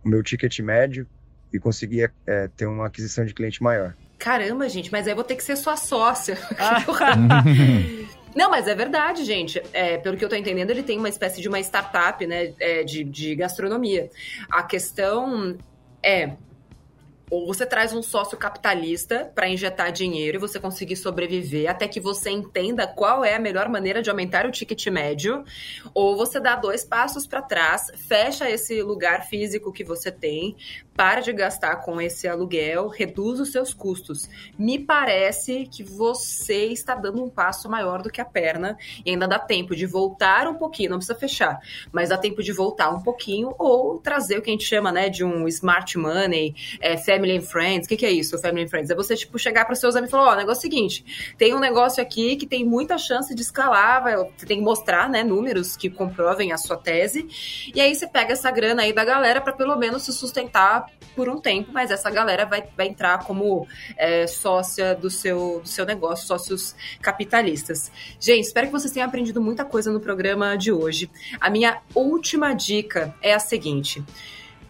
o 0.04 0.08
meu 0.08 0.22
ticket 0.22 0.58
médio 0.60 1.06
e 1.52 1.58
conseguir 1.58 2.12
é, 2.26 2.48
ter 2.48 2.66
uma 2.66 2.86
aquisição 2.86 3.24
de 3.24 3.32
cliente 3.32 3.62
maior. 3.62 3.94
Caramba, 4.22 4.68
gente, 4.68 4.92
mas 4.92 5.08
aí 5.08 5.12
eu 5.12 5.16
vou 5.16 5.24
ter 5.24 5.34
que 5.34 5.42
ser 5.42 5.56
sua 5.56 5.76
sócia. 5.76 6.38
Ah. 6.56 6.84
Não, 8.34 8.48
mas 8.48 8.68
é 8.68 8.74
verdade, 8.74 9.24
gente. 9.24 9.60
É, 9.72 9.98
pelo 9.98 10.16
que 10.16 10.24
eu 10.24 10.28
tô 10.28 10.36
entendendo, 10.36 10.70
ele 10.70 10.82
tem 10.82 10.96
uma 10.96 11.08
espécie 11.08 11.42
de 11.42 11.48
uma 11.48 11.58
startup, 11.60 12.24
né, 12.26 12.54
é, 12.60 12.82
de, 12.82 13.04
de 13.04 13.34
gastronomia. 13.34 14.08
A 14.48 14.62
questão 14.62 15.58
é 16.02 16.30
ou 17.32 17.46
você 17.46 17.64
traz 17.64 17.94
um 17.94 18.02
sócio 18.02 18.36
capitalista 18.36 19.32
para 19.34 19.48
injetar 19.48 19.90
dinheiro 19.90 20.36
e 20.36 20.38
você 20.38 20.60
conseguir 20.60 20.96
sobreviver 20.96 21.70
até 21.70 21.88
que 21.88 21.98
você 21.98 22.28
entenda 22.28 22.86
qual 22.86 23.24
é 23.24 23.34
a 23.34 23.38
melhor 23.38 23.70
maneira 23.70 24.02
de 24.02 24.10
aumentar 24.10 24.44
o 24.44 24.50
ticket 24.50 24.86
médio, 24.88 25.42
ou 25.94 26.14
você 26.14 26.38
dá 26.38 26.56
dois 26.56 26.84
passos 26.84 27.26
para 27.26 27.40
trás, 27.40 27.90
fecha 28.06 28.50
esse 28.50 28.82
lugar 28.82 29.24
físico 29.24 29.72
que 29.72 29.82
você 29.82 30.12
tem, 30.12 30.54
para 30.94 31.22
de 31.22 31.32
gastar 31.32 31.76
com 31.76 31.98
esse 32.02 32.28
aluguel, 32.28 32.88
reduz 32.88 33.40
os 33.40 33.50
seus 33.50 33.72
custos. 33.72 34.28
Me 34.58 34.78
parece 34.78 35.66
que 35.66 35.82
você 35.82 36.66
está 36.66 36.94
dando 36.94 37.24
um 37.24 37.30
passo 37.30 37.66
maior 37.66 38.02
do 38.02 38.10
que 38.10 38.20
a 38.20 38.26
perna 38.26 38.76
e 39.06 39.10
ainda 39.10 39.26
dá 39.26 39.38
tempo 39.38 39.74
de 39.74 39.86
voltar 39.86 40.46
um 40.46 40.54
pouquinho, 40.56 40.90
não 40.90 40.98
precisa 40.98 41.18
fechar, 41.18 41.58
mas 41.90 42.10
dá 42.10 42.18
tempo 42.18 42.42
de 42.42 42.52
voltar 42.52 42.90
um 42.90 43.00
pouquinho 43.00 43.54
ou 43.58 43.98
trazer 43.98 44.36
o 44.36 44.42
que 44.42 44.50
a 44.50 44.52
gente 44.52 44.66
chama, 44.66 44.92
né, 44.92 45.08
de 45.08 45.24
um 45.24 45.48
smart 45.48 45.96
money, 45.96 46.54
é, 46.78 46.98
family 46.98 47.21
and 47.30 47.42
friends. 47.42 47.86
O 47.86 47.88
que, 47.88 47.96
que, 47.96 48.06
é 48.06 48.10
isso, 48.10 48.38
family 48.38 48.64
and 48.64 48.68
friends? 48.68 48.90
É 48.90 48.94
você, 48.94 49.14
tipo, 49.14 49.38
chegar 49.38 49.64
para 49.64 49.74
seus 49.74 49.94
amigos 49.94 50.10
e 50.10 50.12
falar, 50.12 50.30
ó, 50.30 50.32
oh, 50.32 50.36
negócio 50.36 50.66
é 50.66 50.68
o 50.68 50.72
seguinte, 50.72 51.34
tem 51.38 51.54
um 51.54 51.60
negócio 51.60 52.02
aqui 52.02 52.36
que 52.36 52.46
tem 52.46 52.64
muita 52.64 52.98
chance 52.98 53.34
de 53.34 53.42
escalar, 53.42 54.02
vai, 54.02 54.16
você 54.16 54.46
tem 54.46 54.58
que 54.58 54.64
mostrar, 54.64 55.08
né, 55.08 55.22
números 55.22 55.76
que 55.76 55.88
comprovem 55.88 56.52
a 56.52 56.58
sua 56.58 56.76
tese, 56.76 57.26
e 57.74 57.80
aí 57.80 57.94
você 57.94 58.06
pega 58.06 58.32
essa 58.32 58.50
grana 58.50 58.82
aí 58.82 58.92
da 58.92 59.04
galera 59.04 59.40
para 59.40 59.52
pelo 59.52 59.76
menos 59.76 60.02
se 60.02 60.12
sustentar 60.12 60.86
por 61.14 61.28
um 61.28 61.40
tempo, 61.40 61.70
mas 61.72 61.90
essa 61.90 62.10
galera 62.10 62.44
vai, 62.44 62.64
vai 62.76 62.88
entrar 62.88 63.18
como 63.24 63.66
é, 63.96 64.26
sócia 64.26 64.94
do 64.94 65.10
seu, 65.10 65.60
do 65.62 65.68
seu 65.68 65.84
negócio, 65.84 66.26
sócios 66.26 66.74
capitalistas. 67.00 67.90
Gente, 68.18 68.46
espero 68.46 68.66
que 68.68 68.72
vocês 68.72 68.92
tenham 68.92 69.06
aprendido 69.06 69.40
muita 69.40 69.64
coisa 69.64 69.92
no 69.92 70.00
programa 70.00 70.56
de 70.56 70.72
hoje. 70.72 71.10
A 71.40 71.50
minha 71.50 71.80
última 71.94 72.54
dica 72.54 73.14
é 73.20 73.34
a 73.34 73.38
seguinte. 73.38 74.02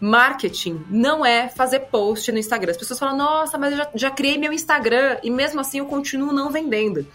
Marketing 0.03 0.83
não 0.89 1.25
é 1.25 1.47
fazer 1.47 1.79
post 1.79 2.29
no 2.29 2.37
Instagram. 2.37 2.71
As 2.71 2.77
pessoas 2.77 2.99
falam, 2.99 3.15
nossa, 3.15 3.57
mas 3.57 3.71
eu 3.71 3.77
já, 3.77 3.89
já 3.95 4.11
criei 4.11 4.37
meu 4.37 4.51
Instagram 4.51 5.17
e 5.23 5.31
mesmo 5.31 5.61
assim 5.61 5.79
eu 5.79 5.85
continuo 5.85 6.33
não 6.33 6.51
vendendo 6.51 7.07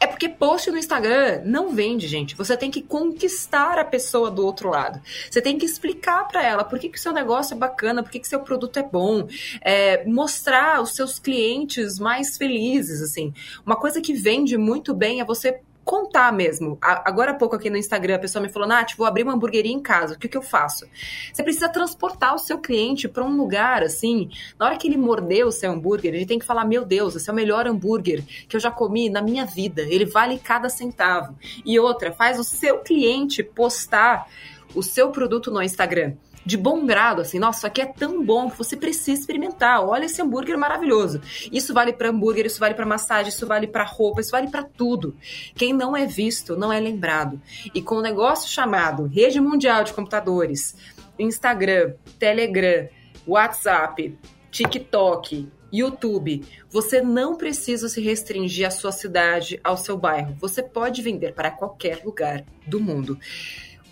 É 0.00 0.06
porque 0.06 0.26
post 0.26 0.70
no 0.70 0.78
Instagram 0.78 1.42
não 1.44 1.74
vende, 1.74 2.08
gente. 2.08 2.34
Você 2.36 2.56
tem 2.56 2.70
que 2.70 2.80
conquistar 2.80 3.78
a 3.78 3.84
pessoa 3.84 4.30
do 4.30 4.46
outro 4.46 4.70
lado. 4.70 4.98
Você 5.30 5.42
tem 5.42 5.58
que 5.58 5.66
explicar 5.66 6.26
para 6.26 6.42
ela 6.42 6.64
por 6.64 6.78
que, 6.78 6.88
o 6.88 6.98
seu 6.98 7.12
negócio 7.12 7.54
é 7.54 7.58
bacana, 7.58 8.02
por 8.02 8.10
que, 8.10 8.18
que 8.18 8.28
seu 8.28 8.40
produto 8.40 8.78
é 8.78 8.82
bom, 8.82 9.28
é, 9.60 10.06
mostrar 10.06 10.80
os 10.80 10.94
seus 10.94 11.18
clientes 11.18 11.98
mais 11.98 12.38
felizes, 12.38 13.02
assim. 13.02 13.34
Uma 13.64 13.76
coisa 13.76 14.00
que 14.00 14.14
vende 14.14 14.56
muito 14.56 14.94
bem 14.94 15.20
é 15.20 15.24
você 15.24 15.60
contar 15.84 16.32
mesmo. 16.32 16.78
Agora 16.80 17.32
há 17.32 17.34
pouco 17.34 17.54
aqui 17.54 17.68
no 17.68 17.76
Instagram, 17.76 18.16
a 18.16 18.18
pessoa 18.18 18.42
me 18.42 18.48
falou, 18.48 18.66
Nath, 18.66 18.96
vou 18.96 19.06
abrir 19.06 19.22
uma 19.22 19.34
hamburgueria 19.34 19.72
em 19.72 19.80
casa, 19.80 20.14
o 20.14 20.18
que, 20.18 20.28
que 20.28 20.36
eu 20.36 20.42
faço? 20.42 20.86
Você 21.32 21.42
precisa 21.42 21.68
transportar 21.68 22.34
o 22.34 22.38
seu 22.38 22.58
cliente 22.58 23.06
para 23.06 23.24
um 23.24 23.36
lugar, 23.36 23.82
assim, 23.82 24.30
na 24.58 24.66
hora 24.66 24.76
que 24.76 24.88
ele 24.88 24.96
morder 24.96 25.46
o 25.46 25.52
seu 25.52 25.70
hambúrguer, 25.70 26.14
ele 26.14 26.26
tem 26.26 26.38
que 26.38 26.46
falar, 26.46 26.64
meu 26.64 26.84
Deus, 26.84 27.14
esse 27.14 27.28
é 27.28 27.32
o 27.32 27.36
melhor 27.36 27.66
hambúrguer 27.66 28.24
que 28.48 28.56
eu 28.56 28.60
já 28.60 28.70
comi 28.70 29.10
na 29.10 29.20
minha 29.20 29.44
vida, 29.44 29.82
ele 29.82 30.06
vale 30.06 30.38
cada 30.38 30.68
centavo. 30.68 31.36
E 31.64 31.78
outra, 31.78 32.12
faz 32.12 32.38
o 32.38 32.44
seu 32.44 32.78
cliente 32.78 33.42
postar 33.42 34.28
o 34.74 34.82
seu 34.82 35.10
produto 35.10 35.50
no 35.50 35.62
Instagram 35.62 36.14
de 36.44 36.56
bom 36.56 36.84
grado, 36.84 37.22
assim, 37.22 37.38
nossa, 37.38 37.58
isso 37.58 37.66
aqui 37.66 37.80
é 37.80 37.86
tão 37.86 38.24
bom 38.24 38.50
que 38.50 38.58
você 38.58 38.76
precisa 38.76 39.20
experimentar. 39.20 39.82
Olha 39.82 40.04
esse 40.04 40.20
hambúrguer 40.20 40.58
maravilhoso. 40.58 41.20
Isso 41.50 41.72
vale 41.72 41.92
para 41.92 42.10
hambúrguer, 42.10 42.46
isso 42.46 42.60
vale 42.60 42.74
para 42.74 42.84
massagem, 42.84 43.30
isso 43.30 43.46
vale 43.46 43.66
para 43.66 43.84
roupa, 43.84 44.20
isso 44.20 44.30
vale 44.30 44.50
para 44.50 44.62
tudo. 44.62 45.16
Quem 45.54 45.72
não 45.72 45.96
é 45.96 46.06
visto 46.06 46.56
não 46.56 46.72
é 46.72 46.78
lembrado. 46.78 47.40
E 47.74 47.80
com 47.80 47.96
o 47.96 47.98
um 47.98 48.02
negócio 48.02 48.50
chamado 48.50 49.06
Rede 49.06 49.40
Mundial 49.40 49.84
de 49.84 49.94
Computadores, 49.94 50.76
Instagram, 51.18 51.94
Telegram, 52.18 52.88
WhatsApp, 53.26 54.18
TikTok, 54.50 55.48
YouTube, 55.72 56.44
você 56.70 57.00
não 57.00 57.36
precisa 57.36 57.88
se 57.88 58.00
restringir 58.00 58.66
à 58.66 58.70
sua 58.70 58.92
cidade, 58.92 59.58
ao 59.64 59.76
seu 59.76 59.96
bairro. 59.96 60.36
Você 60.38 60.62
pode 60.62 61.02
vender 61.02 61.32
para 61.32 61.50
qualquer 61.50 62.04
lugar 62.04 62.44
do 62.64 62.78
mundo. 62.78 63.18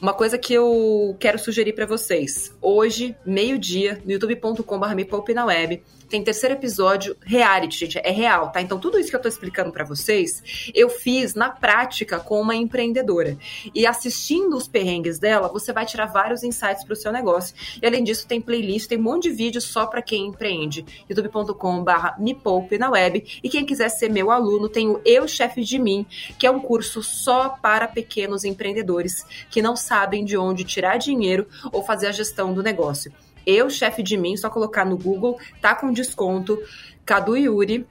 Uma 0.02 0.12
coisa 0.12 0.36
que 0.36 0.52
eu 0.52 1.16
quero 1.20 1.38
sugerir 1.38 1.74
para 1.74 1.86
vocês. 1.86 2.52
Hoje, 2.60 3.14
meio-dia, 3.24 4.02
no 4.04 4.10
youtube.com.br 4.10 5.32
na 5.32 5.44
web, 5.44 5.80
tem 6.12 6.22
terceiro 6.22 6.54
episódio 6.54 7.16
reality, 7.22 7.80
gente, 7.80 7.98
é 7.98 8.10
real, 8.10 8.52
tá? 8.52 8.60
Então 8.60 8.78
tudo 8.78 8.98
isso 8.98 9.08
que 9.08 9.16
eu 9.16 9.22
tô 9.22 9.30
explicando 9.30 9.72
para 9.72 9.82
vocês, 9.82 10.70
eu 10.74 10.90
fiz 10.90 11.34
na 11.34 11.48
prática 11.48 12.20
com 12.20 12.38
uma 12.38 12.54
empreendedora. 12.54 13.38
E 13.74 13.86
assistindo 13.86 14.54
os 14.54 14.68
perrengues 14.68 15.18
dela, 15.18 15.48
você 15.48 15.72
vai 15.72 15.86
tirar 15.86 16.04
vários 16.04 16.42
insights 16.42 16.84
para 16.84 16.92
o 16.92 16.96
seu 16.96 17.10
negócio. 17.10 17.54
E 17.80 17.86
além 17.86 18.04
disso, 18.04 18.26
tem 18.26 18.42
playlist, 18.42 18.90
tem 18.90 18.98
um 18.98 19.02
monte 19.02 19.22
de 19.22 19.30
vídeo 19.30 19.58
só 19.58 19.86
para 19.86 20.02
quem 20.02 20.26
empreende. 20.26 20.84
youtube.com/barra 21.08 22.14
me 22.18 22.34
poupe 22.34 22.76
na 22.76 22.90
web. 22.90 23.40
E 23.42 23.48
quem 23.48 23.64
quiser 23.64 23.88
ser 23.88 24.10
meu 24.10 24.30
aluno, 24.30 24.68
tem 24.68 24.88
o 24.88 25.00
Eu 25.06 25.26
Chefe 25.26 25.64
de 25.64 25.78
Mim, 25.78 26.04
que 26.38 26.46
é 26.46 26.50
um 26.50 26.60
curso 26.60 27.02
só 27.02 27.48
para 27.48 27.88
pequenos 27.88 28.44
empreendedores 28.44 29.24
que 29.50 29.62
não 29.62 29.74
sabem 29.74 30.26
de 30.26 30.36
onde 30.36 30.62
tirar 30.62 30.98
dinheiro 30.98 31.46
ou 31.72 31.82
fazer 31.82 32.08
a 32.08 32.12
gestão 32.12 32.52
do 32.52 32.62
negócio. 32.62 33.10
Eu, 33.46 33.70
chefe 33.70 34.02
de 34.02 34.16
mim, 34.16 34.36
só 34.36 34.48
colocar 34.48 34.84
no 34.84 34.96
Google, 34.96 35.38
tá 35.60 35.74
com 35.74 35.92
desconto. 35.92 36.58
Cadu 37.04 37.36
Yuri, 37.36 37.86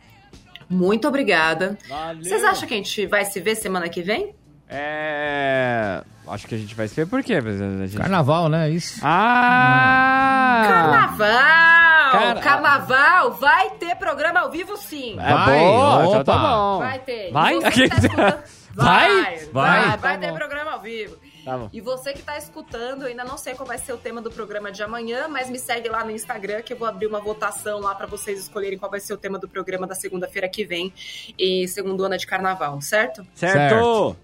muito 0.70 1.08
obrigada. 1.08 1.78
Valeu. 1.88 2.24
Vocês 2.24 2.44
acham 2.44 2.68
que 2.68 2.74
a 2.74 2.78
gente 2.78 3.06
vai 3.06 3.26
se 3.26 3.40
ver 3.40 3.56
semana 3.56 3.90
que 3.90 4.02
vem? 4.02 4.34
É. 4.70 6.02
Acho 6.26 6.48
que 6.48 6.56
a 6.56 6.58
gente 6.58 6.74
vai 6.74 6.88
se 6.88 6.96
ver 6.96 7.06
por 7.08 7.22
quê? 7.22 7.42
Gente... 7.42 7.98
Carnaval, 7.98 8.48
né? 8.48 8.70
Isso. 8.70 9.02
Ah! 9.04 10.64
Carnaval! 10.66 12.12
Car... 12.12 12.42
Carnaval! 12.42 13.32
Vai 13.34 13.72
ter 13.72 13.96
programa 13.96 14.40
ao 14.40 14.50
vivo 14.50 14.78
sim! 14.78 15.18
É 15.20 15.34
vai, 15.34 15.60
boa, 15.60 16.06
então 16.06 16.24
tá 16.24 16.38
bom. 16.38 16.80
Vai 16.80 17.00
ter. 17.00 17.32
Vai? 17.34 17.60
Tá 17.60 17.70
vai? 18.74 19.14
Vai, 19.14 19.38
vai, 19.38 19.48
vai, 19.52 19.98
vai 19.98 19.98
tá 19.98 20.18
ter 20.18 20.34
programa 20.34 20.72
ao 20.72 20.80
vivo. 20.82 21.18
Tá 21.44 21.70
e 21.74 21.82
você 21.82 22.14
que 22.14 22.20
está 22.20 22.38
escutando, 22.38 23.04
eu 23.04 23.08
ainda 23.08 23.24
não 23.24 23.38
sei 23.38 23.56
qual 23.56 23.68
vai 23.68 23.78
ser 23.78 23.94
o 23.94 23.98
tema 23.98 24.22
do 24.22 24.32
programa 24.32 24.72
de 24.72 24.84
amanhã, 24.84 25.28
mas 25.28 25.50
me 25.50 25.58
segue 25.58 25.90
lá 25.90 26.04
no 26.04 26.12
Instagram 26.12 26.62
que 26.62 26.74
eu 26.74 26.78
vou 26.78 26.88
abrir 26.88 27.08
uma 27.08 27.20
votação 27.20 27.80
lá 27.80 27.96
para 27.96 28.08
vocês 28.08 28.40
escolherem 28.40 28.78
qual 28.78 28.92
vai 28.92 29.00
ser 29.00 29.14
o 29.14 29.18
tema 29.18 29.40
do 29.40 29.48
programa 29.48 29.88
da 29.88 29.96
segunda-feira 29.96 30.48
que 30.48 30.64
vem 30.64 30.94
e 31.38 31.68
segundo 31.68 32.04
ano 32.04 32.18
de 32.18 32.28
carnaval, 32.28 32.82
certo? 32.82 33.26
Certo. 33.34 33.54
certo. 33.56 34.18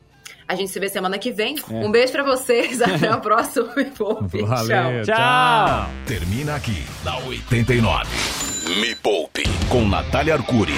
A 0.48 0.56
gente 0.56 0.72
se 0.72 0.80
vê 0.80 0.88
semana 0.88 1.18
que 1.18 1.32
vem. 1.32 1.56
É. 1.70 1.74
Um 1.74 1.92
beijo 1.92 2.12
para 2.14 2.24
vocês. 2.24 2.80
Até 2.82 3.14
o 3.14 3.20
próximo 3.20 3.70
Me 3.76 3.86
Poupe. 3.86 4.44
Valeu, 4.44 5.04
tchau. 5.04 5.16
tchau. 5.16 5.90
Termina 6.06 6.56
aqui, 6.56 6.86
na 7.04 7.18
89. 7.20 8.06
Me 8.80 8.96
Poupe, 8.96 9.44
com 9.70 9.86
Natália 9.86 10.36
Arcuri. 10.36 10.74